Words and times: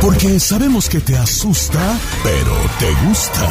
Porque 0.00 0.38
sabemos 0.40 0.88
que 0.88 1.00
te 1.00 1.16
asusta, 1.16 1.80
pero 2.22 2.54
te 2.78 2.90
gusta. 3.06 3.48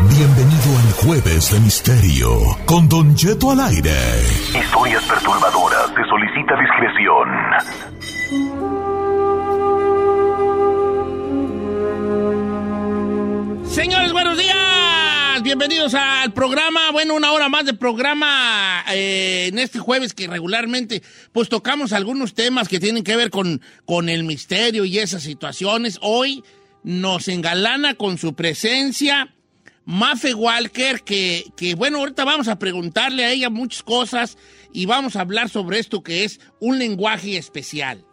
Bienvenido 0.00 0.78
al 0.78 0.92
Jueves 1.04 1.52
de 1.52 1.60
Misterio 1.60 2.28
con 2.64 2.88
Don 2.88 3.16
Jeto 3.16 3.52
al 3.52 3.60
aire. 3.60 3.94
Historias 4.54 5.04
perturbadoras. 5.04 5.88
Se 5.94 6.02
solicita 6.08 6.54
discreción. 6.58 7.01
Bienvenidos 15.52 15.92
al 15.92 16.32
programa. 16.32 16.90
Bueno, 16.92 17.14
una 17.14 17.30
hora 17.30 17.50
más 17.50 17.66
de 17.66 17.74
programa 17.74 18.82
eh, 18.90 19.48
en 19.52 19.58
este 19.58 19.78
jueves 19.78 20.14
que 20.14 20.26
regularmente 20.26 21.02
pues 21.30 21.50
tocamos 21.50 21.92
algunos 21.92 22.32
temas 22.32 22.68
que 22.68 22.80
tienen 22.80 23.04
que 23.04 23.16
ver 23.16 23.28
con, 23.28 23.60
con 23.84 24.08
el 24.08 24.24
misterio 24.24 24.86
y 24.86 24.98
esas 24.98 25.22
situaciones. 25.24 25.98
Hoy 26.00 26.42
nos 26.84 27.28
engalana 27.28 27.96
con 27.96 28.16
su 28.16 28.32
presencia 28.34 29.34
Mafe 29.84 30.32
Walker, 30.32 31.02
que, 31.02 31.44
que 31.54 31.74
bueno, 31.74 31.98
ahorita 31.98 32.24
vamos 32.24 32.48
a 32.48 32.58
preguntarle 32.58 33.26
a 33.26 33.32
ella 33.32 33.50
muchas 33.50 33.82
cosas 33.82 34.38
y 34.72 34.86
vamos 34.86 35.16
a 35.16 35.20
hablar 35.20 35.50
sobre 35.50 35.80
esto 35.80 36.02
que 36.02 36.24
es 36.24 36.40
un 36.60 36.78
lenguaje 36.78 37.36
especial. 37.36 38.06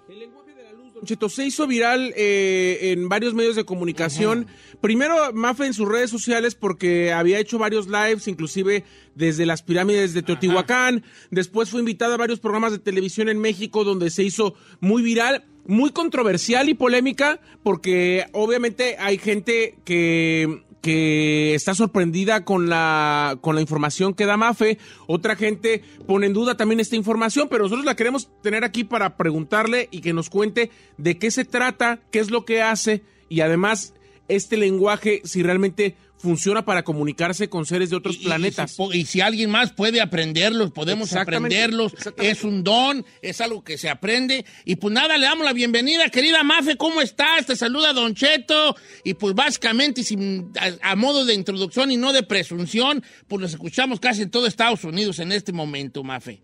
Cheto, 1.03 1.29
se 1.29 1.45
hizo 1.45 1.67
viral 1.67 2.13
eh, 2.15 2.91
en 2.91 3.09
varios 3.09 3.33
medios 3.33 3.55
de 3.55 3.65
comunicación. 3.65 4.47
Primero, 4.81 5.33
Mafe 5.33 5.65
en 5.65 5.73
sus 5.73 5.87
redes 5.87 6.09
sociales 6.09 6.55
porque 6.55 7.11
había 7.11 7.39
hecho 7.39 7.57
varios 7.57 7.87
lives, 7.87 8.27
inclusive 8.27 8.83
desde 9.15 9.45
las 9.45 9.61
pirámides 9.61 10.13
de 10.13 10.23
Teotihuacán. 10.23 11.03
Después 11.31 11.69
fue 11.69 11.79
invitada 11.79 12.15
a 12.15 12.17
varios 12.17 12.39
programas 12.39 12.71
de 12.71 12.79
televisión 12.79 13.29
en 13.29 13.39
México 13.39 13.83
donde 13.83 14.09
se 14.09 14.23
hizo 14.23 14.55
muy 14.79 15.01
viral, 15.01 15.45
muy 15.65 15.91
controversial 15.91 16.69
y 16.69 16.73
polémica 16.73 17.39
porque 17.63 18.25
obviamente 18.31 18.97
hay 18.97 19.17
gente 19.17 19.75
que 19.85 20.63
que 20.81 21.53
está 21.55 21.75
sorprendida 21.75 22.45
con 22.45 22.69
la, 22.69 23.37
con 23.41 23.55
la 23.55 23.61
información 23.61 24.13
que 24.13 24.25
da 24.25 24.37
Mafe. 24.37 24.77
Otra 25.07 25.35
gente 25.35 25.83
pone 26.07 26.27
en 26.27 26.33
duda 26.33 26.55
también 26.55 26.79
esta 26.79 26.95
información, 26.95 27.47
pero 27.49 27.63
nosotros 27.63 27.85
la 27.85 27.95
queremos 27.95 28.29
tener 28.41 28.63
aquí 28.63 28.83
para 28.83 29.17
preguntarle 29.17 29.89
y 29.91 30.01
que 30.01 30.13
nos 30.13 30.29
cuente 30.29 30.71
de 30.97 31.17
qué 31.17 31.31
se 31.31 31.45
trata, 31.45 31.99
qué 32.11 32.19
es 32.19 32.31
lo 32.31 32.45
que 32.45 32.61
hace 32.61 33.03
y 33.27 33.41
además 33.41 33.93
este 34.27 34.57
lenguaje, 34.57 35.21
si 35.25 35.43
realmente 35.43 35.95
funciona 36.19 36.65
para 36.65 36.83
comunicarse 36.83 37.49
con 37.49 37.65
seres 37.65 37.89
de 37.89 37.95
otros 37.95 38.17
Y- 38.17 38.21
y 38.21 38.25
planetas. 38.25 38.75
si 38.75 38.83
Y, 38.99 39.05
si 39.05 39.21
alguien 39.21 39.49
más 39.49 39.71
puede 39.71 40.01
aprenderlos, 40.01 40.71
podemos 40.71 41.07
Exactamente, 41.11 41.55
aprenderlos. 41.55 41.93
exactamente. 41.93 42.31
Es 42.31 42.43
un 42.43 42.63
don, 42.63 43.05
es 43.21 43.39
algo 43.41 43.63
que 43.63 43.77
se 43.77 43.89
aprende. 43.89 44.45
Y 44.65 44.75
pues 44.75 44.93
nada, 44.93 45.17
le 45.17 45.25
damos 45.25 45.45
la 45.45 45.53
bienvenida, 45.53 46.09
querida 46.09 46.43
Mafe, 46.43 46.75
¿cómo 46.75 47.01
estás? 47.01 47.45
Te 47.45 47.55
saluda 47.55 47.93
Don 47.93 48.13
Cheto. 48.13 48.75
Y 49.03 49.13
pues 49.13 49.33
básicamente, 49.33 50.03
sin, 50.03 50.51
a, 50.59 50.91
a 50.91 50.95
modo 50.95 51.23
de 51.25 51.33
introducción 51.33 51.89
y 51.91 51.97
no 51.97 52.11
de 52.13 52.23
presunción, 52.23 53.01
pues 53.27 53.41
los 53.41 53.51
escuchamos 53.53 53.99
casi 53.99 54.23
en 54.23 54.29
todo 54.31 54.45
Estados 54.45 54.83
Unidos 54.83 55.19
en 55.19 55.31
este 55.31 55.53
momento, 55.53 56.03
Mafe. 56.03 56.41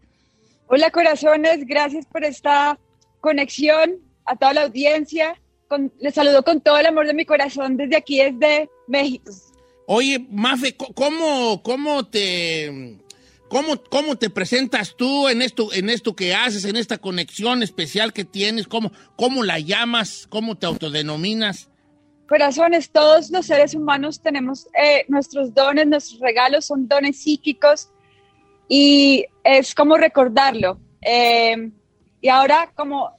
Hola 0.68 0.90
corazones, 0.90 1.66
gracias 1.68 2.06
por 2.06 2.24
esta 2.24 2.80
conexión 3.20 3.98
a 4.26 4.36
toda 4.36 4.54
la 4.54 4.62
audiencia. 4.64 5.40
Con- 5.68 5.92
les 6.00 6.14
saludo 6.14 6.44
con 6.44 6.62
todo 6.62 6.78
el 6.78 6.86
amor 6.86 7.08
de 7.08 7.14
mi 7.14 7.26
corazón 7.26 7.76
desde 7.76 7.98
aquí, 7.98 8.20
desde 8.24 8.70
México. 8.88 9.32
Oye, 9.88 10.26
Mafe, 10.30 10.76
¿cómo, 10.76 11.62
cómo 11.64 12.06
te... 12.06 13.00
¿Cómo, 13.48 13.82
¿Cómo 13.92 14.18
te 14.18 14.32
presentas 14.32 14.96
tú 14.98 15.30
en 15.30 15.44
esto, 15.44 15.72
en 15.72 15.92
esto 15.92 16.16
que 16.16 16.34
haces, 16.34 16.66
en 16.66 16.76
esta 16.76 16.98
conexión 16.98 17.62
especial 17.62 18.12
que 18.12 18.26
tienes? 18.26 18.68
¿Cómo, 18.68 18.92
cómo 19.16 19.44
la 19.44 19.60
llamas? 19.60 20.26
¿Cómo 20.30 20.56
te 20.58 20.66
autodenominas? 20.66 21.70
Corazones, 22.28 22.90
todos 22.90 23.30
los 23.30 23.46
seres 23.46 23.76
humanos 23.76 24.20
tenemos 24.20 24.68
eh, 24.74 25.06
nuestros 25.10 25.54
dones, 25.54 25.86
nuestros 25.86 26.20
regalos 26.22 26.66
son 26.66 26.88
dones 26.88 27.22
psíquicos 27.22 27.90
y 28.68 29.26
es 29.44 29.76
como 29.76 29.96
recordarlo. 29.96 30.80
Eh, 31.02 31.70
y 32.20 32.30
ahora 32.30 32.72
como 32.76 33.12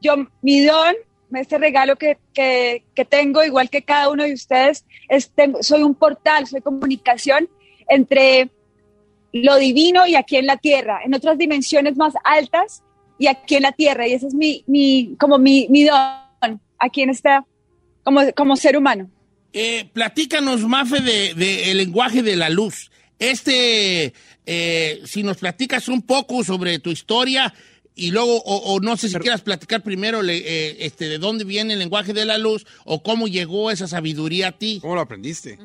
yo, 0.00 0.14
mi 0.40 0.64
don, 0.64 0.94
este 1.36 1.58
regalo 1.58 1.96
que, 1.96 2.18
que- 2.34 2.84
que 2.94 3.04
tengo, 3.04 3.44
igual 3.44 3.70
que 3.70 3.82
cada 3.82 4.08
uno 4.10 4.24
de 4.24 4.32
ustedes, 4.32 4.84
es, 5.08 5.30
tengo- 5.30 5.62
soy 5.62 5.82
un 5.82 5.94
portal, 5.94 6.46
soy 6.46 6.60
comunicación 6.60 7.48
entre 7.88 8.50
lo 9.32 9.56
divino 9.56 10.06
y 10.06 10.16
aquí 10.16 10.36
en 10.36 10.46
la 10.46 10.56
tierra, 10.56 11.00
en 11.04 11.14
otras 11.14 11.38
dimensiones 11.38 11.96
más 11.96 12.14
altas 12.24 12.82
y 13.18 13.26
aquí 13.28 13.56
en 13.56 13.62
la 13.62 13.72
tierra. 13.72 14.08
Y 14.08 14.12
ese 14.12 14.26
es 14.26 14.34
mi, 14.34 14.64
mi 14.66 15.14
como 15.20 15.38
mi, 15.38 15.66
mi 15.70 15.84
don 15.84 16.60
aquí 16.78 17.02
en 17.02 17.10
esta, 17.10 17.44
como, 18.02 18.20
como 18.32 18.56
ser 18.56 18.76
humano. 18.76 19.10
Eh, 19.52 19.88
platícanos, 19.92 20.62
Mafe, 20.62 21.00
de, 21.00 21.34
de 21.34 21.70
el 21.70 21.78
lenguaje 21.78 22.22
de 22.22 22.36
la 22.36 22.48
luz. 22.48 22.90
Este, 23.18 24.14
eh, 24.46 25.00
si 25.04 25.22
nos 25.22 25.36
platicas 25.36 25.88
un 25.88 26.02
poco 26.02 26.42
sobre 26.42 26.78
tu 26.78 26.90
historia 26.90 27.52
y 27.94 28.10
luego, 28.12 28.36
o, 28.42 28.56
o 28.74 28.80
no 28.80 28.96
sé 28.96 29.08
si 29.08 29.14
quieras 29.16 29.42
platicar 29.42 29.82
primero 29.82 30.22
le- 30.22 30.38
eh, 30.38 30.76
este, 30.86 31.08
de 31.08 31.18
dónde 31.18 31.44
viene 31.44 31.72
el 31.74 31.78
lenguaje 31.78 32.12
de 32.12 32.24
la 32.24 32.38
luz 32.38 32.66
o 32.84 33.02
cómo 33.02 33.26
llegó 33.28 33.70
esa 33.70 33.86
sabiduría 33.88 34.48
a 34.48 34.52
ti. 34.52 34.78
¿Cómo 34.80 34.94
lo 34.94 35.00
aprendiste? 35.00 35.58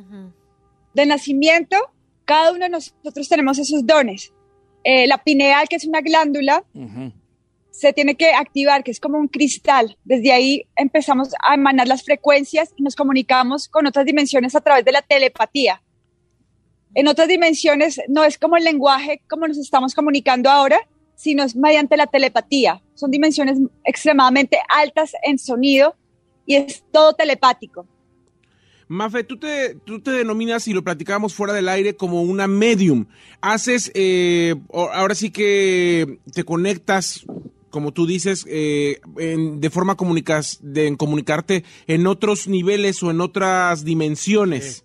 De 0.94 1.06
nacimiento, 1.06 1.78
cada 2.26 2.52
uno 2.52 2.66
de 2.66 2.70
nosotros 2.70 3.30
tenemos 3.30 3.60
esos 3.60 3.86
dones. 3.86 4.34
Eh, 4.84 5.08
la 5.08 5.24
pineal, 5.24 5.68
que 5.68 5.76
es 5.78 5.86
una 5.86 6.02
glándula, 6.02 6.64
Ujú. 6.74 7.12
se 7.72 7.92
tiene 7.94 8.16
que 8.16 8.32
activar, 8.34 8.84
que 8.84 8.92
es 8.92 9.00
como 9.00 9.18
un 9.18 9.28
cristal. 9.28 9.98
Desde 10.04 10.32
ahí 10.32 10.64
empezamos 10.76 11.30
a 11.44 11.56
emanar 11.56 11.88
las 11.88 12.04
frecuencias 12.04 12.70
y 12.78 12.84
nos 12.84 12.96
comunicamos 12.96 13.68
con 13.68 13.88
otras 13.88 14.06
dimensiones 14.06 14.56
a 14.56 14.62
través 14.62 14.84
de 14.86 14.92
la 14.92 15.02
telepatía. 15.02 15.82
En 16.94 17.08
otras 17.08 17.28
dimensiones 17.28 18.00
no 18.08 18.24
es 18.24 18.38
como 18.38 18.56
el 18.58 18.64
lenguaje 18.64 19.22
como 19.30 19.48
nos 19.48 19.58
estamos 19.58 19.94
comunicando 19.94 20.50
ahora, 20.50 20.80
sino 21.16 21.44
es 21.44 21.56
mediante 21.56 21.98
la 21.98 22.08
telepatía. 22.08 22.82
Son 22.94 23.12
dimensiones 23.12 23.58
extremadamente 23.84 24.58
altas 24.70 25.12
en 25.24 25.38
sonido 25.40 25.96
y 26.46 26.56
es 26.56 26.84
todo 26.92 27.14
telepático. 27.14 27.88
Mafe, 28.88 29.24
tú 29.24 29.38
te, 29.38 29.74
tú 29.84 30.00
te 30.00 30.12
denominas, 30.12 30.68
y 30.68 30.74
lo 30.74 30.84
platicábamos 30.84 31.34
fuera 31.34 31.54
del 31.54 31.70
aire, 31.70 31.96
como 31.96 32.22
una 32.22 32.48
medium. 32.48 33.08
Haces, 33.42 33.92
eh, 33.96 34.54
o- 34.68 34.90
ahora 34.94 35.16
sí 35.16 35.32
que 35.32 36.20
te 36.32 36.44
conectas, 36.44 37.26
como 37.72 37.94
tú 37.94 38.06
dices, 38.06 38.46
eh, 38.48 39.00
en- 39.18 39.60
de 39.60 39.70
forma 39.72 39.96
comunicas, 39.96 40.60
de 40.62 40.86
en 40.86 40.98
comunicarte 40.98 41.64
en 41.88 42.06
otros 42.06 42.48
niveles 42.48 43.02
o 43.02 43.10
en 43.10 43.22
otras 43.22 43.84
dimensiones. 43.86 44.85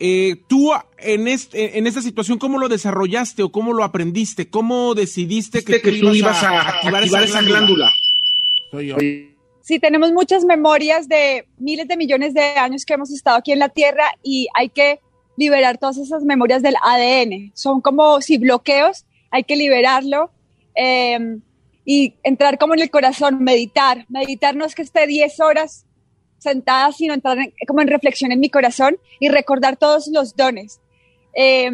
Eh, 0.00 0.36
tú 0.46 0.70
en, 0.98 1.26
este, 1.26 1.78
en 1.78 1.86
esta 1.86 2.02
situación, 2.02 2.38
¿cómo 2.38 2.58
lo 2.58 2.68
desarrollaste 2.68 3.42
o 3.42 3.50
cómo 3.50 3.72
lo 3.72 3.82
aprendiste? 3.82 4.48
¿Cómo 4.48 4.94
decidiste 4.94 5.64
que, 5.64 5.80
que 5.80 5.92
tú 5.92 6.14
ibas 6.14 6.42
a 6.44 6.60
activar, 6.60 7.02
activar 7.02 7.24
esa 7.24 7.42
glándula. 7.42 7.90
Soy 8.70 8.88
yo. 8.88 8.96
Sí, 9.60 9.78
tenemos 9.80 10.12
muchas 10.12 10.44
memorias 10.44 11.08
de 11.08 11.46
miles 11.58 11.88
de 11.88 11.96
millones 11.96 12.32
de 12.32 12.42
años 12.42 12.84
que 12.84 12.94
hemos 12.94 13.10
estado 13.10 13.36
aquí 13.36 13.52
en 13.52 13.58
la 13.58 13.68
Tierra 13.68 14.04
y 14.22 14.46
hay 14.54 14.68
que 14.68 15.00
liberar 15.36 15.78
todas 15.78 15.98
esas 15.98 16.22
memorias 16.22 16.62
del 16.62 16.76
ADN. 16.82 17.52
Son 17.54 17.80
como 17.80 18.20
si 18.20 18.38
bloqueos, 18.38 19.04
hay 19.30 19.44
que 19.44 19.56
liberarlo 19.56 20.30
eh, 20.74 21.38
y 21.84 22.14
entrar 22.22 22.58
como 22.58 22.74
en 22.74 22.80
el 22.80 22.90
corazón, 22.90 23.42
meditar. 23.42 24.06
Meditar 24.08 24.54
no 24.54 24.64
es 24.64 24.74
que 24.74 24.82
esté 24.82 25.06
10 25.06 25.40
horas 25.40 25.84
sentada, 26.38 26.92
sino 26.92 27.14
entrar 27.14 27.38
en- 27.38 27.52
como 27.66 27.80
en 27.82 27.88
reflexión 27.88 28.32
en 28.32 28.40
mi 28.40 28.48
corazón 28.50 28.96
y 29.20 29.28
recordar 29.28 29.76
todos 29.76 30.08
los 30.08 30.34
dones. 30.36 30.80
Eh, 31.34 31.70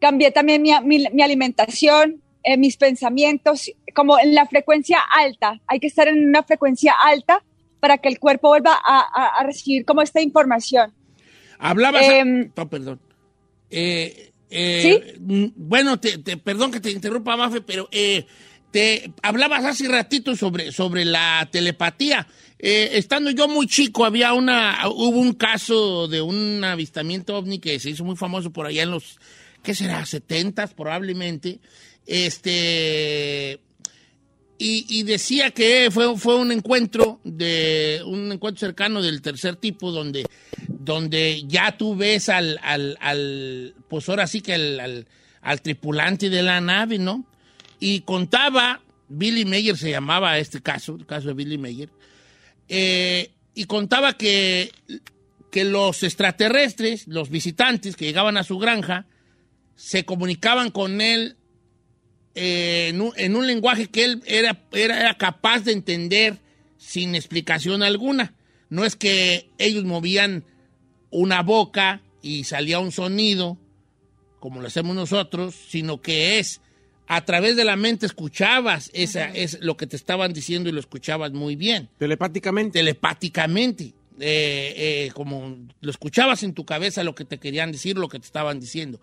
cambié 0.00 0.30
también 0.30 0.62
mi, 0.62 0.70
mi- 0.84 1.06
mi 1.12 1.22
alimentación, 1.22 2.22
eh, 2.44 2.56
mis 2.56 2.76
pensamientos, 2.76 3.70
como 3.94 4.18
en 4.18 4.34
la 4.34 4.46
frecuencia 4.46 4.98
alta. 5.00 5.60
Hay 5.66 5.80
que 5.80 5.88
estar 5.88 6.08
en 6.08 6.28
una 6.28 6.42
frecuencia 6.42 6.94
alta 7.04 7.42
para 7.80 7.98
que 7.98 8.08
el 8.08 8.18
cuerpo 8.18 8.48
vuelva 8.48 8.72
a, 8.74 8.98
a- 9.00 9.40
a 9.40 9.44
recibir 9.44 9.84
como 9.84 10.02
esta 10.02 10.20
información. 10.20 10.92
Hablabas. 11.58 12.08
Em, 12.08 12.50
no, 12.56 12.68
perdón. 12.70 13.00
Eh, 13.70 14.32
eh, 14.50 15.16
mm, 15.20 15.46
Bueno, 15.56 15.98
te, 16.00 16.18
te- 16.18 16.36
perdón 16.36 16.70
que 16.70 16.80
te 16.80 16.90
interrumpa, 16.90 17.36
Mafe, 17.36 17.60
pero 17.60 17.88
eh, 17.90 18.24
te 18.70 19.12
hablabas 19.22 19.64
hace 19.64 19.88
ratito 19.88 20.36
sobre, 20.36 20.72
sobre 20.72 21.04
la 21.04 21.48
telepatía. 21.50 22.26
Eh, 22.58 22.90
estando 22.94 23.30
yo 23.30 23.48
muy 23.48 23.66
chico, 23.66 24.04
había 24.04 24.32
una, 24.32 24.88
hubo 24.88 25.18
un 25.20 25.32
caso 25.34 26.08
de 26.08 26.20
un 26.20 26.62
avistamiento 26.64 27.36
ovni 27.36 27.58
que 27.60 27.78
se 27.78 27.90
hizo 27.90 28.04
muy 28.04 28.16
famoso 28.16 28.50
por 28.52 28.66
allá 28.66 28.82
en 28.82 28.90
los, 28.90 29.18
¿qué 29.62 29.74
será? 29.74 30.04
70 30.04 30.66
probablemente. 30.68 31.60
Este, 32.06 33.60
y, 34.58 34.86
y 34.88 35.02
decía 35.04 35.50
que 35.52 35.88
fue, 35.92 36.16
fue 36.18 36.36
un 36.36 36.50
encuentro 36.50 37.20
de 37.24 38.02
un 38.04 38.32
encuentro 38.32 38.58
cercano 38.66 39.00
del 39.02 39.22
tercer 39.22 39.54
tipo 39.56 39.92
donde, 39.92 40.26
donde 40.66 41.44
ya 41.46 41.76
tú 41.76 41.94
ves 41.94 42.28
al, 42.28 42.58
al, 42.62 43.74
pues 43.88 44.08
ahora 44.08 44.26
sí 44.26 44.40
que 44.40 44.54
al- 44.54 45.06
al 45.40 45.62
tripulante 45.62 46.28
de 46.28 46.42
la 46.42 46.60
nave, 46.60 46.98
¿no? 46.98 47.24
Y 47.80 48.00
contaba, 48.00 48.80
Billy 49.08 49.44
Mayer 49.44 49.76
se 49.76 49.90
llamaba 49.90 50.38
este 50.38 50.60
caso, 50.60 50.96
el 50.96 51.06
caso 51.06 51.28
de 51.28 51.34
Billy 51.34 51.58
Mayer, 51.58 51.90
eh, 52.68 53.30
y 53.54 53.64
contaba 53.64 54.16
que, 54.16 54.72
que 55.50 55.64
los 55.64 56.02
extraterrestres, 56.02 57.06
los 57.08 57.30
visitantes 57.30 57.96
que 57.96 58.06
llegaban 58.06 58.36
a 58.36 58.44
su 58.44 58.58
granja, 58.58 59.06
se 59.74 60.04
comunicaban 60.04 60.70
con 60.70 61.00
él 61.00 61.36
eh, 62.34 62.88
en, 62.90 63.00
un, 63.00 63.12
en 63.16 63.36
un 63.36 63.46
lenguaje 63.46 63.86
que 63.86 64.04
él 64.04 64.22
era, 64.26 64.62
era, 64.72 65.00
era 65.00 65.14
capaz 65.14 65.60
de 65.60 65.72
entender 65.72 66.38
sin 66.76 67.14
explicación 67.14 67.82
alguna. 67.82 68.34
No 68.70 68.84
es 68.84 68.96
que 68.96 69.50
ellos 69.58 69.84
movían 69.84 70.44
una 71.10 71.42
boca 71.42 72.02
y 72.22 72.44
salía 72.44 72.80
un 72.80 72.92
sonido, 72.92 73.58
como 74.40 74.60
lo 74.60 74.68
hacemos 74.68 74.94
nosotros, 74.94 75.54
sino 75.54 76.00
que 76.00 76.38
es 76.38 76.60
a 77.08 77.24
través 77.24 77.56
de 77.56 77.64
la 77.64 77.76
mente 77.76 78.06
escuchabas 78.06 78.90
esa, 78.92 79.30
es 79.30 79.58
lo 79.60 79.76
que 79.76 79.86
te 79.86 79.96
estaban 79.96 80.32
diciendo 80.32 80.68
y 80.68 80.72
lo 80.72 80.80
escuchabas 80.80 81.32
muy 81.32 81.56
bien 81.56 81.88
Telepáticamente. 81.98 82.78
telepáticamente, 82.78 83.84
eh, 84.20 84.74
eh, 84.76 85.10
como 85.14 85.56
lo 85.80 85.90
escuchabas 85.90 86.42
en 86.42 86.52
tu 86.52 86.64
cabeza 86.66 87.02
lo 87.02 87.14
que 87.14 87.24
te 87.24 87.38
querían 87.38 87.72
decir, 87.72 87.96
lo 87.96 88.08
que 88.08 88.18
te 88.18 88.26
estaban 88.26 88.60
diciendo. 88.60 89.00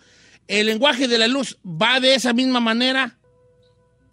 ¿El 0.48 0.68
lenguaje 0.68 1.08
de 1.08 1.18
la 1.18 1.28
luz 1.28 1.58
va 1.66 2.00
de 2.00 2.14
esa 2.14 2.32
misma 2.32 2.60
manera? 2.60 3.18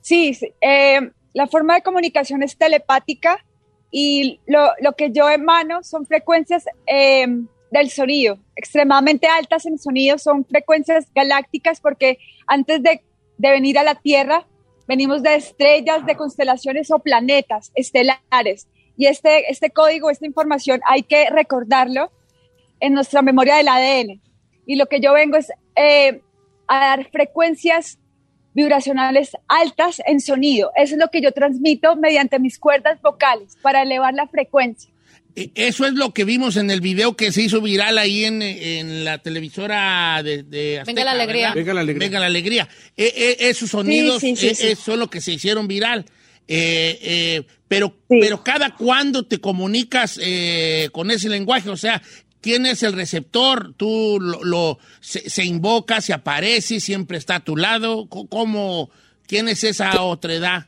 Sí, 0.00 0.32
sí, 0.34 0.50
eh, 0.62 1.10
la 1.34 1.46
forma 1.46 1.74
de 1.74 1.82
comunicación 1.82 2.42
es 2.42 2.56
telepática 2.56 3.44
y 3.90 4.40
lo, 4.46 4.70
lo 4.80 4.92
que 4.92 5.10
yo 5.12 5.28
emano 5.28 5.82
son 5.82 6.06
frecuencias 6.06 6.64
eh, 6.86 7.26
del 7.70 7.90
sonido, 7.90 8.38
extremadamente 8.56 9.26
altas 9.26 9.66
en 9.66 9.78
sonido, 9.78 10.18
son 10.18 10.44
frecuencias 10.46 11.06
galácticas 11.14 11.80
porque 11.80 12.18
antes 12.46 12.82
de, 12.82 13.02
de 13.42 13.50
venir 13.50 13.76
a 13.76 13.82
la 13.82 13.96
Tierra 13.96 14.46
venimos 14.86 15.22
de 15.22 15.34
estrellas, 15.34 16.06
de 16.06 16.16
constelaciones 16.16 16.92
o 16.92 17.00
planetas 17.00 17.72
estelares. 17.74 18.68
Y 18.96 19.06
este, 19.06 19.50
este 19.50 19.70
código, 19.70 20.10
esta 20.10 20.26
información 20.26 20.80
hay 20.88 21.02
que 21.02 21.28
recordarlo 21.28 22.12
en 22.78 22.94
nuestra 22.94 23.20
memoria 23.20 23.56
del 23.56 23.66
ADN. 23.68 24.22
Y 24.64 24.76
lo 24.76 24.86
que 24.86 25.00
yo 25.00 25.12
vengo 25.12 25.36
es 25.36 25.50
eh, 25.74 26.20
a 26.68 26.78
dar 26.78 27.10
frecuencias 27.10 27.98
vibracionales 28.54 29.32
altas 29.48 30.00
en 30.06 30.20
sonido. 30.20 30.70
Eso 30.76 30.94
es 30.94 31.00
lo 31.00 31.08
que 31.08 31.20
yo 31.20 31.32
transmito 31.32 31.96
mediante 31.96 32.38
mis 32.38 32.60
cuerdas 32.60 33.02
vocales 33.02 33.56
para 33.60 33.82
elevar 33.82 34.14
la 34.14 34.28
frecuencia. 34.28 34.91
Eh, 35.34 35.50
Eso 35.54 35.86
es 35.86 35.94
lo 35.94 36.12
que 36.12 36.24
vimos 36.24 36.56
en 36.56 36.70
el 36.70 36.80
video 36.80 37.16
que 37.16 37.32
se 37.32 37.42
hizo 37.42 37.60
viral 37.60 37.96
ahí 37.98 38.24
en, 38.24 38.42
en 38.42 39.04
la 39.04 39.18
televisora 39.18 40.22
de, 40.22 40.42
de 40.42 40.80
Azteca, 40.80 40.84
Venga 40.94 41.04
la 41.04 41.10
alegría. 41.12 41.48
¿verdad? 41.48 41.54
Venga 41.56 41.74
la 41.74 41.80
alegría. 41.80 42.06
Venga 42.08 42.20
la 42.20 42.26
alegría. 42.26 42.68
Eh, 42.96 43.12
eh, 43.16 43.36
esos 43.48 43.70
sonidos 43.70 44.20
sí, 44.20 44.36
sí, 44.36 44.54
sí. 44.54 44.74
son 44.76 44.98
los 45.00 45.08
que 45.08 45.20
se 45.20 45.32
hicieron 45.32 45.66
viral. 45.68 46.04
Eh, 46.48 46.98
eh, 47.02 47.42
pero, 47.68 47.94
Sí. 48.10 48.18
pero 48.20 48.44
cada 48.44 48.74
cuándo 48.76 49.24
te 49.26 49.38
comunicas 49.38 50.18
eh, 50.22 50.88
con 50.92 51.10
ese 51.10 51.28
lenguaje, 51.30 51.70
o 51.70 51.76
sea, 51.76 52.02
¿quién 52.42 52.66
es 52.66 52.82
el 52.82 52.92
receptor? 52.92 53.72
¿Tú 53.74 54.18
lo, 54.20 54.42
lo- 54.44 54.78
se, 55.00 55.30
se 55.30 55.44
invoca, 55.44 56.00
se 56.02 56.12
aparece, 56.12 56.80
siempre 56.80 57.16
está 57.16 57.36
a 57.36 57.40
tu 57.44 57.56
lado? 57.56 58.06
¿Cómo? 58.08 58.90
¿Quién 59.26 59.48
es 59.48 59.64
esa 59.64 60.02
otra 60.02 60.34
edad? 60.34 60.66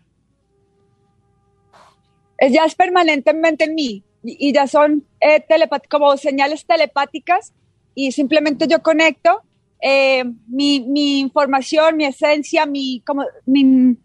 Ya 2.41 2.65
es 2.65 2.75
permanentemente 2.75 3.65
en 3.65 3.75
mí 3.75 4.03
y, 4.25 4.53
ya 4.53 4.67
son 4.67 5.05
eh, 5.21 5.45
como 5.91 6.17
señales 6.17 6.65
telepáticas 6.65 7.53
y 7.95 8.13
simplemente 8.13 8.67
yo 8.67 8.83
conecto 8.83 9.43
eh, 9.81 10.25
mi, 10.49 10.81
mi 10.81 11.21
información, 11.21 11.97
mi 11.97 12.07
esencia, 12.07 12.65
mi, 12.65 13.03
como, 13.07 13.25
mi, 13.45 13.97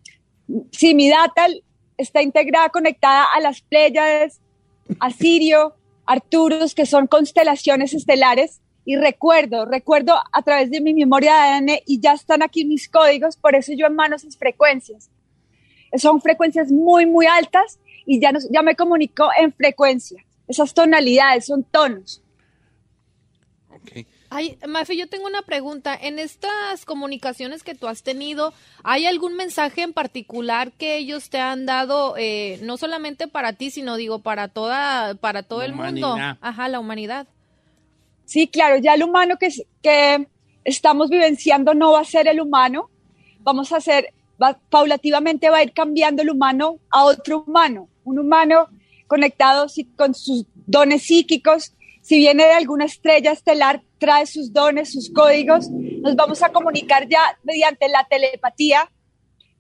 sí, 0.72 0.94
mi 0.94 1.10
data 1.10 1.48
está 1.98 2.22
integrada, 2.22 2.70
conectada 2.70 3.26
a 3.34 3.40
las 3.40 3.62
Pléyades, 3.62 4.42
a 5.00 5.10
Sirio, 5.12 5.76
Arturus, 6.06 6.76
que 6.76 6.86
son 6.86 7.08
constelaciones 7.08 7.94
estelares. 7.94 8.62
Y 8.86 8.96
recuerdo, 8.96 9.66
recuerdo 9.66 10.16
a 10.32 10.42
través 10.42 10.72
de 10.72 10.82
mi 10.82 10.94
memoria 10.94 11.34
de 11.34 11.40
ADN 11.40 11.80
y 11.86 12.00
ya 12.00 12.14
están 12.14 12.42
aquí 12.42 12.66
mis 12.66 12.90
códigos, 12.90 13.38
por 13.38 13.56
eso 13.56 13.72
yo 13.74 13.86
emano 13.86 14.16
esas 14.16 14.36
frecuencias. 14.38 15.12
Son 15.96 16.22
frecuencias 16.22 16.72
muy, 16.72 17.06
muy 17.06 17.28
altas 17.28 17.80
y 18.10 18.20
ya, 18.20 18.32
nos, 18.32 18.50
ya 18.50 18.64
me 18.64 18.76
comunico 18.76 19.30
en 19.38 19.54
frecuencia. 19.54 20.26
Esas 20.48 20.74
tonalidades 20.74 21.46
son 21.46 21.64
tonos. 21.64 22.24
Ay, 24.32 24.58
Mafe, 24.68 24.98
yo 24.98 25.08
tengo 25.08 25.28
una 25.28 25.44
pregunta. 25.44 25.96
En 25.96 26.18
estas 26.18 26.86
comunicaciones 26.86 27.62
que 27.62 27.76
tú 27.76 27.88
has 27.88 28.02
tenido, 28.02 28.52
¿hay 28.84 29.06
algún 29.06 29.36
mensaje 29.36 29.84
en 29.84 29.94
particular 29.94 30.72
que 30.72 30.98
ellos 30.98 31.30
te 31.30 31.38
han 31.38 31.68
dado, 31.68 32.16
eh, 32.18 32.60
no 32.64 32.78
solamente 32.78 33.28
para 33.28 33.54
ti, 33.54 33.70
sino 33.70 33.96
digo 33.96 34.20
para 34.20 34.48
toda, 34.48 35.14
para 35.14 35.44
todo 35.44 35.60
La 35.60 35.66
el 35.66 35.76
mundo? 35.76 36.18
Ajá, 36.42 36.68
la 36.68 36.80
humanidad. 36.80 37.28
Sí, 38.26 38.48
claro, 38.48 38.78
ya 38.78 38.96
el 38.96 39.04
humano 39.04 39.38
que, 39.40 39.50
que 39.84 40.28
estamos 40.64 41.12
vivenciando 41.12 41.76
no 41.76 41.92
va 41.92 42.02
a 42.02 42.06
ser 42.06 42.28
el 42.28 42.42
humano. 42.42 42.90
Vamos 43.42 43.72
a 43.72 43.78
hacer, 43.78 44.16
va- 44.42 44.60
paulativamente 44.70 45.50
va 45.50 45.58
a 45.58 45.64
ir 45.64 45.74
cambiando 45.74 46.22
el 46.22 46.30
humano 46.30 46.80
a 46.90 47.06
otro 47.06 47.44
humano. 47.46 47.88
Un 48.04 48.20
humano 48.20 48.68
conectado 49.08 49.68
con 49.96 50.14
sus 50.14 50.46
dones 50.66 51.04
psíquicos. 51.04 51.74
Si 52.02 52.18
viene 52.18 52.44
de 52.46 52.54
alguna 52.54 52.86
estrella 52.86 53.32
estelar, 53.32 53.82
trae 53.98 54.26
sus 54.26 54.52
dones, 54.54 54.92
sus 54.92 55.12
códigos. 55.12 55.70
Nos 55.70 56.16
vamos 56.16 56.42
a 56.42 56.50
comunicar 56.50 57.08
ya 57.08 57.20
mediante 57.44 57.88
la 57.90 58.06
telepatía. 58.10 58.90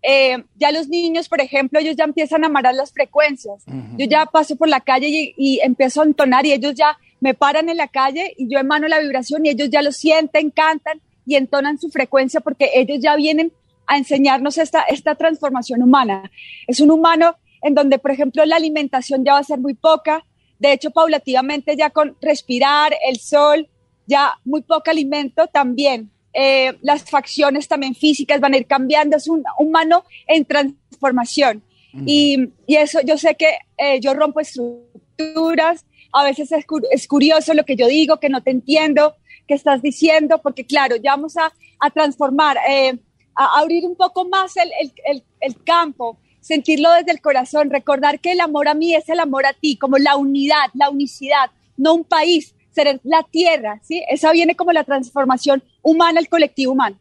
Eh, 0.01 0.37
ya 0.55 0.71
los 0.71 0.87
niños, 0.87 1.27
por 1.27 1.41
ejemplo, 1.41 1.77
ellos 1.79 1.95
ya 1.97 2.05
empiezan 2.05 2.43
a 2.43 2.47
amarrar 2.47 2.73
las 2.73 2.93
frecuencias. 2.93 3.63
Yo 3.97 4.05
ya 4.05 4.25
paso 4.25 4.55
por 4.55 4.69
la 4.69 4.79
calle 4.79 5.09
y, 5.09 5.33
y 5.37 5.59
empiezo 5.61 6.01
a 6.01 6.05
entonar 6.05 6.45
y 6.45 6.53
ellos 6.53 6.73
ya 6.75 6.97
me 7.19 7.33
paran 7.33 7.67
en 7.67 7.75
la 7.75 7.89
calle 7.89 8.33
y 8.37 8.47
yo 8.47 8.59
emano 8.59 8.87
la 8.87 8.99
vibración 8.99 9.45
y 9.45 9.49
ellos 9.49 9.69
ya 9.69 9.81
lo 9.81 9.91
sienten, 9.91 10.51
cantan 10.51 11.01
y 11.25 11.35
entonan 11.35 11.77
su 11.79 11.89
frecuencia 11.89 12.39
porque 12.39 12.71
ellos 12.75 12.99
ya 13.01 13.17
vienen 13.17 13.51
a 13.89 13.97
enseñarnos 13.97 14.57
esta, 14.57 14.81
esta 14.83 15.15
transformación 15.15 15.81
humana. 15.83 16.31
Es 16.67 16.79
un 16.79 16.91
humano 16.91 17.35
en 17.61 17.73
donde, 17.75 17.97
por 17.99 18.11
ejemplo, 18.11 18.45
la 18.45 18.55
alimentación 18.55 19.25
ya 19.25 19.33
va 19.33 19.39
a 19.39 19.43
ser 19.43 19.59
muy 19.59 19.73
poca. 19.73 20.23
De 20.59 20.71
hecho, 20.73 20.91
paulativamente 20.91 21.75
ya 21.75 21.89
con 21.89 22.15
respirar, 22.21 22.93
el 23.09 23.17
sol, 23.19 23.67
ya 24.05 24.33
muy 24.45 24.61
poco 24.61 24.89
alimento 24.91 25.47
también. 25.47 26.11
Eh, 26.33 26.77
las 26.81 27.03
facciones 27.09 27.67
también 27.67 27.95
físicas 27.95 28.39
van 28.39 28.53
a 28.53 28.57
ir 28.57 28.67
cambiando. 28.67 29.17
Es 29.17 29.27
un 29.27 29.43
humano 29.57 30.05
en 30.27 30.45
transformación. 30.45 31.63
y, 32.05 32.49
y 32.67 32.75
eso 32.75 32.99
yo 33.03 33.17
sé 33.17 33.33
que 33.35 33.49
eh, 33.77 33.99
yo 33.99 34.13
rompo 34.13 34.39
estructuras. 34.39 35.85
A 36.13 36.23
veces 36.23 36.51
es, 36.51 36.65
cu- 36.65 36.87
es 36.91 37.07
curioso 37.07 37.53
lo 37.53 37.63
que 37.65 37.75
yo 37.75 37.87
digo, 37.87 38.19
que 38.19 38.29
no 38.29 38.41
te 38.41 38.51
entiendo, 38.51 39.15
que 39.47 39.55
estás 39.55 39.81
diciendo, 39.81 40.39
porque 40.41 40.65
claro, 40.65 40.95
ya 40.95 41.11
vamos 41.15 41.35
a, 41.37 41.51
a 41.79 41.89
transformar, 41.89 42.57
eh, 42.69 42.97
a 43.41 43.59
abrir 43.59 43.85
un 43.85 43.95
poco 43.95 44.27
más 44.27 44.55
el, 44.57 44.69
el- 45.05 45.23
el- 45.41 45.55
campo, 45.63 46.17
sentirlo 46.41 46.91
desde 46.93 47.11
el 47.11 47.21
corazón, 47.21 47.69
recordar 47.69 48.19
que 48.19 48.31
el 48.33 48.41
amor 48.41 48.67
a 48.67 48.73
mí 48.73 48.93
es 48.95 49.07
el 49.09 49.19
amor 49.19 49.45
a 49.45 49.53
ti, 49.53 49.77
como 49.77 49.97
la 49.97 50.15
unidad, 50.17 50.67
la 50.73 50.89
unicidad, 50.89 51.51
no 51.77 51.93
un 51.93 52.03
país, 52.03 52.53
ser 52.71 52.99
la 53.03 53.23
tierra, 53.23 53.79
¿sí? 53.83 54.03
Esa 54.09 54.31
viene 54.31 54.55
como 54.55 54.71
la 54.71 54.83
transformación 54.83 55.63
humana, 55.81 56.19
el 56.19 56.27
colectivo 56.29 56.73
humano. 56.73 56.97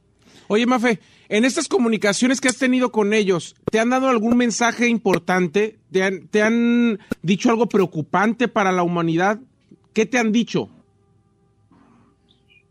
Oye, 0.49 0.65
Mafe, 0.67 0.99
En 1.29 1.45
estas 1.45 1.69
comunicaciones 1.69 2.41
que 2.41 2.49
has 2.49 2.57
tenido 2.57 2.91
con 2.91 3.13
ellos, 3.13 3.55
¿te 3.71 3.79
han 3.81 3.91
dado 3.91 4.09
algún 4.09 4.37
mensaje 4.37 4.89
importante? 4.89 5.79
¿Te 5.93 6.03
han, 6.03 6.29
te 6.29 6.41
han 6.43 6.99
dicho 7.23 7.51
algo 7.51 7.69
preocupante 7.69 8.49
para 8.49 8.73
la 8.73 8.83
humanidad? 8.83 9.39
¿Qué 9.93 10.07
te 10.07 10.17
han 10.19 10.33
dicho? 10.33 10.71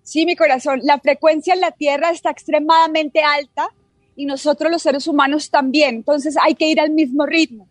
Sí, 0.07 0.25
mi 0.25 0.37
corazón, 0.37 0.79
la 0.83 0.99
frecuencia 0.99 1.53
en 1.53 1.59
la 1.59 1.71
Tierra 1.71 2.11
está 2.11 2.29
extremadamente 2.29 3.23
alta 3.23 3.67
y 4.15 4.25
nosotros 4.25 4.71
los 4.71 4.81
seres 4.81 5.05
humanos 5.05 5.49
también. 5.49 5.95
Entonces 5.95 6.37
hay 6.41 6.55
que 6.55 6.69
ir 6.69 6.79
al 6.79 6.91
mismo 6.91 7.25
ritmo. 7.25 7.67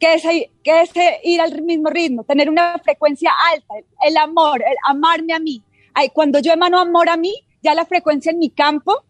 ¿Qué 0.00 0.14
es, 0.14 0.24
qué 0.64 0.80
es 0.82 0.90
ir 1.22 1.40
al 1.40 1.62
mismo 1.62 1.90
ritmo? 1.90 2.24
Tener 2.24 2.50
una 2.50 2.76
frecuencia 2.80 3.30
alta, 3.52 3.72
el 4.04 4.16
amor, 4.16 4.62
el 4.62 4.74
amarme 4.84 5.32
a 5.32 5.38
mí. 5.38 5.62
Ay, 5.94 6.08
cuando 6.08 6.40
yo 6.40 6.52
emano 6.52 6.80
amor 6.80 7.08
a 7.08 7.16
mí, 7.16 7.32
ya 7.62 7.72
la 7.76 7.86
frecuencia 7.86 8.32
en 8.32 8.40
mi 8.40 8.50
campo 8.50 9.04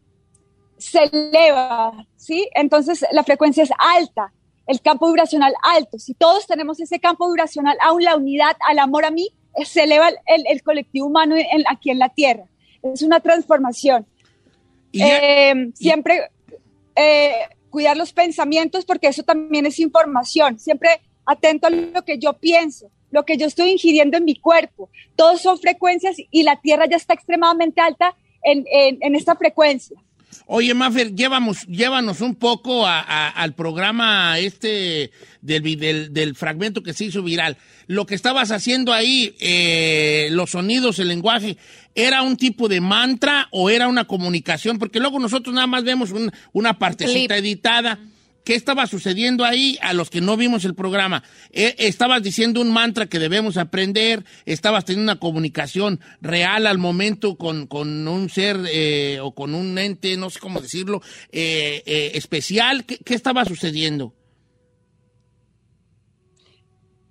se 0.76 1.02
eleva, 1.04 2.06
¿sí? 2.14 2.46
Entonces 2.54 3.06
la 3.12 3.24
frecuencia 3.24 3.62
es 3.62 3.70
alta, 3.78 4.34
el 4.66 4.82
campo 4.82 5.06
vibracional 5.06 5.54
alto. 5.62 5.98
Si 5.98 6.12
todos 6.12 6.46
tenemos 6.46 6.78
ese 6.78 7.00
campo 7.00 7.26
vibracional, 7.26 7.78
aún 7.80 8.02
la 8.04 8.16
unidad, 8.16 8.54
al 8.68 8.80
amor 8.80 9.06
a 9.06 9.10
mí, 9.10 9.30
se 9.64 9.84
eleva 9.84 10.10
el, 10.26 10.62
colectivo 10.62 11.06
humano 11.06 11.36
aquí 11.68 11.90
en 11.90 11.98
la 11.98 12.08
Tierra. 12.08 12.44
Es 12.82 13.02
una 13.02 13.20
transformación. 13.20 14.06
Eh, 14.92 15.72
siempre 15.74 16.30
eh, 16.94 17.32
cuidar 17.70 17.96
los 17.96 18.12
pensamientos 18.12 18.84
porque 18.84 19.08
eso 19.08 19.22
también 19.22 19.66
es 19.66 19.78
información. 19.78 20.58
Siempre 20.58 20.88
atento 21.26 21.66
a 21.66 21.70
lo 21.70 22.04
que 22.04 22.18
yo 22.18 22.34
pienso, 22.34 22.90
lo 23.10 23.24
que 23.24 23.36
yo 23.36 23.46
estoy 23.46 23.70
ingiriendo 23.70 24.16
en 24.16 24.24
mi 24.24 24.36
cuerpo. 24.36 24.90
Todos 25.16 25.42
son 25.42 25.58
frecuencias 25.58 26.16
y 26.30 26.42
la 26.42 26.60
Tierra 26.60 26.86
ya 26.86 26.96
está 26.96 27.14
extremadamente 27.14 27.80
alta 27.80 28.16
en, 28.42 28.64
en 28.70 29.14
esta 29.14 29.34
frecuencia. 29.36 29.96
Oye, 30.46 30.74
Maffer, 30.74 31.14
llévanos 31.14 32.20
un 32.20 32.34
poco 32.34 32.86
al 32.86 33.54
programa 33.54 34.38
este 34.38 35.10
del, 35.40 36.12
del, 36.12 36.34
fragmento 36.34 36.82
que 36.82 36.92
se 36.92 37.04
hizo 37.04 37.22
viral. 37.22 37.56
Lo 37.86 38.06
que 38.06 38.14
estabas 38.14 38.50
haciendo 38.50 38.92
ahí, 38.92 39.34
eh, 39.40 40.28
los 40.32 40.50
sonidos, 40.50 40.98
el 40.98 41.08
lenguaje, 41.08 41.56
¿era 41.94 42.22
un 42.22 42.36
tipo 42.36 42.68
de 42.68 42.80
mantra 42.80 43.48
o 43.50 43.70
era 43.70 43.88
una 43.88 44.04
comunicación? 44.04 44.78
Porque 44.78 45.00
luego 45.00 45.18
nosotros 45.18 45.54
nada 45.54 45.66
más 45.66 45.84
vemos 45.84 46.10
una 46.52 46.78
partecita 46.78 47.36
editada. 47.36 47.98
¿Qué 48.44 48.54
estaba 48.54 48.86
sucediendo 48.86 49.44
ahí 49.44 49.78
a 49.80 49.94
los 49.94 50.10
que 50.10 50.20
no 50.20 50.36
vimos 50.36 50.66
el 50.66 50.74
programa? 50.74 51.22
Eh, 51.50 51.74
estabas 51.78 52.22
diciendo 52.22 52.60
un 52.60 52.70
mantra 52.72 53.06
que 53.06 53.18
debemos 53.18 53.56
aprender, 53.56 54.22
estabas 54.44 54.84
teniendo 54.84 55.10
una 55.10 55.18
comunicación 55.18 55.98
real 56.20 56.66
al 56.66 56.76
momento 56.76 57.36
con, 57.36 57.66
un 57.72 58.28
ser 58.28 58.58
eh, 58.70 59.18
o 59.22 59.34
con 59.34 59.54
un 59.54 59.78
ente, 59.78 60.18
no 60.18 60.28
sé 60.28 60.40
cómo 60.40 60.60
decirlo, 60.60 61.00
eh, 61.32 62.12
especial. 62.14 62.84
¿Qué, 62.84 62.98
¿Qué 62.98 63.14
estaba 63.14 63.46
sucediendo? 63.46 64.12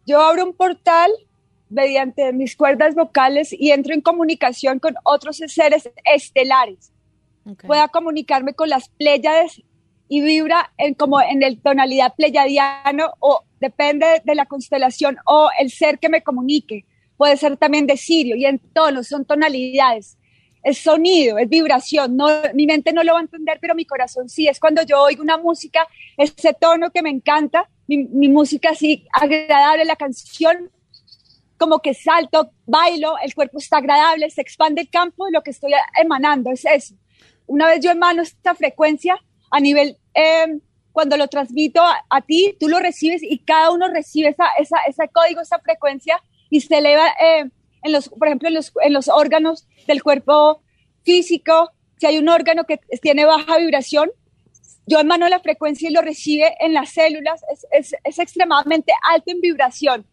Yo 0.06 0.22
abro 0.22 0.46
un 0.46 0.54
portal 0.54 1.10
mediante 1.70 2.32
mis 2.32 2.56
cuerdas 2.56 2.94
vocales 2.94 3.52
y 3.52 3.72
entro 3.72 3.96
en 3.96 4.02
comunicación 4.02 4.78
con 4.78 4.94
otros 5.04 5.38
seres 5.48 5.90
estelares. 6.06 6.92
Pueda 7.66 7.88
comunicarme 7.88 8.54
con 8.54 8.70
las 8.70 8.90
pléyades 8.90 9.64
y 10.14 10.22
vibra 10.22 10.72
en, 10.78 10.94
como 10.94 11.20
en 11.20 11.42
el 11.42 11.60
tonalidad 11.60 12.14
pleyadiano 12.16 13.16
o 13.20 13.42
depende 13.60 14.22
de 14.24 14.36
la 14.36 14.46
constelación 14.46 15.18
o 15.26 15.50
el 15.60 15.72
ser 15.72 15.98
que 15.98 16.08
me 16.08 16.22
comunique. 16.22 16.86
Puede 17.18 17.36
ser 17.36 17.58
también 17.58 17.88
de 17.88 17.98
Sirio 17.98 18.36
y 18.36 18.46
en 18.46 18.60
tonos, 18.60 19.08
son 19.08 19.26
tonalidades. 19.26 20.20
Es 20.62 20.78
sonido, 20.78 21.40
es 21.40 21.50
vibración. 21.50 22.16
No, 22.16 22.28
mi 22.54 22.68
mente 22.68 22.94
no 22.94 23.04
lo 23.04 23.14
va 23.14 23.20
a 23.22 23.24
entender, 23.24 23.58
pero 23.60 23.74
mi 23.74 23.86
corazón 23.86 24.30
sí. 24.30 24.48
Es 24.48 24.60
cuando 24.60 24.84
yo 24.84 25.02
oigo 25.02 25.24
una 25.24 25.40
música, 25.40 25.88
ese 26.16 26.54
tono 26.54 26.92
que 26.92 27.02
me 27.02 27.10
encanta, 27.10 27.68
mi, 27.88 28.04
mi 28.04 28.30
música 28.30 28.70
así 28.70 29.08
agradable, 29.14 29.84
la 29.84 29.96
canción, 29.96 30.70
como 31.58 31.80
que 31.80 31.96
salto, 31.96 32.52
bailo, 32.68 33.16
el 33.18 33.34
cuerpo 33.34 33.58
está 33.58 33.78
agradable, 33.78 34.30
se 34.30 34.42
expande 34.42 34.82
el 34.82 34.92
campo, 34.92 35.26
lo 35.32 35.42
que 35.42 35.50
estoy 35.50 35.72
emanando 36.00 36.52
es 36.52 36.66
eso. 36.66 36.94
Una 37.48 37.66
vez 37.68 37.80
yo 37.80 37.90
emano 37.90 38.22
esta 38.22 38.54
frecuencia, 38.54 39.18
a 39.50 39.60
nivel, 39.60 39.98
em, 40.14 40.62
cuando 40.92 41.18
lo 41.18 41.28
transmito 41.28 41.82
a, 41.82 42.22
ti, 42.22 42.56
tú 42.60 42.70
lo 42.70 42.80
recibes 42.80 43.24
y 43.24 43.40
cada 43.40 43.72
uno 43.72 43.88
recibe 43.88 44.30
esa, 44.30 44.46
esa, 44.60 44.78
ese 44.88 45.10
código, 45.12 45.42
esa 45.42 45.60
frecuencia 45.60 46.22
y 46.50 46.62
se 46.62 46.78
eleva, 46.78 47.08
em, 47.20 47.50
en 47.82 47.92
los, 47.92 48.10
por 48.10 48.28
ejemplo, 48.28 48.48
en 48.48 48.54
los, 48.54 48.72
en 48.84 48.94
los 48.94 49.08
órganos 49.08 49.68
del 49.88 50.04
cuerpo 50.04 50.62
físico. 51.04 51.72
Si 52.00 52.06
hay 52.06 52.20
un 52.20 52.30
órgano 52.30 52.66
que 52.66 52.80
tiene 53.02 53.26
baja 53.26 53.58
vibración, 53.58 54.12
yo 54.86 55.00
emano 55.00 55.28
la 55.30 55.40
frecuencia 55.40 55.90
y 55.90 55.94
lo 55.94 56.02
recibe 56.02 56.54
en 56.60 56.74
las 56.74 56.92
células. 56.92 57.42
Es, 57.52 57.66
es, 57.72 57.96
es 58.04 58.20
extremadamente 58.20 58.94
alto 59.12 59.32
en 59.32 59.42
vibración. 59.42 60.06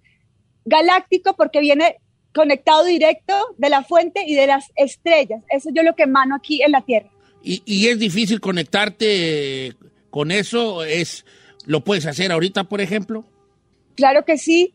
Galáctico 0.65 1.37
porque 1.37 1.61
viene 1.61 1.99
conectado 2.35 2.85
directo 2.85 3.35
de 3.59 3.71
la 3.71 3.83
fuente 3.83 4.23
y 4.27 4.35
de 4.35 4.47
las 4.47 4.71
estrellas. 4.77 5.43
Eso 5.51 5.71
yo 5.73 5.83
lo 5.83 5.95
que 5.95 6.05
emano 6.05 6.37
aquí 6.37 6.63
en 6.63 6.73
la 6.73 6.83
Tierra. 6.83 7.11
Y, 7.43 7.87
es 7.87 7.99
difícil 7.99 8.39
conectarte 8.39 9.75
con 10.11 10.31
eso. 10.31 10.85
Es, 10.85 11.25
¿Lo 11.67 11.83
puedes 11.83 12.07
hacer 12.07 12.33
ahorita, 12.33 12.65
por 12.65 12.81
ejemplo? 12.81 13.25
Claro 13.95 14.25
que 14.25 14.39
sí. 14.39 14.75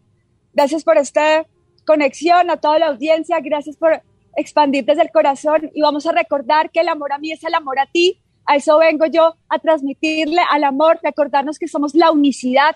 Gracias 0.53 0.83
por 0.83 0.97
esta 0.97 1.45
conexión, 1.85 2.49
a 2.49 2.57
toda 2.57 2.79
la 2.79 2.87
audiencia. 2.87 3.39
Gracias 3.41 3.75
por 3.75 4.01
expandir 4.35 4.85
desde 4.85 5.03
el 5.03 5.11
corazón. 5.11 5.71
Y 5.73 5.81
vamos 5.81 6.05
a 6.05 6.11
recordar 6.11 6.71
que 6.71 6.81
el 6.81 6.89
amor 6.89 7.13
a 7.13 7.17
mí 7.17 7.31
es 7.31 7.43
el 7.43 7.53
amor 7.53 7.79
a 7.79 7.85
ti. 7.85 8.21
A 8.45 8.55
eso 8.55 8.77
vengo 8.77 9.05
yo, 9.07 9.35
a 9.49 9.59
transmitirle 9.59 10.41
al 10.51 10.63
amor, 10.63 10.99
recordarnos 11.01 11.57
que 11.57 11.67
somos 11.67 11.95
la 11.95 12.11
unicidad. 12.11 12.75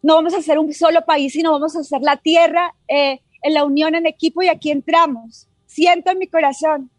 No 0.00 0.14
vamos 0.14 0.34
a 0.34 0.42
ser 0.42 0.58
un 0.58 0.72
solo 0.72 1.04
país, 1.04 1.32
sino 1.32 1.50
vamos 1.50 1.74
a 1.74 1.82
ser 1.82 2.02
la 2.02 2.18
tierra 2.18 2.74
eh, 2.86 3.20
en 3.42 3.54
la 3.54 3.64
unión, 3.64 3.94
en 3.96 4.06
equipo 4.06 4.42
y 4.42 4.48
aquí 4.48 4.70
entramos. 4.70 5.48
Siento 5.66 6.12
en 6.12 6.18
mi 6.18 6.28
corazón 6.28 6.90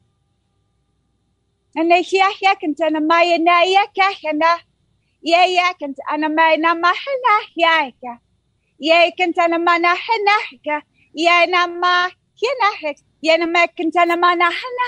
Namakantana 13.37 14.15
manahana. 14.17 14.87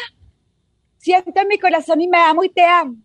Siento 0.97 1.41
en 1.41 1.47
mi 1.47 1.57
corazón 1.57 2.01
y 2.01 2.07
me 2.07 2.17
amo 2.17 2.43
y 2.43 2.49
te 2.49 2.63
amo. 2.63 2.95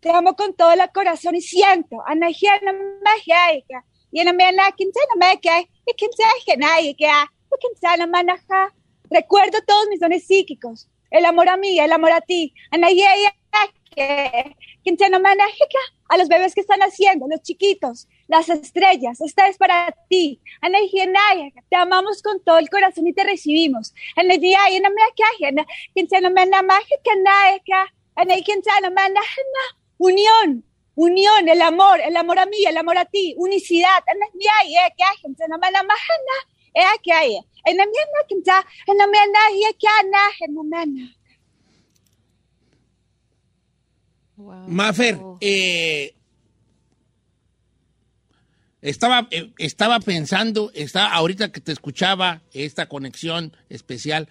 Te 0.00 0.10
amo 0.10 0.34
con 0.34 0.54
todo 0.54 0.72
el 0.72 0.80
corazón 0.92 1.36
y 1.36 1.40
siento. 1.40 2.02
Anahia 2.06 2.60
na 2.60 2.72
mahyaika. 2.72 3.84
Ye 4.10 4.24
namana 4.24 4.70
kantana 4.72 5.14
makai. 5.16 5.68
Ye 5.86 5.94
kantana 5.94 6.80
yaka. 6.80 7.30
Ye 7.50 7.58
kantana 7.62 8.06
manaha. 8.06 8.72
Recuerdo 9.10 9.60
todos 9.66 9.88
mis 9.88 10.00
dones 10.00 10.26
psíquicos 10.26 10.88
el 11.12 11.24
amor 11.24 11.48
a 11.48 11.56
mí, 11.56 11.78
el 11.78 11.92
amor 11.92 12.12
a 12.12 12.20
ti. 12.20 12.52
A 16.08 16.16
los 16.16 16.28
bebés 16.28 16.54
que 16.54 16.60
están 16.60 16.80
haciendo, 16.80 17.26
los 17.28 17.42
chiquitos, 17.42 18.08
las 18.26 18.48
estrellas, 18.48 19.20
esta 19.20 19.46
es 19.48 19.56
para 19.56 19.94
ti. 20.08 20.40
Te 21.70 21.76
amamos 21.76 22.22
con 22.22 22.42
todo 22.42 22.58
el 22.58 22.68
corazón 22.68 23.06
y 23.06 23.12
te 23.12 23.24
recibimos. 23.24 23.94
Unión, 29.98 30.64
unión, 30.94 31.48
el 31.48 31.62
amor, 31.62 32.00
el 32.00 32.16
amor 32.16 32.38
a 32.38 32.46
mí, 32.46 32.64
el 32.66 32.76
amor 32.76 32.98
a 32.98 33.04
ti, 33.04 33.34
unicidad. 33.38 34.02
Mafer, 44.36 45.18
eh, 45.40 46.14
estaba, 48.80 49.28
eh, 49.30 49.52
estaba 49.58 50.00
pensando, 50.00 50.72
estaba, 50.74 51.12
ahorita 51.12 51.52
que 51.52 51.60
te 51.60 51.72
escuchaba 51.72 52.42
esta 52.52 52.88
conexión 52.88 53.56
especial, 53.68 54.28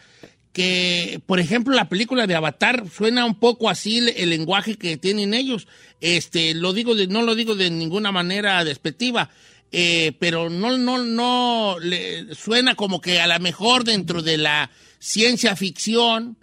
que, 0.51 1.21
por 1.25 1.39
ejemplo, 1.39 1.73
la 1.73 1.87
película 1.87 2.27
de 2.27 2.35
Avatar 2.35 2.83
suena 2.89 3.23
un 3.25 3.39
poco 3.39 3.69
así 3.69 3.99
el, 3.99 4.29
lenguaje 4.29 4.75
que 4.75 4.97
tienen 4.97 5.33
ellos. 5.33 5.67
Este, 6.01 6.53
lo 6.53 6.73
digo 6.73 6.93
de, 6.93 7.07
no 7.07 7.21
lo 7.21 7.35
digo 7.35 7.55
de 7.55 7.69
ninguna 7.69 8.11
manera 8.11 8.63
despectiva. 8.65 9.29
Eh, 9.71 10.11
pero 10.19 10.49
no, 10.49 10.77
no, 10.77 10.97
no, 10.97 11.79
le 11.79 12.35
suena 12.35 12.75
como 12.75 12.99
que 12.99 13.21
a 13.21 13.27
lo 13.27 13.39
mejor 13.39 13.85
dentro 13.85 14.21
de 14.21 14.37
la 14.37 14.69
ciencia 14.99 15.55
ficción 15.55 16.37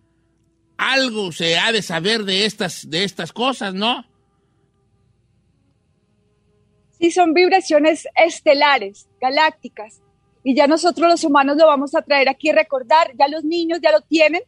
algo 0.79 1.31
se 1.33 1.59
ha 1.59 1.71
de 1.71 1.83
saber 1.83 2.25
de 2.25 2.47
estas, 2.47 2.89
de 2.89 3.05
estas 3.05 3.33
cosas, 3.33 3.75
¿no? 3.75 4.07
Sí, 6.99 7.11
son 7.11 7.35
vibraciones 7.35 8.09
estelares, 8.17 9.09
galácticas, 9.21 10.01
y 10.43 10.55
ya 10.55 10.67
nosotros 10.67 11.11
los 11.11 11.25
humanos 11.25 11.57
lo 11.57 11.67
vamos 11.67 11.95
a 11.95 12.03
traer 12.03 12.29
aquí 12.29 12.49
a 12.49 12.55
recordar, 12.55 13.13
ya 13.19 13.29
los 13.29 13.45
niños 13.45 13.81
ya 13.83 13.93
lo 13.93 14.01
tienen, 14.01 14.43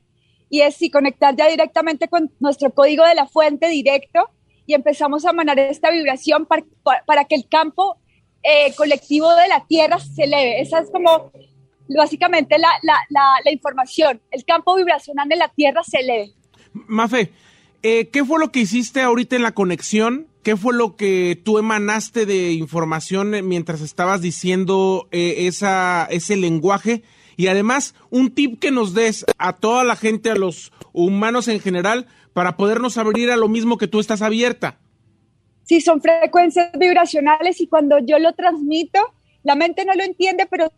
y 0.49 0.62
es 0.62 0.75
sí, 0.76 0.90
conectar 0.90 1.37
ya 1.37 1.49
directamente 1.49 2.08
con 2.08 2.32
nuestro 2.40 2.72
código 2.72 3.04
de 3.04 3.14
la 3.14 3.26
fuente 3.26 3.68
directo 3.68 4.30
y 4.66 4.75
empezamos 4.75 5.25
a 5.25 5.30
emanar 5.30 5.58
esta 5.58 5.90
vibración 5.90 6.46
para, 6.46 6.64
para 7.06 7.25
que 7.25 7.37
el 7.37 7.49
campo 7.49 7.99
eh, 8.42 8.75
colectivo 8.75 9.35
de 9.35 9.49
la 9.49 9.64
Tierra 9.66 9.99
se 9.99 10.25
eleve. 10.25 10.61
Esa 10.61 10.80
es 10.80 10.90
como 10.90 11.32
básicamente 11.88 12.59
la, 12.59 12.68
la, 12.82 12.97
la, 13.44 13.52
información. 13.52 14.20
El 14.30 14.44
campo 14.44 14.76
vibracional 14.76 15.28
de 15.28 15.37
la 15.37 15.49
Tierra 15.49 15.82
se 15.82 16.00
eleve. 16.00 16.32
Mafe, 16.73 17.32
eh, 17.82 18.09
¿qué 18.09 18.25
fue 18.25 18.38
lo 18.38 18.52
que 18.52 18.61
hiciste 18.61 19.00
ahorita 19.00 19.37
en 19.37 19.42
la 19.42 19.52
conexión? 19.52 20.26
¿Qué 20.42 20.56
fue 20.56 20.75
lo 20.75 20.97
que 20.97 21.40
tú 21.44 21.59
emanaste 21.59 22.25
de 22.25 22.52
información 22.52 23.47
mientras 23.47 23.82
estabas 23.82 24.23
diciendo 24.23 25.09
eh, 25.11 25.47
esa, 25.47 26.06
ese 26.11 26.37
lenguaje? 26.37 27.02
Y 27.37 27.49
además, 27.49 27.94
un 28.11 28.30
tip 28.30 28.61
que 28.61 28.70
nos 28.70 28.94
des 28.94 29.25
a 29.38 29.54
toda 29.54 29.85
la 29.85 29.97
gente, 29.97 30.30
a 30.30 30.35
los 30.35 30.73
humanos 30.92 31.49
en 31.49 31.61
general, 31.61 32.06
para 32.32 32.56
podernos 32.56 32.97
abrir 32.97 33.30
a 33.30 33.37
lo 33.37 33.49
mismo 33.49 33.78
que 33.78 33.88
tú 33.88 34.00
estás 34.00 34.23
abierta. 34.23 34.78
Sí, 35.70 35.80
son 35.80 36.00
frecuencias 36.00 36.72
vibracionales 36.76 37.60
y 37.60 37.68
cuando 37.68 38.00
yo 38.00 38.18
lo 38.18 38.32
transmito, 38.32 38.98
la 39.44 39.54
mente 39.54 39.84
no 39.84 39.92
lo 39.94 40.02
entiende, 40.02 40.48
pero 40.50 40.72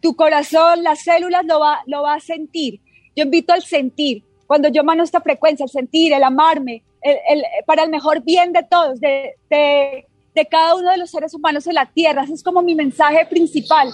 tu, 0.00 0.16
corazón, 0.16 0.82
las 0.82 1.02
células 1.02 1.44
lo 1.44 1.60
va, 1.60 1.82
lo 1.84 2.00
va 2.00 2.14
a 2.14 2.20
sentir. 2.20 2.80
Yo 3.14 3.24
invito 3.24 3.52
al 3.52 3.62
sentir. 3.62 4.24
Cuando 4.46 4.70
yo 4.70 4.82
mano 4.82 5.02
esta 5.04 5.20
frecuencia, 5.20 5.64
el 5.64 5.68
sentir, 5.68 6.14
el 6.14 6.22
amarme, 6.22 6.84
el, 7.02 7.44
para 7.66 7.82
el 7.82 7.90
mejor 7.90 8.24
bien 8.24 8.54
de 8.54 8.62
todos, 8.62 8.98
de, 8.98 9.34
de, 9.50 10.06
de 10.34 10.46
cada 10.46 10.76
uno 10.76 10.90
de 10.90 10.96
los 10.96 11.10
seres 11.10 11.34
humanos 11.34 11.66
en 11.66 11.74
la 11.74 11.84
Tierra. 11.92 12.24
Ese 12.24 12.32
es 12.32 12.42
como 12.42 12.62
mi 12.62 12.74
mensaje 12.74 13.26
principal 13.26 13.90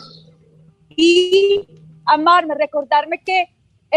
y 0.90 1.66
amarme, 2.06 2.54
recordarme 2.54 3.18
que 3.18 3.48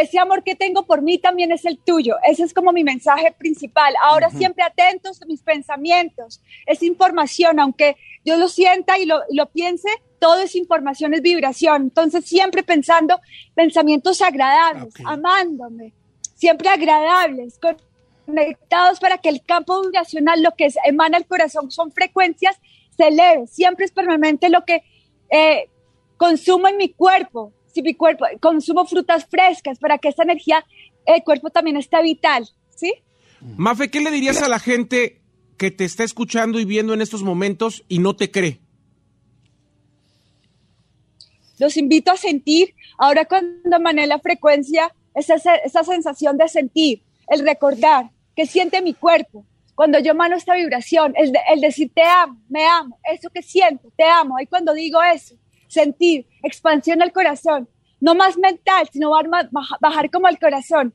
ese 0.02 0.20
amor 0.20 0.44
que 0.44 0.56
tengo 0.56 0.86
por 0.86 1.02
mí 1.02 1.18
también 1.18 1.52
es 1.52 1.66
el 1.66 1.78
tuyo. 1.80 2.18
Ese 2.24 2.44
es 2.44 2.54
como 2.54 2.72
mi 2.72 2.84
mensaje 2.84 3.32
principal. 3.32 3.94
Ahora 4.04 4.30
siempre 4.30 4.64
atentos 4.64 5.22
a 5.22 5.26
mis 5.26 5.42
pensamientos. 5.42 6.42
Es 6.66 6.84
información, 6.84 7.60
aunque 7.60 7.98
yo 8.24 8.38
lo 8.38 8.48
sienta 8.48 9.00
y 9.00 9.06
lo, 9.06 9.46
piense, 9.52 9.90
todo 10.20 10.40
es 10.40 10.56
información, 10.56 11.14
es 11.14 11.22
vibración. 11.22 11.84
Entonces 11.84 12.26
siempre 12.26 12.64
pensando 12.64 13.20
pensamientos 13.56 14.22
agradables, 14.22 14.94
amándome, 15.04 15.94
siempre 16.36 16.70
agradables, 16.70 17.60
conectados 18.26 19.00
para 19.00 19.18
que 19.18 19.30
el 19.30 19.44
campo 19.44 19.82
vibracional, 19.82 20.44
lo 20.44 20.52
que 20.52 20.68
emana 20.86 21.18
el 21.18 21.26
corazón 21.26 21.72
son 21.72 21.92
frecuencias, 21.92 22.56
se 22.96 23.08
eleve. 23.08 23.48
Siempre 23.48 23.86
es 23.86 23.92
permanente 23.92 24.50
lo 24.50 24.64
que... 24.64 24.84
Eh, 25.30 25.70
consumo 26.18 26.68
en 26.68 26.78
mi 26.78 26.90
cuerpo, 26.90 27.54
si 27.78 27.84
mi 27.84 27.94
cuerpo, 27.94 28.26
consumo 28.40 28.88
frutas 28.88 29.28
frescas 29.30 29.78
para 29.78 30.00
que 30.00 30.10
esta 30.10 30.24
energía, 30.24 30.66
el 31.06 31.24
cuerpo 31.24 31.52
también 31.52 31.78
esté 31.78 32.02
vital, 32.02 32.50
¿sí? 32.76 32.92
Mafe, 33.56 33.92
¿qué 33.92 34.02
le 34.02 34.10
dirías 34.10 34.42
a 34.42 34.50
la 34.50 34.58
gente 34.58 35.22
que 35.58 35.70
te 35.70 35.86
está 35.86 36.04
escuchando 36.04 36.60
y 36.60 36.66
viendo 36.66 36.96
en 36.96 37.04
estos 37.04 37.22
momentos 37.22 37.84
y 37.88 38.00
no 38.00 38.16
te 38.16 38.32
cree? 38.32 38.60
Los 41.60 41.78
invito 41.78 42.12
a 42.12 42.18
sentir, 42.18 42.74
ahora 42.98 43.26
cuando 43.26 43.80
manejo 43.80 44.08
la 44.08 44.18
frecuencia, 44.18 44.92
esa, 45.14 45.36
esa 45.36 45.84
sensación 45.84 46.36
de 46.38 46.48
sentir, 46.48 47.04
el 47.28 47.46
recordar, 47.46 48.10
que 48.36 48.48
siente 48.48 48.82
mi 48.82 48.96
cuerpo, 48.96 49.46
cuando 49.76 50.00
yo 50.00 50.16
mano 50.16 50.36
esta 50.36 50.56
vibración, 50.56 51.14
el, 51.16 51.32
el, 51.54 51.62
decir 51.62 51.92
te 51.94 52.02
amo, 52.02 52.42
me 52.50 52.66
amo, 52.66 52.98
eso 53.04 53.30
que 53.30 53.44
siento, 53.44 53.92
te 53.96 54.04
amo, 54.04 54.40
y 54.40 54.48
cuando 54.48 54.74
digo 54.74 55.00
eso, 55.04 55.36
sentir, 55.68 56.26
expansión 56.44 57.02
al 57.02 57.12
corazón, 57.12 57.70
no 58.00 58.16
más 58.16 58.38
mental, 58.38 58.88
sino 58.92 59.12
bajar 59.82 60.10
como 60.12 60.28
al 60.28 60.40
corazón. 60.40 60.94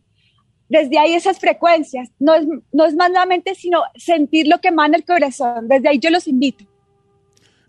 Desde 0.69 0.99
ahí 0.99 1.15
esas 1.15 1.39
frecuencias, 1.39 2.11
no 2.19 2.35
es, 2.35 2.47
no 2.73 2.87
es 2.87 2.95
más 2.95 3.11
la 3.11 3.27
mente, 3.27 3.55
sino 3.55 3.83
sentir 3.95 4.47
lo 4.47 4.59
que 4.61 4.69
emana 4.69 4.97
el 4.97 5.05
corazón. 5.05 5.69
Desde 5.69 5.89
ahí 5.89 5.99
yo 5.99 6.11
los 6.11 6.27
invito. 6.27 6.65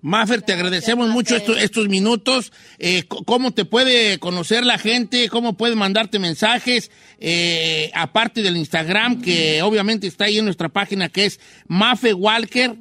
Maffer, 0.03 0.41
te 0.41 0.51
agradecemos 0.51 1.07
mucho 1.07 1.38
estos, 1.38 1.88
minutos. 1.88 2.51
Eh, 2.77 3.03
¿Cómo 3.07 3.51
te 3.51 3.63
puede 3.63 4.19
conocer 4.19 4.65
la 4.65 4.77
gente? 4.77 5.29
¿Cómo 5.29 5.53
puede 5.53 5.75
mandarte 5.75 6.19
mensajes? 6.19 6.91
Eh, 7.19 7.89
aparte 7.93 8.41
del 8.41 8.58
Instagram, 8.58 9.21
que 9.21 9.62
obviamente 9.62 10.06
está 10.06 10.25
ahí 10.25 10.39
en 10.39 10.45
nuestra 10.45 10.67
página, 10.67 11.08
que 11.08 11.23
es 11.25 11.39
Mafe 11.67 12.13
Walker 12.13 12.75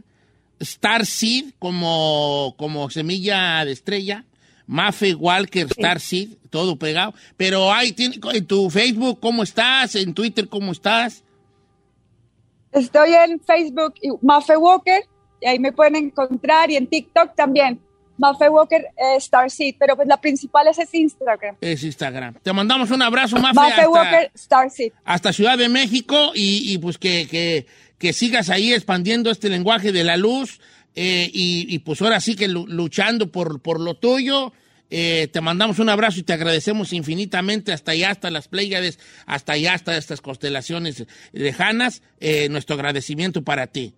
Star 0.63 1.07
Seed 1.07 1.53
como, 1.59 2.55
como 2.57 2.89
semilla 2.91 3.65
de 3.65 3.73
estrella. 3.73 4.25
Mafe 4.67 5.15
Walker 5.15 5.67
Star 5.67 6.01
Seed, 6.01 6.31
todo 6.49 6.77
pegado. 6.77 7.15
Pero 7.37 7.73
hay, 7.73 7.95
en 7.99 8.47
tu 8.47 8.71
Facebook, 8.71 9.21
¿cómo 9.21 9.43
estás? 9.43 9.95
En 9.97 10.15
Twitter, 10.15 10.49
¿cómo 10.49 10.73
estás? 10.73 11.25
Estoy 12.71 13.13
en 13.13 13.41
Facebook, 13.41 13.95
Mafe 14.23 14.57
Walker, 14.57 15.03
y 15.41 15.47
ahí 15.47 15.59
me 15.59 15.73
pueden 15.73 15.97
encontrar, 15.97 16.71
y 16.71 16.77
en 16.77 16.87
TikTok 16.87 17.35
también. 17.35 17.81
Mafe 18.17 18.49
Walker 18.49 18.81
eh, 18.97 19.17
Star 19.17 19.51
Seed, 19.51 19.75
pero 19.79 19.97
pues 19.97 20.07
la 20.07 20.21
principal 20.21 20.67
es, 20.69 20.79
Instagram. 20.95 21.57
Es 21.61 21.83
Instagram. 21.83 22.35
Te 22.43 22.53
mandamos 22.53 22.91
un 22.91 23.03
abrazo, 23.03 23.37
Mafe. 23.37 23.55
Mafe 23.55 23.87
Walker 23.87 24.31
Star 24.35 24.71
Seed. 24.71 24.93
Hasta 25.05 25.33
Ciudad 25.33 25.59
de 25.59 25.69
México 25.69 26.31
y, 26.35 26.73
y 26.73 26.79
pues 26.79 26.99
que, 26.99 27.27
que 27.29 27.67
que 28.03 28.13
sigas 28.13 28.51
ahí 28.51 28.73
expandiendo 28.73 29.31
este 29.31 29.49
lenguaje 29.49 29.93
de 29.93 30.03
la 30.03 30.17
luz 30.17 30.59
eh, 30.97 31.31
y, 31.33 31.79
pues 31.79 32.03
ahora 32.03 32.19
sí 32.19 32.35
que 32.35 32.49
luchando 32.49 33.31
por, 33.31 33.63
por 33.63 33.79
lo 33.79 33.95
tuyo. 33.95 34.53
Eh, 34.91 35.29
te 35.33 35.41
mandamos 35.41 35.79
un 35.79 35.89
abrazo 35.89 36.19
y 36.19 36.25
te 36.25 36.33
agradecemos 36.33 36.93
infinitamente 36.93 37.73
hasta 37.73 37.93
allá, 37.93 38.11
hasta 38.11 38.29
las 38.33 38.49
Pléyades, 38.49 38.99
hasta 39.25 39.53
allá, 39.53 39.75
hasta 39.75 39.97
estas 39.97 40.21
constelaciones 40.21 41.07
lejanas. 41.31 42.03
Eh, 42.19 42.49
nuestro 42.49 42.75
agradecimiento 42.75 43.43
para 43.43 43.69
ti. 43.69 43.95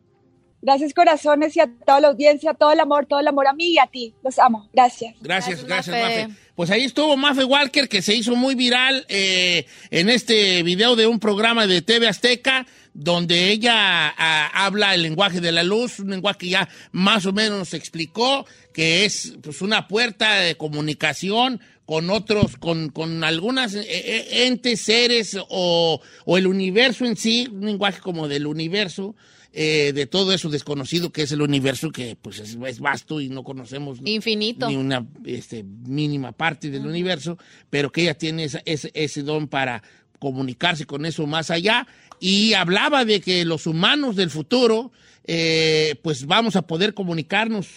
Gracias 0.60 0.92
corazones 0.92 1.56
y 1.56 1.60
a 1.60 1.66
toda 1.86 2.00
la 2.00 2.08
audiencia, 2.08 2.52
todo 2.52 2.72
el 2.72 2.80
amor, 2.80 3.06
todo 3.06 3.20
el 3.20 3.28
amor 3.28 3.46
a 3.46 3.54
mí 3.54 3.68
y 3.68 3.78
a 3.78 3.86
ti. 3.86 4.12
Los 4.22 4.38
amo. 4.38 4.68
Gracias. 4.74 5.14
Gracias, 5.22 5.64
gracias, 5.64 5.98
Mafe. 5.98 6.28
Pues 6.54 6.70
ahí 6.70 6.84
estuvo 6.84 7.16
Mafe 7.16 7.44
Walker, 7.44 7.88
que 7.88 8.02
se 8.02 8.14
hizo 8.14 8.36
muy 8.36 8.54
viral 8.54 9.06
en 9.08 10.08
este 10.10 10.62
video 10.62 10.94
de 10.94 11.06
un 11.06 11.18
programa 11.18 11.66
de 11.66 11.80
TV 11.82 12.06
Azteca 12.06 12.66
donde 12.94 13.50
ella 13.50 14.08
ah, 14.16 14.50
habla 14.54 14.94
el 14.94 15.02
lenguaje 15.02 15.40
de 15.40 15.52
la 15.52 15.64
luz, 15.64 15.98
un 15.98 16.10
lenguaje 16.10 16.38
que 16.38 16.48
ya 16.48 16.68
más 16.92 17.26
o 17.26 17.32
menos 17.32 17.58
nos 17.58 17.74
explicó, 17.74 18.46
que 18.72 19.04
es 19.04 19.34
pues, 19.42 19.60
una 19.60 19.88
puerta 19.88 20.36
de 20.36 20.56
comunicación 20.56 21.60
con 21.84 22.08
otros, 22.08 22.56
con, 22.56 22.88
con 22.88 23.24
algunas 23.24 23.74
eh, 23.74 23.84
eh, 23.86 24.46
entes, 24.46 24.80
seres 24.80 25.36
o, 25.48 26.00
o, 26.24 26.38
el 26.38 26.46
universo 26.46 27.04
en 27.04 27.16
sí, 27.16 27.48
un 27.52 27.66
lenguaje 27.66 28.00
como 28.00 28.26
del 28.26 28.46
universo, 28.46 29.14
eh, 29.52 29.92
de 29.94 30.06
todo 30.06 30.32
eso 30.32 30.48
desconocido 30.48 31.10
que 31.10 31.22
es 31.22 31.32
el 31.32 31.42
universo, 31.42 31.90
que 31.90 32.16
pues 32.20 32.40
es, 32.40 32.80
vasto 32.80 33.20
y 33.20 33.28
no 33.28 33.44
conocemos 33.44 34.00
Infinito. 34.04 34.68
ni 34.68 34.76
una 34.76 35.06
este, 35.24 35.62
mínima 35.62 36.32
parte 36.32 36.70
del 36.70 36.86
universo, 36.86 37.38
pero 37.70 37.92
que 37.92 38.02
ella 38.02 38.14
tiene 38.14 38.44
ese, 38.44 38.90
ese 38.94 39.22
don 39.22 39.46
para 39.46 39.82
comunicarse 40.24 40.86
con 40.86 41.04
eso 41.04 41.26
más 41.26 41.50
allá. 41.50 41.86
Y 42.18 42.54
hablaba 42.54 43.04
de 43.04 43.20
que 43.20 43.44
los 43.44 43.66
humanos 43.66 44.16
del 44.16 44.30
futuro, 44.30 44.90
eh, 45.26 45.96
pues 46.02 46.26
vamos 46.26 46.56
a 46.56 46.62
poder 46.62 46.94
comunicarnos 46.94 47.68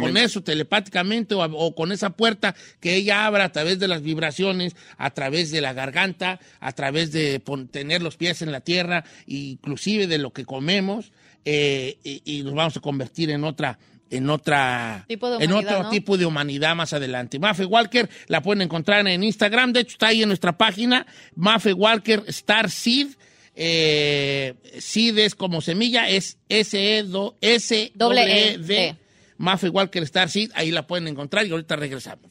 con 0.00 0.16
eso 0.16 0.42
telepáticamente 0.42 1.36
o, 1.36 1.74
con 1.74 1.92
esa 1.92 2.10
puerta 2.10 2.56
que 2.80 2.96
ella 2.96 3.26
abra 3.26 3.44
a 3.44 3.52
través 3.52 3.78
de 3.78 3.86
las 3.86 4.02
vibraciones, 4.02 4.74
a 4.98 5.10
través 5.10 5.52
de 5.52 5.60
la 5.60 5.72
garganta, 5.72 6.40
a 6.58 6.72
través 6.72 7.12
de 7.12 7.40
tener 7.70 8.02
los 8.02 8.16
pies 8.16 8.42
en 8.42 8.50
la 8.50 8.60
tierra, 8.60 9.04
inclusive 9.26 10.08
de 10.08 10.18
lo 10.18 10.32
que 10.32 10.44
comemos, 10.44 11.12
eh, 11.44 11.98
y, 12.02 12.42
nos 12.42 12.54
vamos 12.54 12.76
a 12.76 12.80
convertir 12.80 13.30
en 13.30 13.44
otra 13.44 13.78
en 14.10 14.28
otra 14.28 15.06
en 15.08 15.52
otro 15.52 15.88
tipo 15.90 16.18
de 16.18 16.26
humanidad 16.26 16.74
más 16.76 16.92
adelante. 16.92 17.38
Mafe 17.38 17.64
Walker 17.64 18.08
la 18.26 18.42
pueden 18.42 18.62
encontrar 18.62 19.06
en 19.06 19.24
Instagram, 19.24 19.72
de 19.72 19.80
hecho 19.80 19.92
está 19.92 20.08
ahí 20.08 20.22
en 20.22 20.28
nuestra 20.28 20.58
página, 20.58 21.06
Mafe 21.34 21.72
Walker 21.72 22.24
Star 22.26 22.70
Seed 22.70 23.08
eh, 23.54 24.54
SID 24.78 25.18
es 25.18 25.34
como 25.34 25.60
semilla, 25.60 26.08
es 26.08 26.38
S-E-S-W-D. 26.48 27.14
E 28.86 28.96
Mafe 29.36 29.68
Walker 29.68 30.02
Star 30.04 30.30
Seed, 30.30 30.50
ahí 30.54 30.70
la 30.70 30.86
pueden 30.86 31.08
encontrar 31.08 31.46
y 31.46 31.50
ahorita 31.50 31.76
regresamos. 31.76 32.30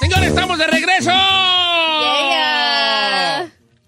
Señores, 0.00 0.28
estamos 0.28 0.58
de 0.58 0.66
regreso. 0.66 1.10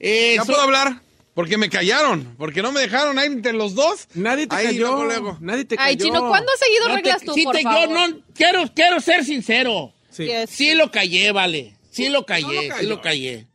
Eh, 0.00 0.34
¿Ya 0.36 0.44
puedo 0.44 0.60
hablar? 0.60 1.00
Porque 1.34 1.56
me 1.56 1.68
callaron, 1.70 2.34
porque 2.36 2.62
no 2.62 2.72
me 2.72 2.80
dejaron 2.80 3.18
ahí 3.18 3.26
entre 3.28 3.52
los 3.52 3.74
dos. 3.74 4.08
Nadie 4.14 4.46
te 4.46 4.56
Ahí, 4.56 4.66
cayó. 4.66 4.80
luego, 4.88 5.04
luego. 5.04 5.38
Nadie 5.40 5.64
te 5.64 5.76
Ay. 5.78 5.96
Chino, 5.96 6.28
¿cuándo 6.28 6.50
has 6.52 6.58
seguido 6.58 6.88
no 6.88 6.94
te- 6.96 7.02
reglas 7.02 7.22
tú, 7.22 7.32
sí 7.34 7.44
por 7.44 7.56
te- 7.56 7.62
favor? 7.62 7.88
yo 7.88 7.94
no 8.08 8.18
quiero, 8.34 8.64
quiero 8.74 9.00
ser 9.00 9.24
sincero. 9.24 9.92
Sí. 10.10 10.26
Yes. 10.26 10.50
Sí 10.50 10.74
lo 10.74 10.90
callé, 10.90 11.30
vale. 11.32 11.76
Sí 11.90 12.08
lo 12.08 12.26
callé, 12.26 12.68
lo 12.68 12.76
sí 12.78 12.86
lo 12.86 13.00
callé. 13.00 13.46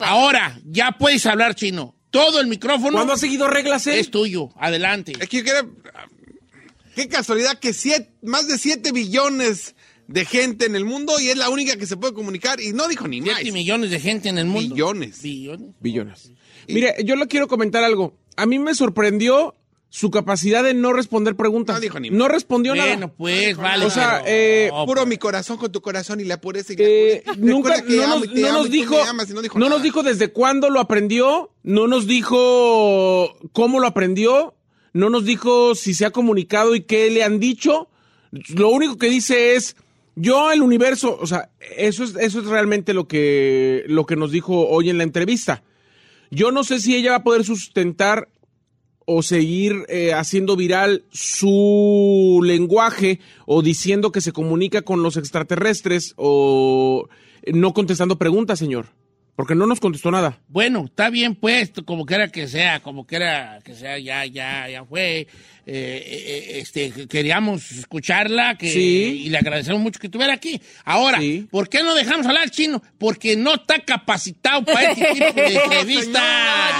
Ahora, 0.00 0.58
ya 0.64 0.92
puedes 0.92 1.24
hablar 1.26 1.54
chino. 1.54 1.94
Todo 2.10 2.40
el 2.40 2.46
micrófono 2.46 2.92
¿Cuándo 2.92 3.12
has 3.12 3.20
seguido 3.20 3.48
reglas 3.48 3.86
él? 3.86 3.98
es 3.98 4.10
tuyo. 4.10 4.50
Adelante. 4.56 5.12
Es 5.20 5.28
que 5.28 5.38
yo 5.38 5.44
quiero... 5.44 5.70
Qué 6.94 7.08
casualidad 7.08 7.58
que 7.58 7.72
siete- 7.72 8.10
más 8.22 8.48
de 8.48 8.58
7 8.58 8.90
billones 8.92 9.74
de 10.08 10.24
gente 10.24 10.64
en 10.66 10.74
el 10.74 10.84
mundo 10.84 11.20
y 11.20 11.28
es 11.28 11.36
la 11.36 11.48
única 11.50 11.76
que 11.76 11.86
se 11.86 11.96
puede 11.96 12.12
comunicar 12.14 12.60
y 12.60 12.72
no 12.72 12.88
dijo 12.88 13.06
ni 13.06 13.20
más. 13.20 13.36
Siete 13.36 13.52
millones 13.52 13.90
de 13.90 14.00
gente 14.00 14.28
en 14.30 14.38
el 14.38 14.46
mundo. 14.46 14.74
Billones. 14.74 15.22
Billones. 15.22 15.68
Billones. 15.80 16.32
Mire, 16.66 16.94
yo 17.04 17.14
le 17.14 17.26
quiero 17.28 17.46
comentar 17.46 17.84
algo. 17.84 18.16
A 18.36 18.46
mí 18.46 18.58
me 18.58 18.74
sorprendió 18.74 19.54
su 19.90 20.10
capacidad 20.10 20.62
de 20.62 20.74
no 20.74 20.92
responder 20.92 21.34
preguntas. 21.34 21.76
No 21.76 21.80
dijo 21.80 21.98
ni 21.98 22.10
No 22.10 22.28
respondió 22.28 22.72
Bueno, 22.74 22.94
nada. 22.94 23.12
pues, 23.16 23.56
vale. 23.56 23.86
O 23.86 23.90
sea, 23.90 24.22
eh, 24.26 24.68
no, 24.72 24.84
Puro 24.84 25.00
pues. 25.02 25.08
mi 25.08 25.16
corazón 25.16 25.56
con 25.56 25.72
tu 25.72 25.80
corazón 25.80 26.20
y 26.20 26.24
la 26.24 26.40
pureza 26.40 26.72
y 26.74 26.76
la 26.76 26.84
Eh, 26.84 27.22
pureza. 27.24 27.40
nunca 27.42 27.82
que 27.82 27.96
no 27.96 28.06
nos, 28.18 28.26
no 28.28 28.64
dijo, 28.64 29.02
amas 29.02 29.30
no 29.30 29.40
dijo 29.42 29.58
no 29.58 29.68
nos 29.70 29.82
dijo 29.82 30.02
desde 30.02 30.28
cuándo 30.30 30.68
lo 30.68 30.80
aprendió, 30.80 31.50
no 31.62 31.86
nos 31.86 32.06
dijo 32.06 33.36
cómo 33.52 33.80
lo 33.80 33.86
aprendió, 33.86 34.54
no 34.92 35.10
nos 35.10 35.24
dijo 35.24 35.74
si 35.74 35.94
se 35.94 36.04
ha 36.04 36.10
comunicado 36.10 36.74
y 36.74 36.82
qué 36.82 37.10
le 37.10 37.22
han 37.24 37.40
dicho. 37.40 37.88
Lo 38.54 38.68
único 38.68 38.98
que 38.98 39.08
dice 39.08 39.54
es 39.56 39.74
yo 40.16 40.50
el 40.52 40.60
universo, 40.62 41.16
o 41.20 41.26
sea, 41.26 41.50
eso 41.76 42.04
es 42.04 42.14
eso 42.16 42.40
es 42.40 42.46
realmente 42.46 42.92
lo 42.92 43.06
que 43.08 43.84
lo 43.86 44.04
que 44.06 44.16
nos 44.16 44.32
dijo 44.32 44.68
hoy 44.68 44.90
en 44.90 44.98
la 44.98 45.04
entrevista. 45.04 45.62
Yo 46.30 46.50
no 46.50 46.62
sé 46.64 46.78
si 46.80 46.94
ella 46.94 47.12
va 47.12 47.16
a 47.18 47.22
poder 47.24 47.44
sustentar 47.44 48.28
o 49.10 49.22
seguir 49.22 49.86
eh, 49.88 50.12
haciendo 50.12 50.54
viral 50.54 51.06
su 51.10 52.42
lenguaje 52.44 53.20
o 53.46 53.62
diciendo 53.62 54.12
que 54.12 54.20
se 54.20 54.32
comunica 54.32 54.82
con 54.82 55.02
los 55.02 55.16
extraterrestres 55.16 56.12
o 56.16 57.08
eh, 57.42 57.52
no 57.54 57.72
contestando 57.72 58.18
preguntas, 58.18 58.58
señor. 58.58 58.88
Porque 59.34 59.54
no 59.54 59.66
nos 59.66 59.80
contestó 59.80 60.10
nada. 60.10 60.42
Bueno, 60.48 60.84
está 60.84 61.08
bien 61.08 61.36
puesto, 61.36 61.86
como 61.86 62.04
quiera 62.04 62.28
que 62.28 62.48
sea, 62.48 62.80
como 62.80 63.06
quiera 63.06 63.60
que 63.64 63.74
sea, 63.74 63.98
ya, 63.98 64.26
ya, 64.26 64.68
ya 64.68 64.84
fue. 64.84 65.26
Eh, 65.70 66.02
eh, 66.56 66.58
este, 66.60 67.06
queríamos 67.08 67.70
escucharla 67.72 68.56
que, 68.56 68.72
Sí. 68.72 69.24
y 69.26 69.28
le 69.28 69.36
agradecemos 69.36 69.82
mucho 69.82 70.00
que 70.00 70.06
estuviera 70.06 70.32
aquí. 70.32 70.58
Ahora, 70.86 71.20
Sí. 71.20 71.46
¿por 71.50 71.68
qué 71.68 71.82
no 71.82 71.94
dejamos 71.94 72.26
hablar 72.26 72.48
chino? 72.48 72.82
Porque 72.96 73.36
no 73.36 73.54
está 73.56 73.78
capacitado 73.84 74.64
para 74.64 74.92
este 74.92 75.04
tipo 75.12 75.32
de 75.34 75.54
entrevista. 75.64 76.22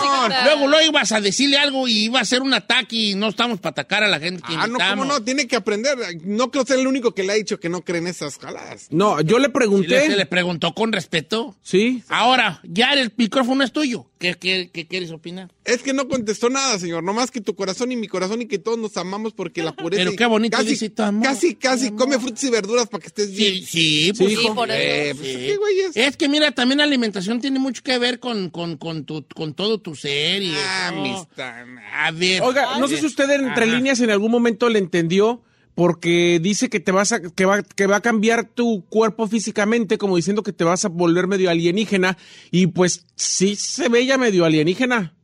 Señor. 0.01 0.33
Luego, 0.45 0.69
luego 0.69 0.87
ibas 0.91 1.13
a 1.13 1.21
decirle 1.21 1.59
algo 1.59 1.87
y 1.87 2.05
iba 2.05 2.19
a 2.21 2.25
ser 2.25 2.41
un 2.41 2.55
ataque 2.55 2.97
y 2.97 3.15
no 3.15 3.29
estamos 3.29 3.61
para 3.61 3.73
atacar 3.73 4.03
a 4.05 4.09
la 4.09 4.19
gente 4.21 4.41
que 4.43 4.55
Ah, 4.55 4.67
no, 4.67 4.75
cómo 4.75 4.79
invitamos. 4.79 5.07
no, 5.07 5.23
tiene 5.23 5.47
que 5.47 5.57
aprender. 5.57 5.99
No 6.25 6.51
creo 6.51 6.65
ser 6.65 6.79
el 6.79 6.87
único 6.87 7.15
que 7.15 7.25
le 7.25 7.33
ha 7.33 7.37
dicho 7.37 7.61
que 7.61 7.69
no 7.69 7.83
cree 7.83 7.99
en 8.01 8.07
esas 8.07 8.39
jaladas. 8.39 8.87
No, 8.91 9.21
yo 9.21 9.39
le 9.39 9.45
Y 9.45 9.47
le- 9.49 9.53
pregunté. 9.53 10.01
se 10.07 10.17
le 10.17 10.25
preguntó 10.27 10.73
con 10.73 10.93
respeto. 10.93 11.57
Sí. 11.63 12.03
Ahora, 12.09 12.61
ya 12.65 12.95
el 12.95 13.13
micrófono 13.17 13.63
es 13.65 13.73
tuyo. 13.73 14.08
¿Qué, 14.19 14.35
qué- 14.35 14.71
qué 14.73 14.87
quieres 14.89 15.13
opinar? 15.13 15.53
Es 15.65 15.83
que 15.83 15.93
no 15.93 16.09
contestó 16.09 16.51
nada, 16.51 16.77
señor. 16.79 17.05
Nomás 17.05 17.31
que 17.31 17.41
tu 17.41 17.55
corazón 17.55 17.93
y 17.93 17.97
mi 17.97 18.09
corazón 18.09 18.43
y 18.43 18.47
que 18.47 18.59
todos 18.59 18.77
nos 18.77 18.97
amamos 18.97 19.33
porque 19.33 19.63
la 19.63 19.77
pureza. 19.77 20.03
Pero 20.05 20.17
qué 20.17 20.27
bonito 20.27 20.57
casi, 20.57 20.71
dice 20.71 20.91
tu 20.91 21.03
amor, 21.05 21.23
Casi, 21.23 21.55
casi. 21.55 21.87
amor. 21.89 22.01
Come 22.01 22.19
frutas 22.19 22.43
y 22.43 22.51
verduras 22.51 22.89
para 22.89 23.01
que 23.03 23.07
estés 23.07 23.33
bien. 23.33 23.55
Sí, 23.55 23.63
sí, 23.65 24.13
pues, 24.19 24.31
Sí, 24.31 24.41
hijo. 24.43 24.55
por 24.57 24.71
eso. 24.71 24.79
Eh, 24.81 25.15
pues, 25.17 25.29
Sí. 25.29 25.37
¿qué 25.47 25.57
güeyes? 25.57 25.91
Es 25.97 26.17
que 26.17 26.29
mira, 26.29 26.51
también 26.51 26.79
la 26.79 26.85
alimentación 26.85 27.41
tiene 27.41 27.61
mucho 27.61 27.83
que 27.85 27.97
ver 27.99 28.19
con, 28.19 28.51
con, 28.51 28.77
con, 28.77 29.05
tu, 29.05 29.25
con 29.35 29.55
todo 29.55 29.79
tu 29.81 29.95
ser 29.95 30.43
y 30.43 30.53
Ah, 30.57 30.89
eso. 30.93 30.99
amistad. 30.99 31.65
A 31.95 32.11
ver. 32.11 32.43
Oiga, 32.43 32.79
no 32.79 32.89
sé 32.89 32.97
si 32.99 33.07
usted 33.07 33.31
entre 33.31 33.65
Ajá. 33.67 33.77
líneas 33.77 34.01
en 34.01 34.11
algún 34.11 34.33
momento 34.33 34.69
le 34.69 34.81
entendió 34.81 35.43
porque 35.79 36.41
dice 36.43 36.69
que 36.69 36.81
te 36.81 36.91
vas 36.91 37.13
a 37.13 37.21
va 37.21 37.97
a 37.97 38.01
cambiar 38.01 38.49
tu 38.49 38.85
cuerpo 38.89 39.29
físicamente, 39.29 39.97
como 39.97 40.17
diciendo 40.17 40.43
que 40.43 40.53
te 40.53 40.65
vas 40.65 40.85
a 40.85 40.89
volver 40.89 41.29
medio 41.29 41.51
alienígena 41.51 42.19
y 42.51 42.67
pues 42.67 43.07
sí 43.15 43.55
se 43.55 43.89
ve 43.89 44.05
ya 44.05 44.19
medio 44.19 44.45
alienígena. 44.45 45.15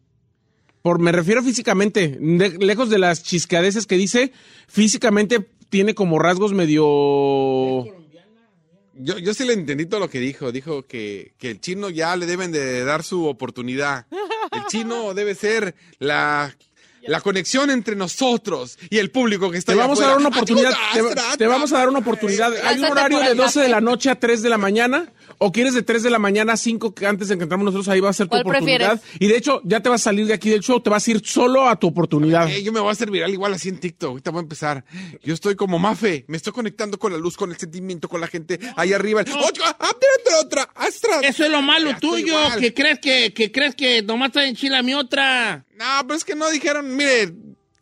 Por 0.81 1.01
me 1.01 1.11
refiero 1.11 1.43
físicamente, 1.43 2.21
lejos 2.21 2.89
de 2.89 3.01
las 3.01 3.25
chisqueadeces 3.25 3.89
que 3.89 3.97
dice, 3.97 4.31
físicamente 4.69 5.45
tiene 5.71 5.97
como 5.97 6.21
rasgos 6.21 6.53
medio 6.53 7.85
Yo, 8.95 9.19
yo 9.19 9.35
sí 9.35 9.45
le 9.45 9.55
entendí 9.55 9.87
todo 9.87 9.99
lo 9.99 10.09
que 10.09 10.21
dijo. 10.21 10.53
Dijo 10.53 10.85
que, 10.85 11.35
que 11.37 11.51
el 11.51 11.61
chino 11.61 11.91
ya 11.91 12.15
le 12.15 12.27
deben 12.27 12.53
de 12.53 12.85
dar 12.85 13.03
su 13.03 13.27
oportunidad. 13.27 14.07
El 14.53 14.67
chino 14.67 15.15
debe 15.15 15.35
ser 15.35 15.75
la, 15.99 16.55
la 17.07 17.21
conexión 17.21 17.71
entre 17.71 17.97
nosotros 17.97 18.79
y 18.91 18.99
el 18.99 19.11
público 19.11 19.51
que 19.51 19.59
está 19.59 19.73
Te 19.73 19.79
vamos 19.79 20.01
a 20.01 20.09
dar 20.09 20.17
una 20.19 20.29
oportunidad. 20.29 20.73
Te, 20.93 21.37
te 21.39 21.47
vamos 21.47 21.73
a 21.73 21.79
dar 21.79 21.89
una 21.89 21.99
oportunidad. 21.99 22.53
Hay 22.65 22.79
un 22.79 22.85
horario 22.87 23.19
de 23.21 23.33
el 23.33 23.37
12 23.37 23.61
de 23.61 23.69
la 23.69 23.81
noche 23.81 24.11
a 24.11 24.19
3 24.19 24.43
de 24.43 24.49
la 24.49 24.59
mañana. 24.59 25.13
¿O 25.39 25.53
quieres 25.53 25.75
de 25.75 25.83
3 25.83 26.03
de 26.03 26.11
la 26.11 26.19
mañana 26.19 26.55
a 26.55 26.57
5 26.57 26.95
que 26.95 27.07
antes 27.07 27.29
de 27.29 27.37
que 27.37 27.43
entramos 27.43 27.65
nosotros? 27.65 27.89
Ahí 27.89 28.01
va 28.01 28.11
a 28.11 28.13
ser 28.13 28.27
tu 28.27 28.31
¿Cuál 28.31 28.43
oportunidad. 28.43 29.01
prefieres? 29.01 29.21
Y 29.21 29.29
de 29.29 29.37
hecho, 29.37 29.61
ya 29.65 29.81
te 29.81 29.89
vas 29.89 30.01
a 30.03 30.05
salir 30.05 30.27
de 30.27 30.35
aquí 30.35 30.51
del 30.51 30.61
show. 30.61 30.81
Te 30.81 30.91
vas 30.91 31.07
a 31.07 31.11
ir 31.11 31.27
solo 31.27 31.69
a 31.69 31.77
tu 31.77 31.87
oportunidad. 31.89 32.51
Eh, 32.51 32.63
yo 32.63 32.73
me 32.73 32.81
voy 32.81 32.89
a 32.89 32.93
hacer 32.93 33.11
viral 33.11 33.33
igual 33.33 33.55
así 33.55 33.69
en 33.69 33.79
TikTok. 33.79 34.11
Ahorita 34.11 34.31
voy 34.31 34.41
a 34.41 34.43
empezar. 34.43 34.85
Yo 35.23 35.35
estoy 35.35 35.57
como 35.57 35.79
Mafe. 35.79 36.25
Me 36.29 36.37
estoy 36.37 36.53
conectando 36.53 36.99
con 36.99 37.13
la 37.13 37.19
luz, 37.19 37.37
con 37.37 37.51
el 37.51 37.57
sentimiento, 37.57 38.09
con 38.09 38.21
la 38.21 38.27
gente 38.27 38.59
ahí 38.77 38.93
arriba. 38.93 39.23
Otra, 39.23 39.77
ah, 39.79 39.91
otra, 39.91 40.41
otra, 40.41 40.63
astra. 40.75 41.21
Eso 41.21 41.45
es 41.45 41.51
lo 41.51 41.63
malo 41.63 41.91
Ya 41.91 42.01
tuyo, 42.01 42.37
que 42.59 42.75
crees 42.75 42.99
que, 42.99 43.33
que 43.33 43.51
crees 43.53 43.75
que 43.75 44.03
nomás 44.03 44.29
está 44.29 44.47
en 44.47 44.57
Chile 44.57 44.77
a 44.77 44.83
mi 44.83 44.95
otra. 44.95 45.65
No, 45.77 45.85
pero 46.03 46.15
es 46.15 46.25
que 46.25 46.35
no 46.35 46.49
dijeron, 46.51 46.97
mire, 46.97 47.33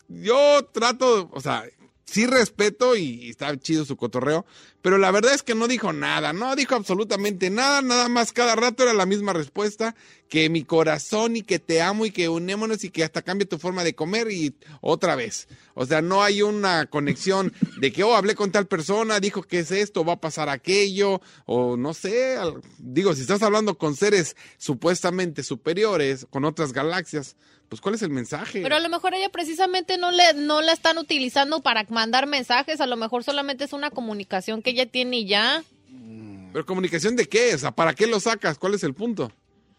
yo 0.09 0.65
trato, 0.73 1.31
o 1.33 1.41
sea, 1.41 1.65
sí 2.05 2.27
respeto 2.27 2.97
y, 2.97 3.25
y 3.25 3.31
está 3.31 3.57
chido 3.59 3.85
su 3.85 3.97
cotorreo, 3.97 4.45
pero 4.83 4.99
la 4.99 5.11
verdad 5.13 5.33
es 5.33 5.43
que 5.43 5.55
no 5.55 5.69
dijo 5.69 5.93
nada, 5.93 6.33
no 6.33 6.55
dijo 6.57 6.75
absolutamente 6.75 7.51
nada, 7.51 7.83
nada 7.83 8.09
más 8.09 8.33
cada 8.33 8.57
rato 8.57 8.83
era 8.83 8.93
la 8.93 9.07
misma 9.07 9.33
respuesta, 9.33 9.95
que 10.29 10.49
mi 10.49 10.65
corazón 10.65 11.37
y 11.37 11.43
que 11.43 11.59
te 11.59 11.81
amo 11.81 12.05
y 12.05 12.11
que 12.11 12.29
unémonos 12.29 12.83
y 12.85 12.91
que 12.91 13.05
hasta 13.05 13.23
cambie 13.23 13.47
tu 13.47 13.59
forma 13.59 13.85
de 13.85 13.95
comer 13.95 14.31
y 14.31 14.55
otra 14.81 15.15
vez. 15.15 15.47
O 15.75 15.87
sea, 15.87 16.03
no 16.03 16.23
hay 16.23 16.43
una 16.43 16.87
conexión 16.87 17.53
de 17.79 17.93
que, 17.93 18.03
oh, 18.03 18.17
hablé 18.17 18.35
con 18.35 18.51
tal 18.51 18.67
persona, 18.67 19.21
dijo 19.21 19.43
que 19.43 19.61
es 19.61 19.71
esto, 19.71 20.05
va 20.05 20.15
a 20.15 20.21
pasar 20.21 20.49
aquello, 20.49 21.21
o 21.47 21.77
no 21.77 21.95
sé, 21.95 22.37
digo, 22.79 23.15
si 23.15 23.21
estás 23.21 23.43
hablando 23.43 23.79
con 23.79 23.95
seres 23.95 24.37
supuestamente 24.59 25.43
superiores, 25.43 26.27
con 26.29 26.45
otras 26.45 26.73
galaxias, 26.73 27.37
pues 27.73 27.81
¿cuál 27.81 27.95
es 27.95 28.03
el 28.03 28.11
mensaje? 28.11 28.61
Pero 28.61 28.77
a 28.77 28.81
lo 28.81 28.91
mejor 28.91 29.15
ella 29.15 29.31
precisamente 29.31 29.97
no 29.97 30.11
le 30.11 30.35
no 30.35 30.61
la 30.61 30.75
están 30.75 30.99
utilizando 30.99 31.63
para 31.63 31.87
mandar 31.89 32.27
mensajes, 32.27 32.83
a 32.83 32.87
lo 32.87 32.99
mejor 32.99 33.25
solamente 33.25 33.65
es 33.65 33.73
una 33.73 33.91
comunicación 33.91 34.61
que 34.61 34.72
ella 34.73 34.87
tiene 34.87 35.19
y 35.19 35.27
ya. 35.27 35.63
¿Pero 36.53 36.67
comunicación 36.67 37.17
de 37.17 37.27
qué? 37.29 37.55
O 37.55 37.59
sea, 37.59 37.71
¿para 37.71 37.95
qué 37.95 38.07
lo 38.07 38.21
sacas? 38.21 38.59
¿Cuál 38.59 38.75
es 38.75 38.83
el 38.85 38.93
punto? 38.95 39.33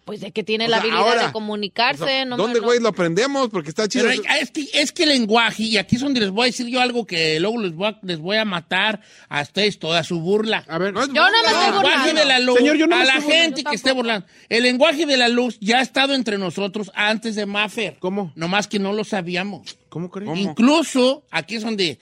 Pues 0.05 0.19
de 0.19 0.31
que 0.31 0.43
tiene 0.43 0.65
O 0.65 0.67
la 0.67 0.77
sea, 0.77 0.81
habilidad 0.81 1.07
ahora, 1.07 1.27
de 1.27 1.31
comunicarse. 1.31 2.25
no 2.25 2.35
¿Dónde, 2.35 2.59
no. 2.59 2.65
güey, 2.65 2.81
lo 2.81 2.89
aprendemos? 2.89 3.47
Porque 3.47 3.69
está 3.69 3.87
chido. 3.87 4.05
Pero 4.09 4.21
es 4.41 4.51
que, 4.51 4.67
es 4.73 4.91
que 4.91 5.03
el 5.03 5.09
lenguaje, 5.09 5.63
y 5.63 5.77
aquí 5.77 5.95
es 5.95 6.01
donde 6.01 6.19
les 6.19 6.29
voy 6.31 6.43
a 6.43 6.45
decir 6.47 6.67
yo 6.67 6.81
algo 6.81 7.05
que 7.05 7.39
luego 7.39 7.61
les 7.61 7.73
voy 7.73 7.87
a, 7.87 7.99
les 8.01 8.19
voy 8.19 8.35
a 8.35 8.43
matar 8.43 8.99
a 9.29 9.41
ustedes 9.43 9.79
toda 9.79 10.03
su 10.03 10.19
burla. 10.19 10.65
A 10.67 10.77
ver, 10.77 10.93
No 10.93 11.03
es 11.03 11.07
Yo 11.07 11.13
no 11.13 11.29
me 11.31 11.31
burla. 11.31 11.51
estoy 11.51 11.63
El 11.69 11.71
lenguaje 11.73 11.97
burlando. 11.99 12.19
de 12.19 12.25
la 12.27 12.39
luz, 12.39 12.57
Señor, 12.57 12.75
yo 12.75 12.87
no 12.87 12.95
me 12.97 13.01
a 13.01 13.05
la 13.05 13.21
gente 13.21 13.63
que 13.63 13.75
esté 13.75 13.91
burlando. 13.93 14.27
El 14.49 14.63
lenguaje 14.63 15.05
de 15.05 15.15
la 15.15 15.29
luz 15.29 15.57
ya 15.61 15.77
ha 15.77 15.81
estado 15.81 16.13
entre 16.15 16.37
nosotros 16.37 16.91
antes 16.95 17.35
de 17.35 17.45
Maffer. 17.45 17.95
¿Cómo? 17.99 18.33
Nomás 18.35 18.67
que 18.67 18.79
no 18.79 18.91
lo 18.91 19.05
sabíamos. 19.05 19.77
¿Cómo 19.87 20.09
crees? 20.11 20.37
Incluso, 20.37 21.23
aquí 21.31 21.55
es 21.55 21.63
donde 21.63 21.97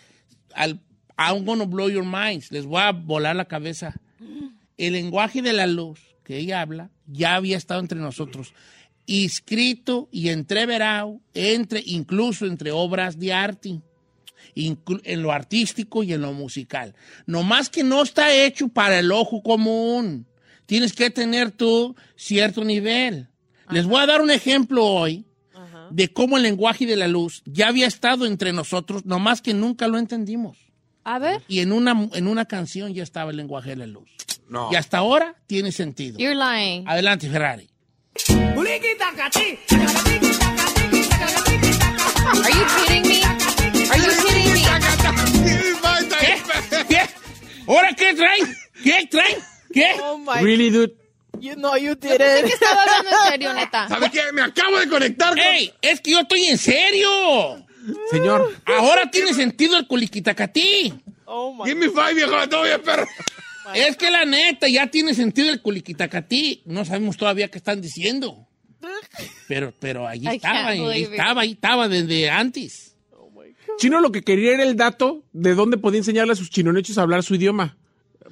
al, 0.55 0.79
I'm 1.27 1.45
gonna 1.45 1.65
blow 1.65 1.89
your 1.89 2.05
minds. 2.05 2.51
Les 2.51 2.65
voy 2.65 2.81
a 2.81 2.91
volar 2.91 3.35
la 3.35 3.45
cabeza. 3.45 3.93
El 4.77 4.93
lenguaje 4.93 5.41
de 5.41 5.53
la 5.53 5.67
luz 5.67 5.99
que 6.23 6.37
ella 6.37 6.61
habla 6.61 6.89
ya 7.07 7.35
había 7.35 7.57
estado 7.57 7.79
entre 7.79 7.99
nosotros. 7.99 8.53
Inscrito 9.05 10.07
y 10.11 10.29
entreverado 10.29 11.19
entre, 11.33 11.83
incluso 11.85 12.45
entre 12.45 12.71
obras 12.71 13.19
de 13.19 13.33
arte. 13.33 13.81
en 14.55 15.21
lo 15.21 15.31
artístico 15.31 16.03
y 16.03 16.13
en 16.13 16.21
lo 16.21 16.33
musical. 16.33 16.95
No 17.25 17.43
más 17.43 17.69
que 17.69 17.83
no 17.83 18.01
está 18.01 18.33
hecho 18.33 18.67
para 18.67 18.99
el 18.99 19.11
ojo 19.11 19.41
común. 19.43 20.25
Tienes 20.65 20.93
que 20.93 21.09
tener 21.09 21.51
tú 21.51 21.95
cierto 22.15 22.63
nivel. 22.63 23.29
Les 23.69 23.85
voy 23.85 24.01
a 24.01 24.05
dar 24.05 24.21
un 24.21 24.31
ejemplo 24.31 24.85
hoy 24.85 25.25
de 25.91 26.11
cómo 26.11 26.37
el 26.37 26.43
lenguaje 26.43 26.85
de 26.85 26.95
la 26.95 27.07
luz 27.07 27.41
ya 27.45 27.67
había 27.67 27.87
estado 27.87 28.25
entre 28.25 28.53
nosotros, 28.53 29.05
no 29.05 29.19
más 29.19 29.41
que 29.41 29.53
nunca 29.53 29.87
lo 29.87 29.97
entendimos. 29.97 30.70
A 31.03 31.19
ver. 31.19 31.41
Y 31.47 31.59
en 31.61 31.71
una, 31.71 32.09
en 32.13 32.27
una 32.27 32.45
canción 32.45 32.93
ya 32.93 33.03
estaba 33.03 33.31
el 33.31 33.37
lenguaje 33.37 33.71
de 33.71 33.75
la 33.77 33.87
luz. 33.87 34.07
No. 34.47 34.69
Y 34.71 34.75
hasta 34.75 34.97
ahora 34.99 35.35
tiene 35.47 35.71
sentido. 35.71 36.19
You're 36.19 36.35
lying. 36.35 36.87
Adelante, 36.87 37.29
Ferrari. 37.29 37.69
Are 42.33 42.51
you 42.51 42.65
kidding 42.77 43.03
me? 43.07 43.23
Are 43.91 43.97
you 43.97 44.11
kidding 44.23 44.53
me? 44.53 44.61
¿Qué? 46.19 46.33
¿Qué? 46.87 47.01
¿Ahora 47.67 47.93
qué 47.93 48.13
traen? 48.13 48.55
¿Qué 48.83 49.07
traen? 49.09 49.37
¿Qué? 49.73 49.91
Oh 50.01 50.17
my. 50.17 50.41
Really, 50.41 50.69
dude. 50.69 50.93
You 51.39 51.55
know 51.55 51.75
you 51.75 51.95
Pensé 51.95 52.17
didn't. 52.17 52.47
que 52.47 52.53
estaba 52.53 52.81
hablando 52.83 53.09
en 53.09 53.31
serio, 53.31 53.53
neta. 53.53 53.87
¿Sabe 53.87 54.11
qué? 54.11 54.21
Me 54.33 54.41
acabo 54.43 54.79
de 54.79 54.87
conectar 54.87 55.29
con... 55.29 55.39
¡Ey! 55.39 55.73
Es 55.81 56.01
que 56.01 56.11
yo 56.11 56.19
estoy 56.19 56.43
en 56.45 56.57
serio. 56.57 57.65
Señor. 58.09 58.51
Ahora 58.65 59.09
tiene 59.09 59.33
sentido 59.33 59.77
el 59.77 59.87
culiquitacatí. 59.87 60.93
Oh 61.25 61.53
my. 61.53 61.65
Give 61.65 61.75
me 61.75 61.89
five, 61.89 62.13
viejo, 62.13 62.49
todavía, 62.49 62.81
perro. 62.81 63.07
Es 63.73 63.95
que 63.95 64.11
la 64.11 64.25
neta 64.25 64.67
ya 64.67 64.87
tiene 64.87 65.13
sentido 65.13 65.49
el 65.49 65.61
culiquitacatí. 65.61 66.63
No 66.65 66.83
sabemos 66.85 67.17
todavía 67.17 67.49
qué 67.49 67.57
están 67.57 67.81
diciendo. 67.81 68.47
Pero, 69.47 69.73
pero 69.79 70.07
ahí 70.07 70.27
estaba, 70.27 70.67
ahí 70.69 71.03
estaba, 71.03 71.41
ahí 71.41 71.51
estaba 71.51 71.87
desde 71.87 72.29
antes. 72.29 72.95
Chino 73.77 73.99
lo 74.01 74.11
que 74.11 74.23
quería 74.23 74.53
era 74.53 74.63
el 74.63 74.75
dato 74.75 75.23
de 75.31 75.55
dónde 75.55 75.77
podía 75.77 75.99
enseñarle 75.99 76.33
a 76.33 76.35
sus 76.35 76.49
chinonechos 76.49 76.97
a 76.97 77.03
hablar 77.03 77.23
su 77.23 77.35
idioma. 77.35 77.77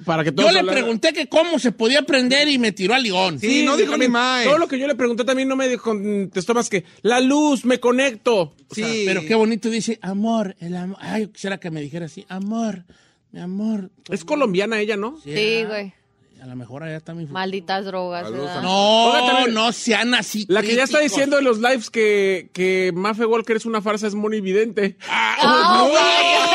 Para 0.04 0.24
que 0.24 0.32
todos 0.32 0.48
Yo 0.48 0.54
le 0.54 0.60
hablaran- 0.60 0.72
pregunté 0.82 1.12
que 1.12 1.28
cómo 1.28 1.58
se 1.58 1.72
podía 1.72 2.00
aprender 2.00 2.48
y 2.48 2.58
me 2.58 2.72
tiró 2.72 2.94
a 2.94 2.98
León. 2.98 3.38
Sí, 3.38 3.62
no 3.64 3.76
dijo 3.76 3.96
ni 3.96 4.08
más. 4.08 4.44
Todo 4.44 4.58
lo 4.58 4.66
que 4.68 4.78
yo 4.78 4.86
le 4.86 4.94
pregunté 4.94 5.24
también 5.24 5.48
no 5.48 5.56
me 5.56 5.76
contestó 5.78 6.54
más 6.54 6.68
que 6.70 6.84
la 7.02 7.20
luz, 7.20 7.64
me 7.64 7.78
conecto. 7.80 8.54
O 8.68 8.74
sea, 8.74 8.86
Sí. 8.88 9.02
pero 9.06 9.22
qué 9.26 9.34
bonito 9.34 9.68
dice, 9.70 9.98
amor, 10.02 10.56
el 10.60 10.76
amor. 10.76 10.96
Ay, 11.00 11.22
yo 11.22 11.32
quisiera 11.32 11.58
que 11.58 11.70
me 11.70 11.80
dijera 11.80 12.06
así, 12.06 12.24
amor, 12.28 12.84
mi 13.32 13.40
amor. 13.40 13.90
Es 14.08 14.24
colombiana 14.24 14.80
ella, 14.80 14.96
¿no? 14.96 15.18
Sí, 15.22 15.64
güey. 15.66 15.92
A 16.42 16.46
lo 16.46 16.56
mejor 16.56 16.82
allá 16.82 16.96
está 16.96 17.12
mi... 17.12 17.26
Malditas 17.26 17.84
drogas. 17.84 18.30
No, 18.30 19.46
no 19.48 19.72
sean 19.72 20.14
así 20.14 20.46
La 20.48 20.62
que 20.62 20.74
ya 20.74 20.84
está 20.84 20.98
diciendo 20.98 21.38
en 21.38 21.44
los 21.44 21.58
lives 21.58 21.90
que, 21.90 22.48
que 22.54 22.92
Mafe 22.94 23.26
Walker 23.26 23.56
es 23.58 23.66
una 23.66 23.82
farsa 23.82 24.06
es 24.06 24.14
Moni 24.14 24.40
Vidente. 24.40 24.96
Ah, 25.06 25.86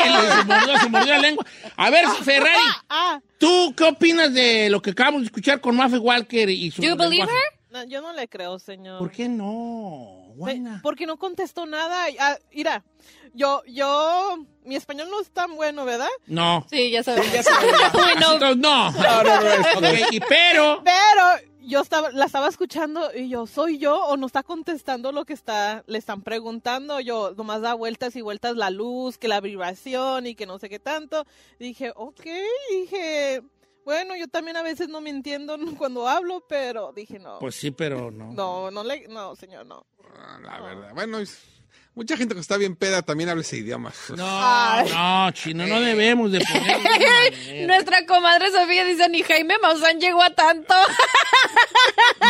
no, 0.08 0.36
se 0.36 0.44
mordió, 0.44 0.78
se 0.80 0.88
mordió 0.88 1.12
la 1.14 1.20
lengua. 1.20 1.46
A 1.76 1.90
ver, 1.90 2.04
Ferrari, 2.24 2.50
Ah, 2.88 3.05
¿tú 3.38 3.74
qué 3.76 3.84
opinas 3.84 4.32
de 4.32 4.68
lo 4.70 4.80
que 4.82 4.90
acabamos 4.90 5.20
de 5.22 5.26
escuchar 5.26 5.60
con 5.60 5.76
Mafe 5.76 5.98
Walker 5.98 6.48
y 6.50 6.70
su 6.70 6.82
Do 6.82 6.88
you 6.88 6.96
believe 6.96 7.24
her? 7.24 7.58
no, 7.70 7.84
yo 7.84 8.00
no 8.00 8.12
le 8.12 8.28
creo, 8.28 8.58
señor. 8.58 8.98
¿Por 8.98 9.10
qué 9.10 9.28
no? 9.28 10.22
Not? 10.36 10.82
Porque 10.82 11.06
no 11.06 11.16
contestó 11.16 11.64
nada. 11.66 12.06
Ah, 12.20 12.36
mira, 12.52 12.84
yo, 13.32 13.62
yo, 13.66 14.36
mi 14.64 14.76
español 14.76 15.08
no 15.10 15.20
es 15.20 15.30
tan 15.30 15.56
bueno, 15.56 15.84
¿verdad? 15.84 16.08
No. 16.26 16.66
Sí, 16.70 16.90
ya 16.90 17.02
to- 18.38 18.54
no. 18.56 18.88
Ok, 18.88 19.84
y 20.10 20.20
pero... 20.20 20.82
Pero 20.84 21.22
yo 21.66 21.80
estaba, 21.80 22.10
la 22.12 22.24
estaba 22.24 22.48
escuchando 22.48 23.10
y 23.14 23.28
yo, 23.28 23.46
¿soy 23.46 23.78
yo 23.78 23.96
o 24.06 24.16
no 24.16 24.26
está 24.26 24.42
contestando 24.42 25.12
lo 25.12 25.24
que 25.24 25.32
está, 25.34 25.82
le 25.86 25.98
están 25.98 26.22
preguntando? 26.22 27.00
Yo 27.00 27.34
nomás 27.36 27.60
da 27.60 27.74
vueltas 27.74 28.14
y 28.16 28.20
vueltas 28.22 28.56
la 28.56 28.70
luz, 28.70 29.18
que 29.18 29.28
la 29.28 29.40
vibración 29.40 30.26
y 30.26 30.34
que 30.34 30.46
no 30.46 30.58
sé 30.58 30.68
qué 30.68 30.78
tanto. 30.78 31.26
Dije, 31.58 31.92
ok, 31.94 32.22
dije, 32.70 33.42
bueno, 33.84 34.16
yo 34.16 34.28
también 34.28 34.56
a 34.56 34.62
veces 34.62 34.88
no 34.88 35.00
me 35.00 35.10
entiendo 35.10 35.56
cuando 35.78 36.08
hablo, 36.08 36.44
pero 36.48 36.92
dije, 36.92 37.18
no. 37.18 37.38
Pues 37.40 37.54
sí, 37.56 37.70
pero 37.70 38.10
no. 38.10 38.32
No, 38.32 38.70
no 38.70 38.84
le, 38.84 39.08
no, 39.08 39.34
señor, 39.36 39.66
no. 39.66 39.86
Ah, 40.16 40.38
La 40.42 40.60
verdad. 40.60 40.92
Bueno, 40.94 41.18
es- 41.18 41.55
mucha 41.96 42.16
gente 42.16 42.34
que 42.34 42.40
está 42.40 42.56
bien 42.58 42.76
peda 42.76 43.02
también 43.02 43.28
habla 43.30 43.40
ese 43.42 43.56
idioma. 43.56 43.92
No, 44.16 44.84
no, 45.26 45.30
chino, 45.32 45.66
no 45.66 45.80
debemos 45.80 46.30
de 46.30 46.40
poner... 46.40 47.66
Nuestra 47.66 48.06
comadre 48.06 48.50
Sofía 48.52 48.84
dice, 48.84 49.08
ni 49.08 49.22
Jaime 49.22 49.54
Maussan 49.60 49.98
llegó 49.98 50.22
a 50.22 50.30
tanto. 50.30 50.74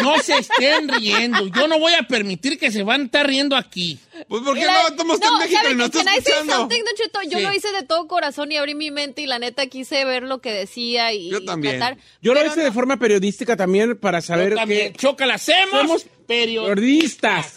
No 0.02 0.18
se 0.18 0.36
estén 0.38 0.88
riendo. 0.88 1.46
Yo 1.48 1.68
no 1.68 1.78
voy 1.78 1.94
a 1.94 2.02
permitir 2.02 2.58
que 2.58 2.70
se 2.70 2.82
van 2.82 3.00
a 3.02 3.04
estar 3.04 3.26
riendo 3.26 3.56
aquí. 3.56 3.98
Pues 4.28 4.42
porque 4.44 4.64
la- 4.64 4.82
no, 4.82 4.88
estamos 4.88 5.20
en 5.22 5.38
México 5.38 5.58
¿sabe 5.62 5.72
y 5.72 5.74
no 5.74 5.90
qué? 5.90 5.98
está 5.98 6.04
Can 6.10 6.18
I 6.18 6.22
say 6.22 6.32
escuchando. 6.34 6.68
Cheto? 6.96 7.18
Yo 7.30 7.38
Sí. 7.38 7.44
lo 7.44 7.52
hice 7.52 7.72
de 7.72 7.82
todo 7.82 8.06
corazón 8.06 8.52
y 8.52 8.56
abrí 8.56 8.74
mi 8.74 8.90
mente 8.90 9.22
y 9.22 9.26
la 9.26 9.38
neta 9.38 9.66
quise 9.68 10.04
ver 10.04 10.22
lo 10.22 10.40
que 10.40 10.52
decía 10.52 11.12
y 11.12 11.30
Yo 11.30 11.44
también. 11.44 11.78
tratar. 11.78 11.98
Yo 12.20 12.34
lo 12.34 12.44
hice 12.44 12.58
no. 12.58 12.64
de 12.64 12.72
forma 12.72 12.98
periodística 12.98 13.56
también 13.56 13.96
para 13.98 14.20
saber 14.20 14.50
Yo 14.50 14.56
también. 14.56 14.92
que 14.92 14.98
Chócala, 14.98 15.34
hacemos, 15.34 15.70
somos 15.80 16.06
pero... 16.26 16.66
periodistas. 16.66 17.54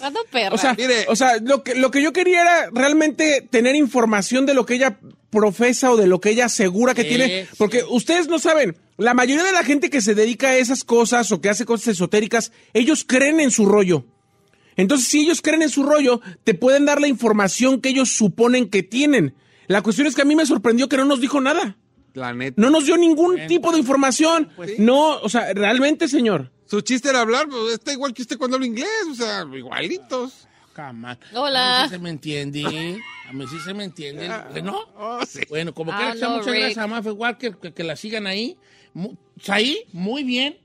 O 0.51 0.57
sea, 0.57 0.73
Mire. 0.73 1.05
o 1.07 1.15
sea 1.15 1.37
lo, 1.41 1.63
que, 1.63 1.75
lo 1.75 1.91
que 1.91 2.01
yo 2.01 2.13
quería 2.13 2.41
era 2.41 2.69
realmente 2.71 3.47
tener 3.49 3.75
información 3.75 4.45
de 4.45 4.53
lo 4.53 4.65
que 4.65 4.75
ella 4.75 4.99
profesa 5.29 5.91
o 5.91 5.97
de 5.97 6.07
lo 6.07 6.19
que 6.19 6.31
ella 6.31 6.45
asegura 6.45 6.93
que 6.93 7.03
Sí, 7.03 7.09
tiene. 7.09 7.45
sí. 7.45 7.55
Porque 7.57 7.83
ustedes 7.87 8.27
no 8.27 8.39
saben, 8.39 8.77
la 8.97 9.13
mayoría 9.13 9.43
de 9.43 9.51
la 9.51 9.63
gente 9.63 9.89
que 9.89 10.01
se 10.01 10.15
dedica 10.15 10.49
a 10.49 10.57
esas 10.57 10.83
cosas 10.83 11.31
o 11.31 11.41
que 11.41 11.49
hace 11.49 11.65
cosas 11.65 11.89
esotéricas, 11.89 12.51
ellos 12.73 13.03
creen 13.07 13.39
en 13.39 13.51
su 13.51 13.65
rollo. 13.65 14.05
Entonces, 14.75 15.07
si 15.07 15.21
ellos 15.21 15.41
creen 15.41 15.61
en 15.61 15.69
su 15.69 15.83
rollo, 15.83 16.21
te 16.45 16.53
pueden 16.53 16.85
dar 16.85 17.01
la 17.01 17.07
información 17.07 17.81
que 17.81 17.89
ellos 17.89 18.09
suponen 18.09 18.69
que 18.69 18.81
tienen. 18.81 19.35
La 19.67 19.81
cuestión 19.83 20.07
es 20.07 20.15
que 20.15 20.21
a 20.21 20.25
mí 20.25 20.35
me 20.35 20.45
sorprendió 20.45 20.87
que 20.89 20.97
no 20.97 21.05
nos 21.05 21.19
dijo 21.21 21.41
nada. 21.41 21.77
La 22.13 22.33
neta. 22.33 22.59
No 22.59 22.69
nos 22.69 22.85
dio 22.85 22.97
ningún 22.97 23.45
tipo 23.47 23.71
de 23.71 23.77
información. 23.79 24.49
No, 24.79 25.19
o 25.19 25.29
sea, 25.29 25.53
realmente, 25.53 26.07
señor. 26.07 26.51
Su 26.69 26.81
chiste 26.81 27.09
era 27.09 27.21
hablar, 27.21 27.47
pues 27.49 27.73
está 27.73 27.91
igual 27.93 28.13
que 28.13 28.21
usted 28.21 28.37
cuando 28.37 28.55
habla 28.57 28.67
inglés, 28.67 28.87
o 29.11 29.15
sea, 29.15 29.45
igualitos. 29.55 30.45
Hola. 31.33 31.79
A 31.79 31.83
mí 31.83 31.89
sí 31.89 31.95
se 31.95 31.99
me 31.99 32.09
entiende. 32.09 32.99
A 33.27 33.33
mí 33.33 33.45
sí 33.49 33.57
se 33.59 33.73
me 33.73 33.83
entiende. 33.83 34.29
¿No? 34.63 34.79
Oh, 34.97 35.19
sí. 35.27 35.41
Bueno, 35.49 35.73
como 35.73 35.91
Ah, 35.91 35.97
quiera 35.97 36.13
que 36.13 36.19
sea, 36.19 36.27
no, 36.29 36.33
muchas 36.37 36.51
Rick. 36.53 36.59
gracias 36.61 36.83
a 36.83 36.87
Mafe 36.87 37.11
Walker, 37.11 37.57
que, 37.57 37.73
que 37.73 37.83
la 37.83 37.95
sigan 37.97 38.27
ahí. 38.27 38.55
Ahí, 39.47 39.83
muy 39.91 40.23
bien, 40.23 40.57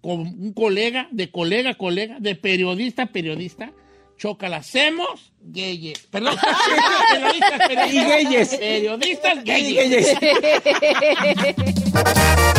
con 0.00 0.20
un 0.20 0.52
colega, 0.52 1.06
de 1.12 1.30
colega 1.30 1.70
a 1.70 1.74
colega, 1.74 2.16
de 2.18 2.34
periodista 2.34 3.02
a 3.04 3.06
periodista. 3.06 3.72
Chócala, 4.18 4.56
hacemos 4.58 5.32
gayes. 5.42 5.98
Perdón, 6.10 6.36
periodistas, 7.12 7.68
periodistas. 7.68 7.92
Y 7.92 8.24
gayes. 8.24 8.48
Periodistas 8.56 9.44
gayes. 9.44 10.16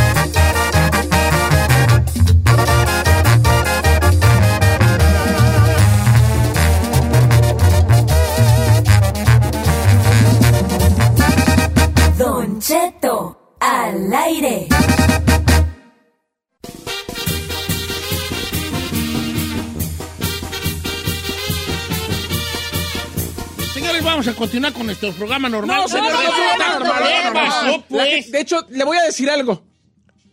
Cheto, 12.67 13.57
al 13.59 14.13
aire. 14.13 14.67
Señores, 23.73 24.03
vamos 24.03 24.27
a 24.27 24.33
continuar 24.35 24.71
con 24.73 24.85
nuestro 24.85 25.11
programa 25.13 25.49
normal. 25.49 25.81
No, 25.81 25.87
señor, 25.87 26.11
Pero 26.11 26.17
no, 26.17 26.29
resulta- 26.29 26.57
no, 26.57 26.79
no, 26.79 26.85
no, 26.85 27.07
¿Qué 27.07 27.23
no, 27.23 27.29
no, 27.29 27.33
pasó, 27.33 27.65
no. 27.65 27.71
La 27.71 27.83
pues? 27.89 28.09
gen- 28.23 28.31
de 28.31 28.39
hecho, 28.39 28.65
le 28.69 28.83
voy 28.83 28.97
a 28.97 29.03
decir 29.03 29.29
algo. 29.29 29.63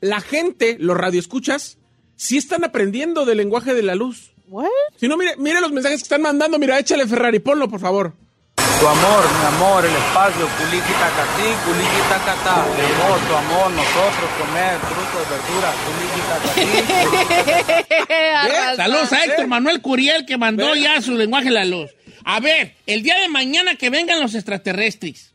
La 0.01 0.21
gente, 0.21 0.77
los 0.79 0.97
radioescuchas, 0.97 1.79
sí 2.16 2.37
están 2.37 2.64
aprendiendo 2.64 3.25
del 3.25 3.38
lenguaje 3.38 3.75
de 3.75 3.83
la 3.83 3.95
luz. 3.95 4.33
What? 4.49 4.66
Si 4.97 5.09
no, 5.09 5.16
mire, 5.16 5.37
mire 5.38 5.61
los 5.61 5.73
mensajes 5.73 6.01
que 6.01 6.05
están 6.05 6.23
mandando. 6.23 6.59
Mira, 6.59 6.79
échale 6.79 7.07
Ferrari, 7.07 7.38
ponlo, 7.38 7.69
por 7.69 7.81
favor. 7.81 8.14
Tu 8.81 8.88
amor, 8.88 9.25
mi 9.38 9.45
amor, 9.45 9.85
el 9.85 9.95
espacio, 9.95 10.49
culiqui 10.57 10.93
tacatí, 10.95 11.53
culiqui 11.66 12.01
tacatá. 12.09 12.64
Mi 12.75 12.81
amor, 12.81 13.21
tu 13.29 13.35
amor, 13.35 13.71
nosotros 13.73 14.31
comer 14.38 14.79
frutas, 14.88 15.29
verduras, 15.29 15.75
culiqui 15.85 16.21
tacatí. 16.31 16.64
Saludos 18.77 19.12
a 19.12 19.25
Héctor 19.25 19.47
Manuel 19.49 19.83
Curiel 19.83 20.25
que 20.25 20.38
mandó 20.38 20.75
ya 20.75 21.03
su 21.03 21.14
lenguaje 21.14 21.49
a 21.49 21.53
la 21.53 21.66
luz. 21.66 21.90
A 22.25 22.40
ver, 22.40 22.75
el 22.87 23.03
día 23.03 23.19
de 23.19 23.29
mañana 23.29 23.75
que 23.75 23.90
vengan 23.90 24.19
los 24.19 24.35
extraterrestres 24.35 25.33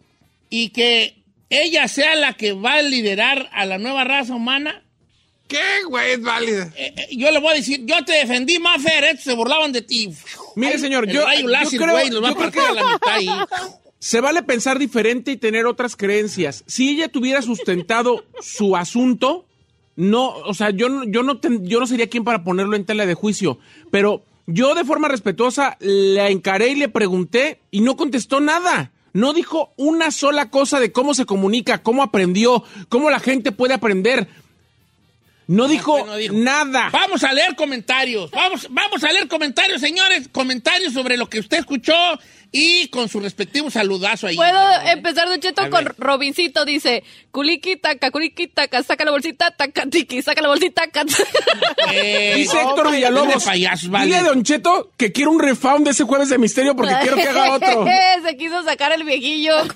y 0.49 0.69
que 0.69 1.21
ella 1.51 1.87
sea 1.87 2.15
la 2.15 2.33
que 2.33 2.53
va 2.53 2.73
a 2.73 2.81
liderar 2.81 3.51
a 3.53 3.67
la 3.67 3.77
nueva 3.77 4.05
raza 4.05 4.33
humana. 4.33 4.81
¿Qué, 5.47 5.83
güey? 5.87 6.13
Es 6.13 6.21
válida. 6.23 6.71
Eh, 6.75 6.95
eh, 6.97 7.07
yo 7.11 7.29
le 7.29 7.37
voy 7.39 7.51
a 7.51 7.55
decir, 7.57 7.81
yo 7.85 8.03
te 8.03 8.13
defendí, 8.13 8.57
Maffer, 8.57 9.03
estos 9.03 9.25
se 9.25 9.33
burlaban 9.35 9.71
de 9.71 9.83
ti. 9.83 10.11
Mire, 10.55 10.79
señor, 10.79 11.07
yo, 11.07 11.23
rayo 11.25 11.41
yo 11.41 11.47
láser, 11.47 11.79
creo, 11.79 11.91
güey, 11.91 12.09
los 12.09 12.23
va 12.23 12.27
a 12.29 12.31
yo 12.31 12.37
creo 12.37 12.51
partir 12.51 12.61
a 12.69 12.73
la 12.73 12.93
mitad 12.93 13.13
ahí. 13.13 13.29
Se 13.99 14.21
vale 14.21 14.43
pensar 14.43 14.77
diferente 14.79 15.31
y 15.31 15.37
tener 15.37 15.65
otras 15.65 15.95
creencias. 15.95 16.63
Si 16.67 16.89
ella 16.89 17.07
tuviera 17.07 17.41
sustentado 17.41 18.23
su 18.39 18.75
asunto, 18.75 19.45
no, 19.95 20.27
o 20.29 20.53
sea, 20.53 20.69
yo, 20.69 20.89
no- 20.89 21.03
yo, 21.05 21.23
no 21.23 21.39
ten- 21.39 21.65
yo 21.65 21.79
no 21.79 21.87
sería 21.87 22.09
quien 22.09 22.23
para 22.23 22.43
ponerlo 22.43 22.75
en 22.75 22.85
tela 22.85 23.05
de 23.05 23.13
juicio, 23.15 23.57
pero 23.91 24.23
yo 24.47 24.75
de 24.75 24.85
forma 24.85 25.07
respetuosa 25.07 25.77
la 25.79 26.29
encaré 26.29 26.69
y 26.69 26.75
le 26.75 26.89
pregunté 26.89 27.61
y 27.71 27.81
no 27.81 27.95
contestó 27.97 28.39
nada. 28.39 28.91
No 29.13 29.31
dijo 29.33 29.73
una 29.77 30.11
sola 30.11 30.49
cosa 30.49 30.79
de 30.81 30.91
cómo 30.91 31.13
se 31.13 31.25
comunica, 31.25 31.81
cómo 31.81 32.03
aprendió, 32.03 32.63
cómo 32.89 33.09
la 33.09 33.19
gente 33.19 33.53
puede 33.53 33.73
aprender. 33.73 34.27
No 35.47 35.67
dijo, 35.67 36.05
no 36.05 36.15
dijo. 36.15 36.33
nada. 36.35 36.89
Vamos 36.91 37.23
a 37.23 37.31
leer 37.31 37.55
comentarios. 37.55 38.31
Vamos, 38.31 38.67
vamos 38.69 39.03
a 39.03 39.11
leer 39.11 39.27
comentarios, 39.27 39.81
señores. 39.81 40.27
Comentarios 40.31 40.93
sobre 40.93 41.17
lo 41.17 41.29
que 41.29 41.39
usted 41.39 41.59
escuchó 41.59 41.93
y 42.51 42.87
con 42.87 43.09
su 43.09 43.19
respectivo 43.19 43.69
saludazo 43.69 44.27
ahí. 44.27 44.35
Puedo 44.35 44.71
empezar, 44.87 45.27
Don 45.27 45.39
Cheto, 45.39 45.69
con 45.69 45.83
ver. 45.83 45.95
Robincito. 45.97 46.65
Dice, 46.65 47.03
culiki 47.31 47.75
taca, 47.75 48.09
culiki 48.11 48.47
taca, 48.47 48.81
saca 48.81 49.03
la 49.05 49.11
bolsita, 49.11 49.51
taca, 49.51 49.85
tiki, 49.87 50.21
saca 50.21 50.41
la 50.41 50.47
bolsita, 50.47 50.83
taca. 50.87 51.03
Eh, 51.91 52.33
Dice 52.37 52.59
Héctor 52.59 52.91
Villalobos. 52.91 53.43
payasos, 53.43 53.89
vale. 53.89 54.05
Dile 54.05 54.17
a 54.17 54.23
Don 54.23 54.43
Cheto 54.43 54.91
que 54.97 55.11
quiero 55.11 55.31
un 55.31 55.39
refound 55.39 55.85
de 55.85 55.91
ese 55.91 56.03
jueves 56.03 56.29
de 56.29 56.37
misterio 56.39 56.75
porque 56.75 56.95
quiero 57.01 57.17
que 57.17 57.27
haga 57.27 57.53
otro. 57.53 57.85
Se 58.23 58.37
quiso 58.37 58.63
sacar 58.63 58.91
el 58.93 59.03
viejillo. 59.03 59.53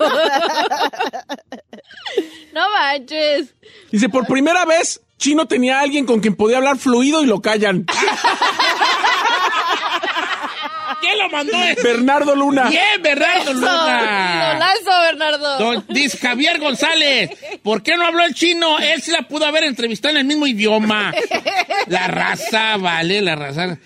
no 2.53 2.69
manches. 2.71 3.53
Dice, 3.91 4.09
por 4.09 4.25
primera 4.25 4.65
vez, 4.65 5.01
Chino 5.19 5.45
tenía 5.47 5.77
a 5.77 5.81
alguien 5.81 6.05
con 6.07 6.19
quien 6.21 6.35
podía 6.35 6.57
hablar 6.57 6.77
fluido 6.77 7.21
y 7.21 7.27
lo 7.27 7.41
callan. 7.41 7.85
¿Quién 11.01 11.17
lo 11.17 11.29
mandó? 11.29 11.53
ese? 11.63 11.81
Bernardo 11.81 12.35
Luna. 12.35 12.69
Bien, 12.69 13.01
Bernardo 13.01 13.53
Luna. 13.53 14.53
Golazo, 14.53 15.01
Bernardo. 15.01 15.57
Don- 15.59 15.85
dice 15.89 16.17
Javier 16.17 16.59
González, 16.59 17.29
¿por 17.63 17.83
qué 17.83 17.95
no 17.95 18.05
habló 18.05 18.23
el 18.25 18.33
chino? 18.33 18.79
Él 18.79 19.01
sí 19.01 19.11
la 19.11 19.21
pudo 19.23 19.45
haber 19.45 19.63
entrevistado 19.63 20.11
en 20.13 20.17
el 20.21 20.25
mismo 20.25 20.45
idioma. 20.47 21.13
La 21.87 22.07
raza, 22.07 22.77
vale, 22.77 23.21
la 23.21 23.35
raza. 23.35 23.77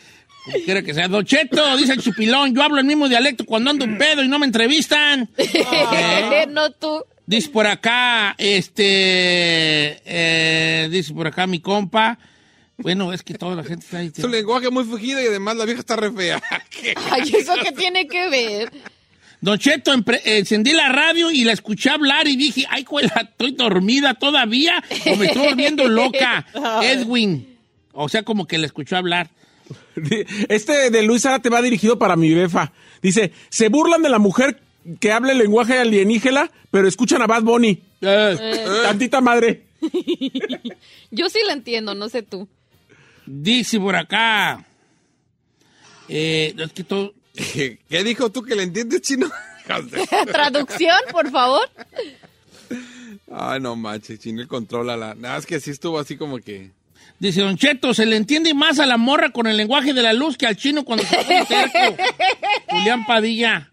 Como 0.45 0.57
quiera 0.65 0.81
que 0.81 0.93
sea. 0.93 1.07
Don 1.07 1.23
Cheto, 1.25 1.77
dice 1.77 1.93
el 1.93 2.01
chupilón, 2.01 2.53
yo 2.55 2.63
hablo 2.63 2.79
el 2.79 2.85
mismo 2.85 3.07
dialecto 3.07 3.45
cuando 3.45 3.69
ando 3.69 3.85
en 3.85 3.97
pedo 3.97 4.23
y 4.23 4.27
no 4.27 4.39
me 4.39 4.45
entrevistan. 4.45 5.29
¿Eh? 5.37 6.45
no 6.49 6.71
tú. 6.71 7.03
Dice 7.25 7.49
por 7.49 7.67
acá, 7.67 8.35
este, 8.37 10.01
eh, 10.05 10.89
dice 10.91 11.13
por 11.13 11.27
acá 11.27 11.47
mi 11.47 11.59
compa. 11.59 12.19
Bueno, 12.77 13.13
es 13.13 13.23
que 13.23 13.35
toda 13.35 13.55
la 13.55 13.63
gente 13.63 13.85
está 13.85 13.99
ahí. 13.99 14.11
Su 14.15 14.27
lenguaje 14.27 14.69
muy 14.69 14.83
fugido 14.83 15.21
y 15.21 15.27
además 15.27 15.55
la 15.55 15.65
vieja 15.65 15.79
está 15.79 15.95
re 15.95 16.11
fea. 16.11 16.41
¿Qué? 16.69 16.93
Ay, 17.11 17.31
¿eso 17.33 17.53
qué 17.63 17.71
tiene 17.71 18.07
que 18.07 18.29
ver? 18.29 18.71
Don 19.39 19.59
Cheto, 19.59 19.93
encendí 20.23 20.71
la 20.71 20.89
radio 20.89 21.29
y 21.29 21.43
la 21.43 21.51
escuché 21.51 21.89
hablar 21.89 22.27
y 22.27 22.37
dije, 22.37 22.65
ay, 22.69 22.85
cuela, 22.85 23.29
estoy 23.29 23.51
dormida 23.51 24.13
todavía 24.13 24.81
o 25.05 25.15
me 25.17 25.25
estoy 25.25 25.47
volviendo 25.49 25.87
loca. 25.87 26.45
Edwin. 26.81 27.57
O 27.91 28.09
sea, 28.09 28.23
como 28.23 28.47
que 28.47 28.57
la 28.57 28.65
escuchó 28.65 28.97
hablar. 28.97 29.29
Este 30.49 30.89
de 30.89 31.03
Luis 31.03 31.25
Ara 31.25 31.39
te 31.39 31.49
va 31.49 31.61
dirigido 31.61 31.99
para 31.99 32.15
mi 32.15 32.33
befa. 32.33 32.71
Dice, 33.01 33.33
se 33.49 33.69
burlan 33.69 34.01
de 34.01 34.09
la 34.09 34.19
mujer 34.19 34.62
que 34.99 35.11
habla 35.11 35.31
el 35.31 35.37
lenguaje 35.37 35.79
alienígena, 35.79 36.51
pero 36.71 36.87
escuchan 36.87 37.21
a 37.21 37.27
Bad 37.27 37.43
Bunny. 37.43 37.81
Eh. 38.01 38.65
Tantita 38.83 39.21
madre. 39.21 39.67
Yo 41.11 41.29
sí 41.29 41.39
la 41.45 41.53
entiendo, 41.53 41.95
no 41.95 42.09
sé 42.09 42.23
tú. 42.23 42.47
Dice 43.25 43.79
por 43.79 43.95
acá. 43.95 44.65
Eh, 46.09 46.53
es 46.57 46.73
que 46.73 46.83
todo. 46.83 47.13
¿Qué, 47.33 48.03
dijo 48.03 48.31
tú 48.31 48.43
que 48.43 48.55
le 48.55 48.63
entiendes, 48.63 49.01
chino? 49.01 49.29
Traducción, 50.25 50.97
por 51.11 51.31
favor. 51.31 51.69
Ay, 53.31 53.59
no 53.61 53.75
manches, 53.75 54.19
chino, 54.19 54.41
él 54.41 54.47
controla 54.47 54.97
la. 54.97 55.15
Nada, 55.15 55.37
es 55.37 55.45
que 55.45 55.59
sí 55.59 55.71
estuvo 55.71 55.99
así 55.99 56.17
como 56.17 56.39
que. 56.39 56.71
Dice 57.19 57.41
Don 57.41 57.57
Cheto, 57.57 57.93
se 57.93 58.05
le 58.05 58.17
entiende 58.17 58.53
más 58.53 58.79
a 58.79 58.85
la 58.85 58.97
morra 58.97 59.31
con 59.31 59.47
el 59.47 59.55
lenguaje 59.55 59.93
de 59.93 60.01
la 60.01 60.13
luz 60.13 60.37
que 60.37 60.45
al 60.45 60.57
chino 60.57 60.83
cuando 60.83 61.05
se 61.05 61.15
pone 61.15 61.45
terco. 61.45 62.03
Julián 62.67 63.05
Padilla. 63.05 63.72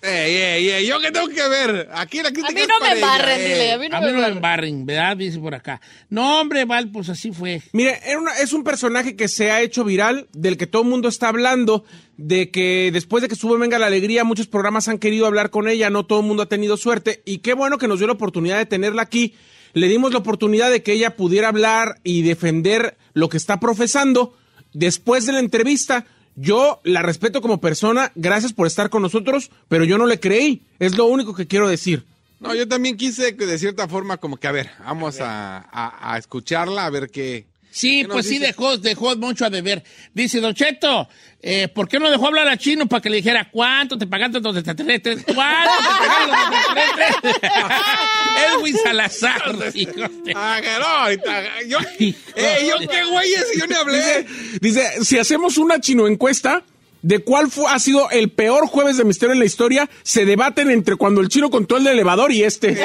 Ey, 0.00 0.36
ey, 0.36 0.68
ey, 0.70 0.86
¿yo 0.86 1.00
qué 1.00 1.10
tengo 1.10 1.28
que 1.28 1.48
ver? 1.48 1.88
Aquí 1.92 2.18
la 2.22 2.30
crítica 2.30 2.48
A 2.48 2.52
mí 2.52 2.60
es 2.60 2.68
no 2.68 2.74
para 2.78 2.94
me 2.94 3.00
embarren, 3.00 3.38
dile. 3.38 3.72
A 3.72 3.78
mí 3.78 3.88
no 3.88 3.96
A 3.96 4.00
me 4.00 4.06
mí 4.06 4.12
no 4.12 4.18
me 4.20 4.26
embarren. 4.28 4.36
embarren, 4.36 4.86
¿verdad? 4.86 5.16
Dice 5.16 5.38
por 5.40 5.54
acá. 5.56 5.80
No, 6.08 6.40
hombre, 6.40 6.64
Val, 6.66 6.88
pues 6.92 7.08
así 7.08 7.32
fue. 7.32 7.60
Mire, 7.72 7.98
era 8.06 8.18
una- 8.20 8.38
es 8.38 8.52
un 8.52 8.62
personaje 8.62 9.16
que 9.16 9.26
se 9.26 9.50
ha 9.50 9.60
hecho 9.60 9.82
viral, 9.82 10.28
del 10.32 10.56
que 10.56 10.68
todo 10.68 10.82
el 10.82 10.88
mundo 10.88 11.08
está 11.08 11.28
hablando, 11.28 11.84
de 12.16 12.50
que 12.52 12.90
después 12.92 13.22
de 13.22 13.28
que 13.28 13.34
sube 13.34 13.58
Venga 13.58 13.78
la 13.80 13.86
Alegría, 13.86 14.22
muchos 14.22 14.46
programas 14.46 14.86
han 14.86 14.98
querido 14.98 15.26
hablar 15.26 15.50
con 15.50 15.66
ella, 15.68 15.90
no 15.90 16.06
todo 16.06 16.20
el 16.20 16.26
mundo 16.26 16.44
ha 16.44 16.48
tenido 16.48 16.76
suerte, 16.76 17.22
y 17.24 17.38
qué 17.38 17.54
bueno 17.54 17.76
que 17.78 17.88
nos 17.88 17.98
dio 17.98 18.06
la 18.06 18.12
oportunidad 18.12 18.58
de 18.58 18.66
tenerla 18.66 19.02
aquí. 19.02 19.34
Le 19.72 19.88
dimos 19.88 20.12
la 20.12 20.18
oportunidad 20.18 20.70
de 20.70 20.82
que 20.84 20.92
ella 20.92 21.16
pudiera 21.16 21.48
hablar 21.48 21.96
y 22.04 22.22
defender 22.22 22.96
lo 23.14 23.28
que 23.28 23.36
está 23.36 23.58
profesando. 23.58 24.36
Después 24.72 25.26
de 25.26 25.32
la 25.32 25.40
entrevista, 25.40 26.06
yo 26.40 26.80
la 26.84 27.02
respeto 27.02 27.40
como 27.40 27.60
persona, 27.60 28.12
gracias 28.14 28.52
por 28.52 28.66
estar 28.66 28.90
con 28.90 29.02
nosotros, 29.02 29.50
pero 29.68 29.84
yo 29.84 29.98
no 29.98 30.06
le 30.06 30.20
creí, 30.20 30.62
es 30.78 30.96
lo 30.96 31.06
único 31.06 31.34
que 31.34 31.46
quiero 31.46 31.68
decir. 31.68 32.04
No, 32.40 32.54
yo 32.54 32.68
también 32.68 32.96
quise 32.96 33.36
que 33.36 33.46
de 33.46 33.58
cierta 33.58 33.88
forma 33.88 34.16
como 34.18 34.36
que, 34.36 34.46
a 34.46 34.52
ver, 34.52 34.70
vamos 34.84 35.20
a, 35.20 35.58
a- 35.58 36.14
a 36.14 36.18
escucharla, 36.18 36.86
a 36.86 36.90
ver 36.90 37.10
qué. 37.10 37.46
Sí, 37.70 38.02
¿Qué 38.02 38.08
nos 38.08 38.14
pues 38.14 38.26
sí 38.28 38.38
dejó, 38.38 38.76
dejó 38.78 39.14
mucho 39.16 39.44
a 39.44 39.50
deber. 39.50 39.84
Dice, 40.14 40.40
Don 40.40 40.54
Cheto, 40.54 41.08
eh, 41.40 41.68
¿por 41.68 41.88
qué 41.88 42.00
no 42.00 42.10
dejó 42.10 42.26
hablar 42.26 42.48
a 42.48 42.56
Chino 42.56 42.86
para 42.86 43.00
que 43.00 43.10
le 43.10 43.16
dijera 43.18 43.48
cuánto 43.50 43.96
te 43.96 44.06
pagaste 44.06 44.40
los 44.40 44.56
extraterrestres? 44.56 45.24
¿Cuánto 45.32 45.70
te 45.78 46.06
pagaron 46.06 46.28
los 46.30 46.38
extraterrestres? 46.58 47.52
Edwin 48.58 48.76
Salazar, 48.82 49.56
de- 49.72 50.32
Ah, 50.34 50.60
yo, 51.66 51.78
eh, 52.36 52.68
yo 52.68 52.88
qué 52.88 53.04
güeyes, 53.04 53.46
yo 53.56 53.66
ni 53.66 53.74
hablé. 53.74 53.98
Dice, 53.98 54.26
dice, 54.60 55.04
si 55.04 55.18
hacemos 55.18 55.58
una 55.58 55.80
chino 55.80 56.06
encuesta 56.06 56.64
de 57.02 57.20
cuál 57.20 57.50
fue, 57.50 57.66
ha 57.70 57.78
sido 57.78 58.10
el 58.10 58.30
peor 58.30 58.66
jueves 58.66 58.96
de 58.96 59.04
misterio 59.04 59.32
en 59.34 59.38
la 59.38 59.44
historia, 59.44 59.88
se 60.02 60.24
debaten 60.24 60.70
entre 60.70 60.96
cuando 60.96 61.20
el 61.20 61.28
chino 61.28 61.48
contó 61.50 61.76
el 61.76 61.86
elevador 61.86 62.32
y 62.32 62.42
este. 62.42 62.76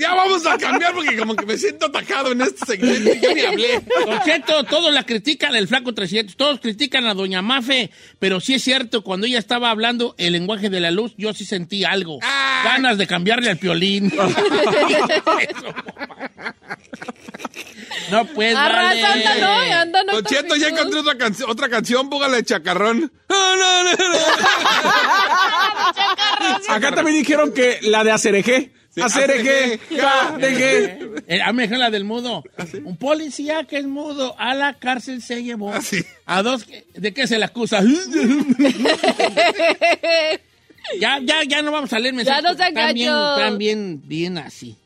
Ya 0.00 0.14
vamos 0.14 0.46
a 0.46 0.56
cambiar 0.56 0.94
porque 0.94 1.14
como 1.14 1.36
que 1.36 1.44
me 1.44 1.58
siento 1.58 1.84
atacado 1.86 2.32
en 2.32 2.40
este 2.40 2.64
segmento 2.64 3.12
yo 3.20 3.34
ni 3.34 3.40
hablé. 3.42 3.82
Don 4.06 4.20
Cheto, 4.24 4.64
todos 4.64 4.90
la 4.94 5.04
critican, 5.04 5.54
el 5.54 5.68
flaco 5.68 5.92
300, 5.92 6.36
todos 6.36 6.58
critican 6.60 7.06
a 7.06 7.12
Doña 7.12 7.42
Mafe, 7.42 7.90
pero 8.18 8.40
sí 8.40 8.54
es 8.54 8.62
cierto, 8.64 9.02
cuando 9.04 9.26
ella 9.26 9.38
estaba 9.38 9.68
hablando 9.70 10.14
el 10.16 10.32
lenguaje 10.32 10.70
de 10.70 10.80
la 10.80 10.90
luz, 10.90 11.12
yo 11.18 11.34
sí 11.34 11.44
sentí 11.44 11.84
algo. 11.84 12.18
Ah. 12.22 12.62
Ganas 12.64 12.96
de 12.96 13.06
cambiarle 13.06 13.50
al 13.50 13.58
piolín. 13.58 14.10
no, 18.10 18.24
pues, 18.26 18.54
vale. 18.54 19.04
anda, 19.74 20.02
no. 20.02 20.14
Don 20.14 20.24
Cheto, 20.24 20.56
ya 20.56 20.68
encontré 20.68 21.00
otra, 21.00 21.18
canci- 21.18 21.44
otra 21.46 21.68
canción, 21.68 22.08
póngale 22.08 22.38
de 22.38 22.44
chacarrón. 22.44 23.12
No. 23.30 23.36
Acá 26.74 26.92
también 26.92 27.18
dijeron 27.18 27.52
que 27.52 27.78
la 27.82 28.04
de 28.04 28.10
Acereje. 28.12 28.72
Acereje, 28.96 29.74
Acereje, 29.74 29.96
Cadeje. 29.96 30.98
Eh, 31.28 31.40
a 31.42 31.52
mí 31.52 31.66
la 31.68 31.90
del 31.90 32.04
mudo. 32.04 32.42
Un 32.84 32.96
policía 32.96 33.64
que 33.64 33.78
es 33.78 33.86
mudo 33.86 34.34
a 34.38 34.54
la 34.54 34.74
cárcel 34.78 35.22
se 35.22 35.42
llevó. 35.44 35.72
Ah. 35.72 35.80
A 36.26 36.42
dos, 36.42 36.64
que- 36.64 36.84
¿de 36.94 37.14
qué 37.14 37.26
se 37.28 37.38
le 37.38 37.44
acusa? 37.44 37.82
ya, 41.00 41.18
ya, 41.22 41.42
ya 41.46 41.62
no 41.62 41.72
vamos 41.72 41.92
a 41.92 41.98
leer 41.98 42.14
mensajes. 42.14 42.42
no 42.42 42.54
sean 42.54 42.72
porque 42.74 42.80
Están 42.80 42.94
bien, 42.94 43.10
gachos. 43.12 43.38
están 43.38 43.58
bien, 43.58 44.02
bien 44.06 44.38
así. 44.38 44.76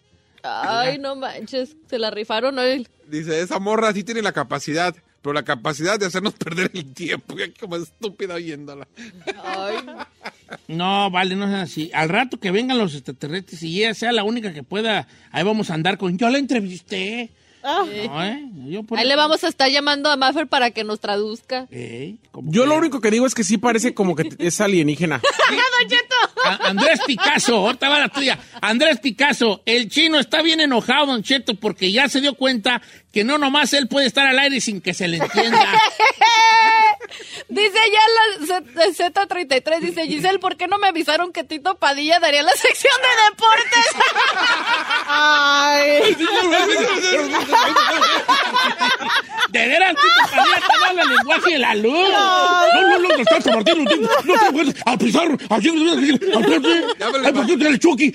Ay, 0.42 0.98
no 0.98 1.16
manches. 1.16 1.74
Se 1.88 1.98
la 1.98 2.10
rifaron 2.10 2.58
hoy. 2.58 2.86
Dice, 3.08 3.40
esa 3.40 3.58
morra 3.58 3.92
sí 3.92 4.04
tiene 4.04 4.22
la 4.22 4.32
capacidad, 4.32 4.94
pero 5.24 5.32
la 5.32 5.42
capacidad 5.42 5.98
de 5.98 6.04
hacernos 6.04 6.34
perder 6.38 6.70
el 6.74 6.92
tiempo. 6.92 7.34
Ya 7.34 7.46
como 7.58 7.76
estúpida 7.76 8.34
oyéndola. 8.34 8.86
Ay. 9.42 9.76
No, 10.68 11.10
vale, 11.10 11.34
no 11.34 11.46
es 11.46 11.54
así. 11.54 11.90
Al 11.94 12.10
rato 12.10 12.38
que 12.38 12.50
vengan 12.50 12.76
los 12.76 12.94
extraterrestres 12.94 13.62
y 13.62 13.82
ella 13.82 13.94
sea 13.94 14.12
la 14.12 14.22
única 14.22 14.52
que 14.52 14.62
pueda, 14.62 15.08
ahí 15.32 15.42
vamos 15.42 15.70
a 15.70 15.74
andar 15.74 15.96
con. 15.96 16.18
Yo 16.18 16.28
la 16.28 16.36
entrevisté. 16.36 17.30
Ah. 17.64 17.82
No, 17.86 18.24
¿eh? 18.24 18.42
Yo 18.68 18.82
por 18.82 18.98
Ahí 18.98 19.06
le 19.06 19.16
vamos 19.16 19.42
a 19.42 19.48
estar 19.48 19.70
llamando 19.70 20.10
a 20.10 20.16
Maffer 20.16 20.46
para 20.46 20.70
que 20.70 20.84
nos 20.84 21.00
traduzca. 21.00 21.66
Ey, 21.70 22.18
¿cómo 22.30 22.52
Yo 22.52 22.62
que? 22.62 22.68
lo 22.68 22.76
único 22.76 23.00
que 23.00 23.10
digo 23.10 23.26
es 23.26 23.34
que 23.34 23.42
sí 23.42 23.56
parece 23.58 23.94
como 23.94 24.14
que 24.14 24.28
es 24.38 24.60
alienígena. 24.60 25.20
Don 25.80 25.88
Cheto! 25.88 26.14
A- 26.44 26.68
Andrés 26.68 27.00
Picasso, 27.06 27.56
ahorita 27.56 27.88
va 27.88 27.98
la 28.00 28.08
tuya. 28.08 28.38
Andrés 28.60 29.00
Picasso, 29.00 29.62
el 29.66 29.88
chino 29.88 30.18
está 30.18 30.42
bien 30.42 30.60
enojado, 30.60 31.06
Don 31.06 31.22
Cheto, 31.22 31.54
porque 31.54 31.90
ya 31.90 32.08
se 32.08 32.20
dio 32.20 32.34
cuenta 32.34 32.82
que 33.12 33.24
no 33.24 33.38
nomás 33.38 33.72
él 33.72 33.88
puede 33.88 34.06
estar 34.06 34.26
al 34.26 34.38
aire 34.38 34.60
sin 34.60 34.80
que 34.82 34.92
se 34.94 35.08
le 35.08 35.16
entienda. 35.18 35.58
Dice 37.48 37.78
ya 37.92 38.00
la 38.40 38.46
Z- 38.94 39.12
Z33, 39.12 39.78
dice 39.80 40.06
Giselle, 40.06 40.38
¿por 40.40 40.56
qué 40.56 40.66
no 40.66 40.78
me 40.78 40.88
avisaron 40.88 41.32
que 41.32 41.44
Tito 41.44 41.76
Padilla 41.78 42.18
daría 42.18 42.42
la 42.42 42.50
sección 42.52 42.92
de 43.02 43.08
deportes? 43.30 43.86
Ay. 45.06 46.16
De 49.50 49.68
veras, 49.68 49.94
Tito 49.94 50.36
Padilla 50.80 51.04
el 51.32 51.52
de 51.52 51.58
la 51.58 51.74
luz. 51.74 51.92
No, 51.92 52.82
no, 52.82 52.98
no, 52.98 53.08
no 53.08 53.14
estás 53.14 53.46
Martín, 53.46 53.84
no, 53.84 54.08
no 54.24 54.40
te 54.40 54.52
puedes 54.52 54.74
al 54.84 54.98
pisar, 54.98 55.38
así, 55.50 55.68
al 55.68 56.44
frente, 56.44 56.84
al 57.00 57.34
partido 57.34 57.56
del 57.58 57.78
Chucky, 57.78 58.14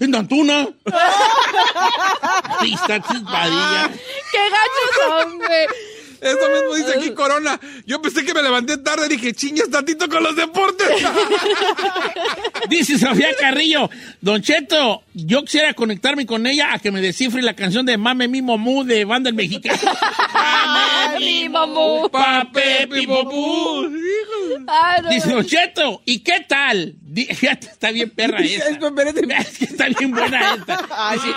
en 0.00 0.10
Dantuna. 0.10 0.68
Ahí 2.60 2.74
está 2.74 3.00
Tito 3.00 3.24
Padilla. 3.24 3.90
¡Qué 4.32 4.38
gachos 4.50 5.24
son, 5.24 5.38
güey! 5.38 5.95
Eso 6.30 6.50
mismo 6.50 6.74
dice 6.74 6.98
aquí 6.98 7.10
Corona. 7.14 7.58
Yo 7.86 8.00
pensé 8.02 8.24
que 8.24 8.34
me 8.34 8.42
levanté 8.42 8.78
tarde 8.78 9.06
y 9.06 9.08
dije, 9.10 9.32
chingas 9.32 9.70
tantito 9.70 10.08
con 10.08 10.22
los 10.22 10.36
deportes. 10.36 10.88
Dice 12.68 12.98
Sofía 12.98 13.28
Carrillo, 13.38 13.88
Don 14.20 14.42
Cheto, 14.42 15.02
yo 15.14 15.42
quisiera 15.44 15.72
conectarme 15.74 16.26
con 16.26 16.46
ella 16.46 16.72
a 16.72 16.78
que 16.78 16.90
me 16.90 17.00
descifre 17.00 17.42
la 17.42 17.54
canción 17.54 17.86
de 17.86 17.96
Mame 17.96 18.28
Mi 18.28 18.42
Momú 18.42 18.84
de 18.84 19.04
Banda 19.04 19.30
El 19.30 19.36
Mexicano. 19.36 19.78
Mame 20.34 21.18
Mi 21.18 21.48
mamú. 21.48 22.08
Pape. 22.10 22.88
Ay, 24.66 25.02
no, 25.02 25.10
Dice. 25.10 25.30
Don 25.30 25.46
Cheto, 25.46 26.02
¿y 26.04 26.20
qué 26.20 26.44
tal? 26.48 26.94
Está 27.14 27.90
bien 27.90 28.10
perra 28.10 28.38
esa. 28.40 28.68
Es 28.68 29.58
que 29.58 29.64
está 29.64 29.88
bien 29.88 30.10
buena 30.10 30.54
esta. 30.54 31.12
Dice, 31.12 31.28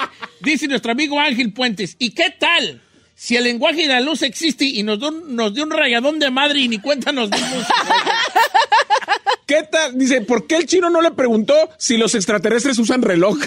dice 0.41 0.67
nuestro 0.67 0.91
amigo 0.91 1.19
Ángel 1.19 1.53
Puentes, 1.53 1.95
¿y 1.99 2.11
qué 2.11 2.35
tal? 2.39 2.81
Si 3.21 3.35
el 3.35 3.43
lenguaje 3.43 3.81
de 3.81 3.87
la 3.89 3.99
luz 3.99 4.21
existe 4.21 4.63
y 4.63 4.81
nos 4.81 4.97
dio, 4.97 5.09
un- 5.09 5.35
nos 5.35 5.53
dio 5.53 5.65
un 5.65 5.71
rayadón 5.71 6.19
de 6.19 6.31
madre 6.31 6.59
y 6.59 6.69
ni 6.69 6.79
cuenta 6.79 7.11
nos 7.11 7.29
dimos. 7.29 7.65
¿Qué 9.45 9.63
tal? 9.63 9.97
Dice, 9.97 10.21
¿por 10.21 10.47
qué 10.47 10.55
el 10.55 10.65
chino 10.65 10.89
no 10.89 11.01
le 11.01 11.11
preguntó 11.11 11.53
si 11.77 11.97
los 11.97 12.15
extraterrestres 12.15 12.79
usan 12.79 13.01
reloj? 13.01 13.37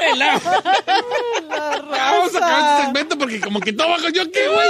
Relajo. 0.00 0.50
Vamos 1.90 2.34
a 2.34 2.38
acabar 2.38 2.70
este 2.72 2.84
segmento 2.84 3.18
porque 3.18 3.40
como 3.40 3.60
que 3.60 3.72
todo 3.72 3.88
bajo 3.90 4.08
yo, 4.08 4.30
¿qué 4.30 4.48
güey? 4.48 4.68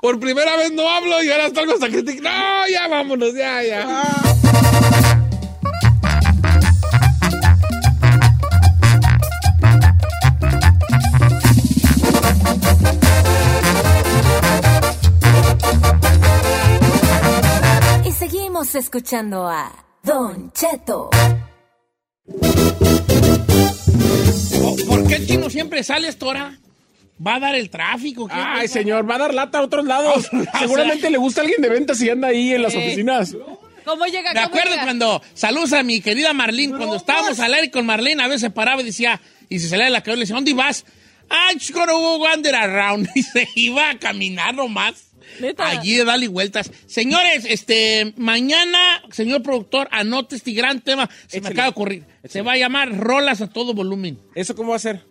Por 0.00 0.20
primera 0.20 0.56
vez 0.56 0.72
no 0.72 0.88
hablo 0.88 1.22
y 1.22 1.30
ahora 1.30 1.50
salgo 1.54 1.74
hasta 1.74 1.88
criticar. 1.88 2.22
No, 2.32 2.68
ya 2.68 2.88
vámonos, 2.88 3.34
ya, 3.34 3.62
ya. 3.62 4.04
Escuchando 18.98 19.48
a 19.48 19.72
Don 20.04 20.52
Cheto. 20.52 21.10
Oh, 24.62 24.76
¿Por 24.86 25.08
qué 25.08 25.16
el 25.16 25.26
chino 25.26 25.50
siempre 25.50 25.82
sale 25.82 26.06
a 26.06 26.10
esta 26.10 26.26
hora? 26.26 26.58
¿Va 27.24 27.34
a 27.34 27.40
dar 27.40 27.56
el 27.56 27.70
tráfico? 27.70 28.28
¿Qué? 28.28 28.34
Ay, 28.36 28.68
señor, 28.68 29.10
va 29.10 29.16
a 29.16 29.18
dar 29.18 29.34
lata 29.34 29.58
a 29.58 29.62
otros 29.62 29.84
lados. 29.84 30.30
Seguramente 30.60 31.10
le 31.10 31.18
gusta 31.18 31.40
alguien 31.40 31.60
de 31.60 31.70
ventas 31.70 32.00
y 32.02 32.10
anda 32.10 32.28
ahí 32.28 32.52
en 32.54 32.62
las 32.62 32.74
Eh. 32.74 32.78
oficinas. 32.78 33.34
¿Cómo 33.84 34.06
llega? 34.06 34.32
Me 34.32 34.34
¿Cómo 34.42 34.46
acuerdo 34.46 34.70
llega? 34.70 34.84
cuando 34.84 35.20
saludos 35.34 35.72
a 35.72 35.82
mi 35.82 36.00
querida 36.00 36.32
Marlene, 36.32 36.76
cuando 36.76 36.94
estábamos 36.94 37.40
al 37.40 37.52
aire 37.52 37.72
con 37.72 37.84
Marlene, 37.86 38.22
a 38.22 38.28
veces 38.28 38.42
se 38.42 38.50
paraba 38.50 38.80
y 38.80 38.84
decía, 38.84 39.20
y 39.48 39.58
se 39.58 39.68
salía 39.68 39.86
de 39.86 39.90
la 39.90 40.02
cabeza 40.04 40.12
y 40.14 40.18
le 40.18 40.22
decía, 40.22 40.36
¿dónde 40.36 40.54
vas? 40.54 40.84
I'm 41.30 41.58
just 41.58 41.72
gonna 41.72 41.92
go 41.94 42.18
wander 42.18 42.54
around. 42.54 43.08
Y 43.16 43.24
se 43.24 43.48
iba 43.56 43.90
a 43.90 43.98
caminar 43.98 44.54
nomás. 44.54 45.06
¿Neta? 45.40 45.68
Allí 45.68 45.96
de 45.96 46.04
darle 46.04 46.28
vueltas. 46.28 46.70
Señores, 46.86 47.44
este, 47.48 48.12
mañana, 48.16 49.02
señor 49.10 49.42
productor, 49.42 49.88
anote 49.90 50.36
este 50.36 50.52
gran 50.52 50.80
tema. 50.80 51.08
Se 51.26 51.40
me 51.40 51.48
acaba 51.48 51.64
de 51.64 51.70
ocurrir. 51.70 52.04
Se 52.24 52.42
va 52.42 52.52
a 52.52 52.56
llamar 52.56 52.96
Rolas 52.96 53.40
a 53.40 53.48
todo 53.48 53.74
volumen. 53.74 54.18
¿Eso 54.34 54.54
cómo 54.54 54.70
va 54.70 54.76
a 54.76 54.80
ser? 54.80 55.04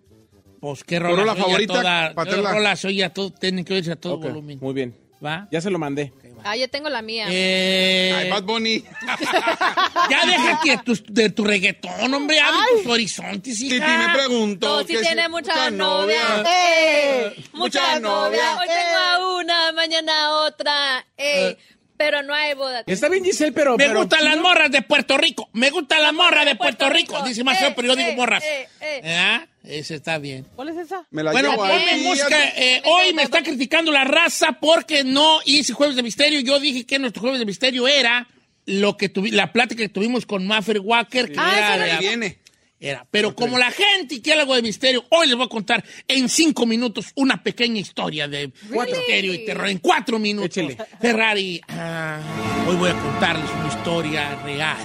Pues 0.60 0.84
qué 0.86 0.96
¿Tu 0.98 1.04
rola, 1.04 1.16
rola 1.18 1.36
favorita, 1.36 1.74
toda- 2.14 2.52
rola 2.54 2.76
se 2.78 2.88
oye 2.88 3.04
a 3.04 3.10
todo, 3.14 3.32
tienen 3.32 3.66
que 3.66 3.74
oírse 3.74 3.92
a 3.92 3.96
todo 3.98 4.18
volumen. 4.18 4.60
Muy 4.62 4.74
bien. 4.74 4.96
¿Va? 5.24 5.48
Ya 5.52 5.62
se 5.62 5.70
lo 5.70 5.80
mandé. 5.80 6.12
Ah, 6.46 6.58
ya 6.58 6.68
tengo 6.68 6.90
la 6.90 7.02
mía. 7.02 7.28
Eh, 7.30 8.14
Ay, 8.24 8.30
Bad 8.30 8.44
Bunny. 8.44 8.84
ya 10.10 10.26
deja 10.26 10.60
que 10.62 10.78
tu, 10.80 10.94
de 11.08 11.30
tu 11.30 11.46
reggaetón, 11.46 12.14
hombre, 12.14 12.38
abre 12.42 12.60
tus 12.84 12.92
horizontes, 12.92 13.62
hija. 13.62 13.86
Titi 13.86 13.98
me 13.98 14.14
preguntó. 14.14 14.86
Que 14.86 14.98
si- 14.98 15.02
tienes 15.04 15.30
mucha 15.30 15.54
mucha 15.54 15.72
novia. 15.72 16.22
novia. 16.38 17.34
Mucha 17.54 17.54
Mucha 17.54 18.00
novia. 18.02 18.54
novia. 18.56 18.58
Hoy 18.60 18.68
tengo 18.68 18.98
a 19.08 19.36
una, 19.40 19.72
mañana 19.72 20.26
a 20.26 20.30
otra. 20.44 21.06
Ey, 21.16 21.58
pero 21.98 22.22
no 22.24 22.34
hay 22.34 22.54
boda. 22.56 22.84
Está 22.88 23.10
bien, 23.10 23.24
Giselle, 23.24 23.52
pero... 23.52 23.78
Me 23.78 23.86
pero- 23.88 24.00
gustan 24.02 24.26
las 24.26 24.38
morras 24.38 24.72
de 24.72 24.82
Puerto 24.82 25.18
Rico. 25.18 25.50
Me 25.54 25.70
gustan 25.70 26.02
las 26.02 26.14
morras 26.14 26.46
de 26.46 26.56
Puerto 26.56 26.90
Rico. 26.90 27.14
Rico. 27.16 27.28
Dice 27.28 27.44
más 27.44 27.58
Eh, 27.58 27.60
feo, 27.62 27.76
pero 27.76 27.88
yo 27.90 27.96
digo 27.96 28.10
eh, 28.10 28.16
morras. 28.16 28.44
eh, 28.44 28.68
eh. 28.82 29.02
¿Ah? 29.16 29.46
Ese 29.64 29.96
está 29.96 30.18
bien. 30.18 30.46
¿Cuál 30.56 30.70
es 30.70 30.78
esa? 30.78 31.06
Me 31.12 31.24
la 31.24 31.32
Bueno, 31.32 31.52
llevo 31.52 31.62
ponme 31.66 31.74
ahí. 31.90 32.02
música. 32.02 32.38
eh, 32.58 32.82
hoy 32.86 33.14
me 33.14 33.24
está 33.24 33.42
criticando 33.44 33.92
la 33.92 34.04
raza 34.04 34.54
porque 34.60 35.04
no 35.06 35.40
hice 35.46 35.72
Jueves 35.74 35.96
de 35.96 36.04
Misterio. 36.04 36.40
Yo 36.42 36.60
dije 36.60 36.86
que 36.86 37.00
nuestro 37.00 37.22
Jueves 37.22 37.40
de 37.40 37.46
Misterio 37.46 37.88
era 37.88 38.28
lo 38.66 38.98
que 38.98 39.12
tuvi- 39.14 39.32
la 39.32 39.52
plática 39.54 39.82
que 39.84 39.90
tuvimos 39.90 40.26
con 40.26 40.46
Maffer 40.48 40.80
Walker, 40.80 41.32
que 41.32 41.40
Ah, 41.40 41.54
era 41.58 41.68
esa 41.76 41.78
de- 41.84 41.90
era- 41.92 42.00
Viene. 42.00 42.40
Era. 42.84 43.08
Pero 43.10 43.34
como 43.34 43.58
la 43.58 43.72
gente 43.72 44.22
quiere 44.22 44.42
algo 44.42 44.56
de 44.56 44.62
misterio, 44.62 45.06
hoy 45.10 45.28
les 45.28 45.38
voy 45.38 45.46
a 45.46 45.50
contar 45.50 45.86
en 46.06 46.28
cinco 46.28 46.66
minutos 46.66 47.14
una 47.16 47.42
pequeña 47.42 47.80
historia 47.80 48.28
de 48.28 48.52
misterio 48.70 49.34
y 49.34 49.46
terror. 49.46 49.70
En 49.70 49.78
cuatro 49.78 50.20
minutos. 50.20 50.66
Ferrari, 51.00 51.62
ah, 51.70 52.20
hoy 52.68 52.76
voy 52.76 52.90
a 52.90 53.00
contarles 53.00 53.50
una 53.58 53.70
historia 53.70 54.36
real 54.44 54.78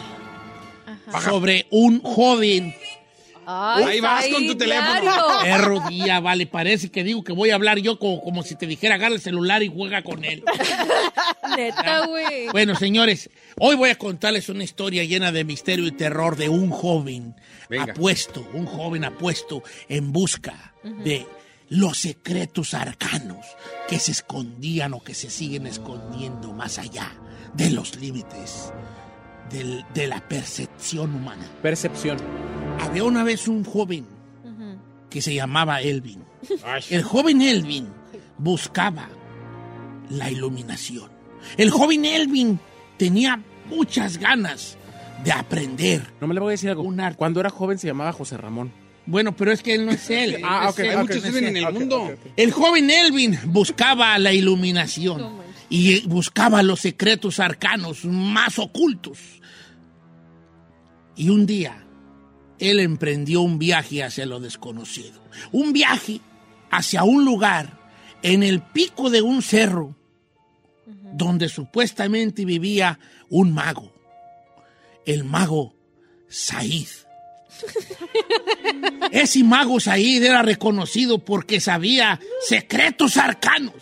sobre 1.24 1.66
un 1.70 2.00
joven 2.00 2.72
Ay, 3.50 3.84
Ahí 3.84 4.00
vas 4.00 4.26
con 4.28 4.46
tu 4.46 4.54
teléfono. 4.56 5.00
diario. 5.00 5.22
perro 5.42 5.80
día, 5.88 6.20
vale. 6.20 6.46
Parece 6.46 6.90
que 6.90 7.02
digo 7.02 7.24
que 7.24 7.32
voy 7.32 7.48
a 7.48 7.54
hablar 7.54 7.78
yo 7.78 7.98
como, 7.98 8.20
como 8.22 8.42
si 8.42 8.56
te 8.56 8.66
dijera 8.66 8.96
agarra 8.96 9.14
el 9.14 9.22
celular 9.22 9.62
y 9.62 9.68
juega 9.74 10.02
con 10.02 10.22
él. 10.24 10.44
Neta, 11.56 12.06
güey. 12.06 12.48
Bueno, 12.48 12.74
señores, 12.74 13.30
hoy 13.58 13.74
voy 13.76 13.88
a 13.90 13.96
contarles 13.96 14.50
una 14.50 14.64
historia 14.64 15.02
llena 15.04 15.32
de 15.32 15.44
misterio 15.44 15.86
y 15.86 15.92
terror 15.92 16.36
de 16.36 16.50
un 16.50 16.70
joven 16.70 17.36
Venga. 17.70 17.92
apuesto, 17.92 18.46
un 18.52 18.66
joven 18.66 19.04
apuesto 19.04 19.62
en 19.88 20.12
busca 20.12 20.74
de 20.82 21.26
los 21.70 21.98
secretos 21.98 22.74
arcanos 22.74 23.46
que 23.88 23.98
se 23.98 24.12
escondían 24.12 24.92
o 24.94 25.02
que 25.02 25.14
se 25.14 25.30
siguen 25.30 25.66
escondiendo 25.66 26.52
más 26.52 26.78
allá 26.78 27.12
de 27.54 27.70
los 27.70 27.96
límites 27.96 28.72
del- 29.50 29.84
de 29.94 30.06
la 30.06 30.20
percepción 30.26 31.14
humana. 31.14 31.46
Percepción. 31.62 32.18
Había 32.80 33.04
una 33.04 33.24
vez 33.24 33.48
un 33.48 33.64
joven 33.64 34.06
que 35.10 35.22
se 35.22 35.34
llamaba 35.34 35.80
Elvin. 35.80 36.22
El 36.90 37.02
joven 37.02 37.40
Elvin 37.42 37.88
buscaba 38.38 39.08
la 40.10 40.30
iluminación. 40.30 41.10
El 41.56 41.70
joven 41.70 42.04
Elvin 42.04 42.60
tenía 42.96 43.40
muchas 43.70 44.18
ganas 44.18 44.76
de 45.24 45.32
aprender. 45.32 46.02
No 46.20 46.26
me 46.26 46.34
le 46.34 46.40
voy 46.40 46.48
a 46.48 46.52
decir 46.52 46.68
algo. 46.70 46.82
Un 46.82 47.00
arte. 47.00 47.16
Cuando 47.18 47.40
era 47.40 47.50
joven 47.50 47.78
se 47.78 47.86
llamaba 47.86 48.12
José 48.12 48.36
Ramón. 48.36 48.70
Bueno, 49.06 49.34
pero 49.34 49.50
es 49.52 49.62
que 49.62 49.74
él 49.74 49.86
no 49.86 49.92
es 49.92 50.10
él. 50.10 50.36
Ah, 50.44 50.66
Es 50.68 50.72
ok, 50.74 50.78
él. 50.80 50.90
Hay 50.90 50.96
muchos 50.98 51.16
ok, 51.18 51.24
viven 51.24 51.44
en 51.46 51.56
el 51.56 51.72
mundo. 51.72 52.12
El 52.36 52.52
joven 52.52 52.90
Elvin 52.90 53.38
buscaba 53.46 54.18
la 54.18 54.32
iluminación 54.34 55.38
y 55.68 56.06
buscaba 56.06 56.62
los 56.62 56.80
secretos 56.80 57.40
arcanos 57.40 58.04
más 58.04 58.58
ocultos. 58.58 59.18
Y 61.16 61.30
un 61.30 61.46
día, 61.46 61.84
él 62.58 62.80
emprendió 62.80 63.42
un 63.42 63.58
viaje 63.58 64.02
hacia 64.02 64.26
lo 64.26 64.40
desconocido. 64.40 65.22
Un 65.52 65.72
viaje 65.72 66.20
hacia 66.70 67.04
un 67.04 67.24
lugar 67.24 67.78
en 68.22 68.42
el 68.42 68.60
pico 68.62 69.10
de 69.10 69.22
un 69.22 69.42
cerro 69.42 69.96
donde 71.12 71.48
supuestamente 71.48 72.44
vivía 72.44 72.98
un 73.28 73.52
mago. 73.52 73.92
El 75.04 75.24
mago 75.24 75.74
Said. 76.28 76.88
Ese 79.10 79.42
mago 79.42 79.80
Said 79.80 80.22
era 80.22 80.42
reconocido 80.42 81.18
porque 81.24 81.60
sabía 81.60 82.20
secretos 82.46 83.16
arcanos. 83.16 83.74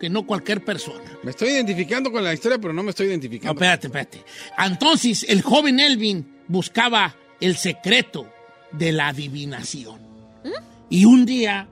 Que 0.00 0.08
no 0.08 0.26
cualquier 0.26 0.64
persona. 0.64 1.04
Me 1.22 1.30
estoy 1.32 1.50
identificando 1.50 2.10
con 2.10 2.24
la 2.24 2.32
historia, 2.32 2.58
pero 2.58 2.72
no 2.72 2.82
me 2.82 2.90
estoy 2.90 3.06
No, 3.06 3.12
identificando. 3.12 3.52
espérate, 3.52 3.86
espérate. 3.88 4.24
Entonces, 4.58 5.26
el 5.28 5.42
joven 5.42 5.78
Elvin 5.78 6.38
buscaba 6.48 7.14
el 7.40 7.56
secreto 7.56 8.26
de 8.72 8.92
la 8.92 9.08
adivinación. 9.08 10.00
Y 10.88 11.04
un 11.04 11.26
día 11.26 11.68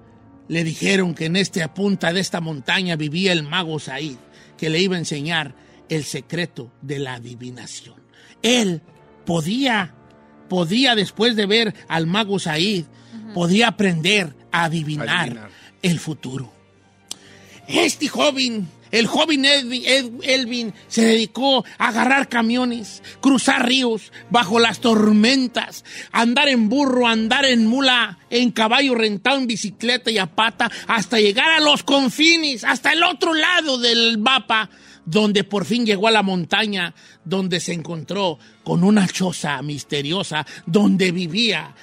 le 0.47 0.63
dijeron 0.63 1.15
que 1.15 1.25
en 1.27 1.37
esta 1.37 1.73
punta 1.75 2.13
de 2.13 2.21
esta 2.21 2.41
montaña 2.41 2.97
vivía 2.97 3.33
el 3.33 3.43
mago 3.43 3.79
Said, 3.81 4.17
que 4.57 4.71
le 4.71 4.79
iba 4.81 4.97
a 4.97 4.99
enseñar 4.99 5.55
el 5.89 6.05
secreto 6.05 6.71
de 6.83 6.99
la 6.99 7.15
adivinación. 7.15 7.97
Él 8.43 8.83
podía, 9.25 9.95
podía 10.49 10.95
después 10.95 11.35
de 11.35 11.47
ver 11.47 11.75
al 11.89 12.07
mago 12.07 12.39
Said, 12.39 12.85
podía 13.35 13.69
aprender 13.69 14.35
a 14.53 14.65
adivinar, 14.65 15.09
Adivinar. 15.09 15.51
el 15.83 15.99
futuro. 15.99 16.53
Este 17.69 18.09
joven, 18.09 18.67
el 18.91 19.07
joven 19.07 19.45
Elvin, 19.45 19.83
Elvin, 20.23 20.73
se 20.89 21.05
dedicó 21.05 21.67
a 21.77 21.89
agarrar 21.89 22.31
camiones, 22.31 23.03
cruzar 23.21 23.67
ríos 23.67 24.11
bajo 24.31 24.59
las 24.59 24.81
tormentas, 24.81 25.85
andar 26.11 26.49
en 26.49 26.71
burro, 26.71 27.07
andar 27.07 27.45
en 27.45 27.67
mula, 27.67 28.21
en 28.31 28.53
caballo 28.53 28.95
rentado, 28.95 29.37
en 29.37 29.47
bicicleta 29.47 30.11
y 30.11 30.17
a 30.17 30.35
pata, 30.35 30.71
hasta 30.87 31.21
llegar 31.21 31.51
a 31.51 31.61
los 31.61 31.83
confines, 31.83 32.65
hasta 32.65 32.93
el 32.93 33.03
otro 33.03 33.35
lado 33.35 33.77
del 33.77 34.17
mapa, 34.17 34.71
donde 35.05 35.45
por 35.45 35.67
fin 35.67 35.85
llegó 35.85 36.09
a 36.09 36.13
la 36.13 36.23
montaña, 36.23 36.95
donde 37.23 37.61
se 37.61 37.75
encontró 37.75 38.39
con 38.65 38.83
una 38.83 39.07
choza 39.07 39.61
misteriosa, 39.61 40.47
donde 40.65 41.13
vivía 41.13 41.75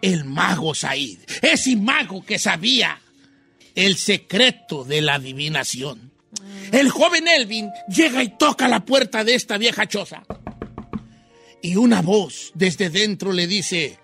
el 0.00 0.24
mago 0.24 0.72
Said, 0.72 1.18
ese 1.42 1.74
mago 1.74 2.24
que 2.24 2.38
sabía 2.38 3.00
el 3.76 3.96
secreto 3.96 4.82
de 4.84 5.02
la 5.02 5.14
adivinación. 5.14 6.10
El 6.72 6.90
joven 6.90 7.28
Elvin 7.28 7.70
llega 7.88 8.22
y 8.22 8.36
toca 8.36 8.66
la 8.68 8.84
puerta 8.84 9.22
de 9.22 9.34
esta 9.34 9.56
vieja 9.58 9.86
choza. 9.86 10.24
Y 11.62 11.76
una 11.76 12.02
voz 12.02 12.50
desde 12.54 12.90
dentro 12.90 13.32
le 13.32 13.46
dice, 13.46 13.98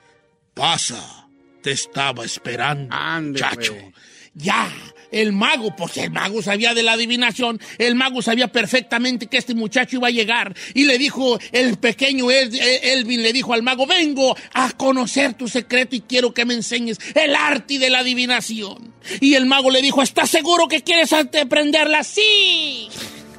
pasa, 0.54 1.28
te 1.62 1.72
estaba 1.72 2.24
esperando, 2.24 2.94
Ande, 2.94 3.40
chacho. 3.40 3.74
güey. 3.74 3.92
Ya, 4.34 4.72
el 5.12 5.32
mago, 5.32 5.76
pues 5.76 5.96
el 5.98 6.10
mago 6.10 6.42
sabía 6.42 6.74
de 6.74 6.82
la 6.82 6.92
adivinación, 6.92 7.60
el 7.78 7.94
mago 7.94 8.22
sabía 8.22 8.48
perfectamente 8.48 9.26
que 9.28 9.36
este 9.38 9.54
muchacho 9.54 9.96
iba 9.96 10.08
a 10.08 10.10
llegar. 10.10 10.54
Y 10.74 10.84
le 10.84 10.98
dijo, 10.98 11.38
el 11.52 11.76
pequeño 11.76 12.30
El- 12.30 12.54
El- 12.58 12.84
Elvin 12.98 13.22
le 13.22 13.32
dijo 13.32 13.52
al 13.54 13.62
mago, 13.62 13.86
vengo 13.86 14.36
a 14.54 14.70
conocer 14.72 15.34
tu 15.34 15.46
secreto 15.48 15.94
y 15.96 16.00
quiero 16.00 16.32
que 16.34 16.44
me 16.44 16.54
enseñes 16.54 16.98
el 17.14 17.34
arte 17.36 17.78
de 17.78 17.90
la 17.90 18.00
adivinación. 18.00 18.92
Y 19.20 19.34
el 19.34 19.46
mago 19.46 19.70
le 19.70 19.82
dijo, 19.82 20.02
¿estás 20.02 20.30
seguro 20.30 20.68
que 20.68 20.82
quieres 20.82 21.12
aprenderla? 21.12 22.02
Sí. 22.04 22.88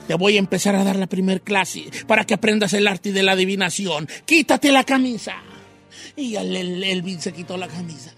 Te 0.07 0.15
voy 0.15 0.36
a 0.36 0.39
empezar 0.39 0.76
a 0.76 0.84
dar 0.84 0.97
la 0.97 1.07
primer 1.07 1.41
clase 1.41 1.86
para 2.07 2.26
que 2.26 2.34
aprendas 2.34 2.74
el 2.74 2.88
arte 2.88 3.13
de 3.13 3.24
la 3.24 3.32
adivinación. 3.32 4.07
Quítate 4.26 4.71
la 4.71 4.84
camisa. 4.84 5.36
Y 6.17 6.36
el- 6.36 6.84
Elvin 6.84 7.21
se 7.21 7.32
quitó 7.32 7.55
la 7.57 7.67
camisa. 7.67 8.13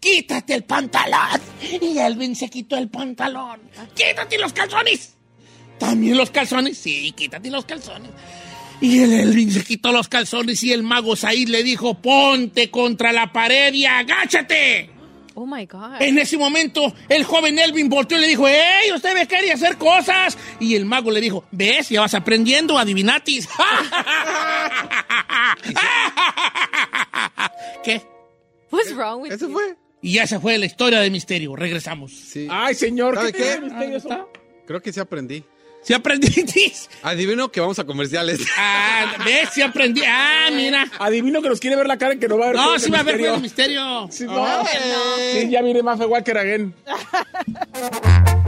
Quítate 0.00 0.54
el 0.54 0.64
pantalón. 0.64 1.40
Y 1.80 1.98
Elvin 1.98 2.36
se 2.36 2.48
quitó 2.48 2.76
el 2.76 2.88
pantalón. 2.88 3.60
Quítate 3.94 4.38
los 4.38 4.52
calzones. 4.52 5.14
También 5.78 6.16
los 6.16 6.30
calzones. 6.30 6.78
Sí, 6.78 7.12
quítate 7.12 7.50
los 7.50 7.64
calzones. 7.64 8.10
Y 8.80 9.00
el 9.00 9.12
Elvin 9.12 9.52
se 9.52 9.62
quitó 9.62 9.92
los 9.92 10.08
calzones 10.08 10.62
y 10.64 10.72
el 10.72 10.82
mago 10.82 11.14
Said 11.14 11.48
le 11.48 11.62
dijo, 11.62 11.94
ponte 11.94 12.70
contra 12.70 13.12
la 13.12 13.32
pared 13.32 13.72
y 13.72 13.84
agáchate. 13.84 14.90
Oh 15.34 15.46
my 15.46 15.66
God. 15.66 16.00
En 16.00 16.18
ese 16.18 16.36
momento, 16.36 16.92
el 17.08 17.24
joven 17.24 17.58
Elvin 17.58 17.88
volteó 17.88 18.18
y 18.18 18.22
le 18.22 18.28
dijo, 18.28 18.48
¡Ey, 18.48 18.92
usted 18.94 19.14
ve 19.14 19.26
quería 19.26 19.54
hacer 19.54 19.78
cosas! 19.78 20.36
Y 20.60 20.74
el 20.74 20.84
mago 20.84 21.10
le 21.10 21.20
dijo, 21.20 21.44
¿ves? 21.52 21.88
Ya 21.88 22.00
vas 22.00 22.14
aprendiendo, 22.14 22.78
adivinatis. 22.78 23.48
¿Qué? 27.84 28.02
What's 28.72 28.92
wrong 28.94 29.22
with 29.22 29.32
Eso 29.32 29.46
you? 29.48 29.52
fue. 29.52 29.76
Y 30.00 30.14
ya 30.14 30.26
se 30.26 30.40
fue 30.40 30.58
la 30.58 30.66
historia 30.66 30.98
de 31.00 31.10
misterio. 31.10 31.54
Regresamos. 31.54 32.10
Sí. 32.12 32.48
Ay, 32.50 32.74
señor, 32.74 33.14
¿Sabe 33.14 33.32
¿qué, 33.32 33.38
qué? 33.38 33.50
de 33.50 33.60
misterioso? 33.60 34.30
Creo 34.66 34.80
que 34.82 34.92
sí 34.92 34.98
aprendí. 34.98 35.44
¿Sí 35.82 35.94
aprendiste? 35.94 36.72
Adivino 37.02 37.50
que 37.52 37.60
vamos 37.60 37.78
a 37.80 37.84
comerciales. 37.84 38.40
Ah, 38.56 39.16
¿ves? 39.24 39.48
Sí 39.52 39.62
aprendí. 39.62 40.00
Ah, 40.06 40.48
mira. 40.52 40.86
Adivino 40.98 41.42
que 41.42 41.48
nos 41.48 41.60
quiere 41.60 41.76
ver 41.76 41.86
la 41.86 41.98
cara 41.98 42.14
y 42.14 42.18
que 42.18 42.28
no 42.28 42.38
va 42.38 42.46
a 42.46 42.48
ver 42.48 42.56
No, 42.56 42.78
sí 42.78 42.90
va 42.90 42.98
a 42.98 43.00
haber 43.00 43.16
misterio. 43.16 43.26
juego 43.26 43.36
de 43.36 43.42
misterio. 43.42 44.08
Sí, 44.10 44.24
no. 44.24 44.64
Sí, 45.32 45.50
ya 45.50 45.62
mire 45.62 45.82
Mafe 45.82 46.06
Walker 46.06 46.38
again. 46.38 46.74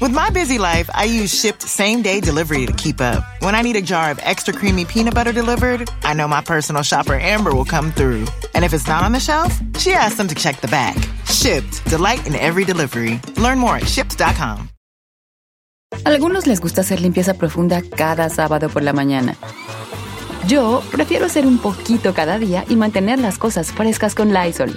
With 0.00 0.12
my 0.12 0.28
busy 0.30 0.58
life, 0.58 0.90
I 0.92 1.04
use 1.04 1.32
shipped 1.32 1.62
same 1.62 2.02
day 2.02 2.20
delivery 2.20 2.66
to 2.66 2.72
keep 2.72 3.00
up. 3.00 3.24
When 3.40 3.54
I 3.54 3.62
need 3.62 3.76
a 3.76 3.82
jar 3.82 4.10
of 4.10 4.18
extra 4.22 4.52
creamy 4.52 4.84
peanut 4.84 5.14
butter 5.14 5.32
delivered, 5.32 5.88
I 6.02 6.14
know 6.14 6.26
my 6.26 6.42
personal 6.42 6.82
shopper 6.82 7.14
Amber 7.14 7.54
will 7.54 7.64
come 7.64 7.92
through. 7.92 8.26
And 8.54 8.64
if 8.64 8.74
it's 8.74 8.88
not 8.88 9.04
on 9.04 9.12
the 9.12 9.20
shelf, 9.20 9.56
she 9.78 9.92
asks 9.92 10.16
them 10.16 10.28
to 10.28 10.34
check 10.34 10.60
the 10.60 10.68
back. 10.68 10.96
Shipped, 11.26 11.84
delight 11.86 12.26
in 12.26 12.34
every 12.34 12.64
delivery. 12.64 13.20
Learn 13.36 13.58
more 13.58 13.76
at 13.76 13.86
shipped.com. 13.86 14.68
Algunos 16.04 16.46
les 16.48 16.60
gusta 16.60 16.80
hacer 16.80 17.00
limpieza 17.00 17.34
profunda 17.34 17.80
cada 17.96 18.28
sábado 18.28 18.68
por 18.68 18.82
la 18.82 18.92
mañana. 18.92 19.36
Yo 20.48 20.82
prefiero 20.90 21.26
hacer 21.26 21.46
un 21.46 21.58
poquito 21.58 22.12
cada 22.14 22.38
día 22.38 22.64
y 22.68 22.74
mantener 22.74 23.20
las 23.20 23.38
cosas 23.38 23.70
frescas 23.72 24.14
con 24.16 24.34
Lysol. 24.34 24.76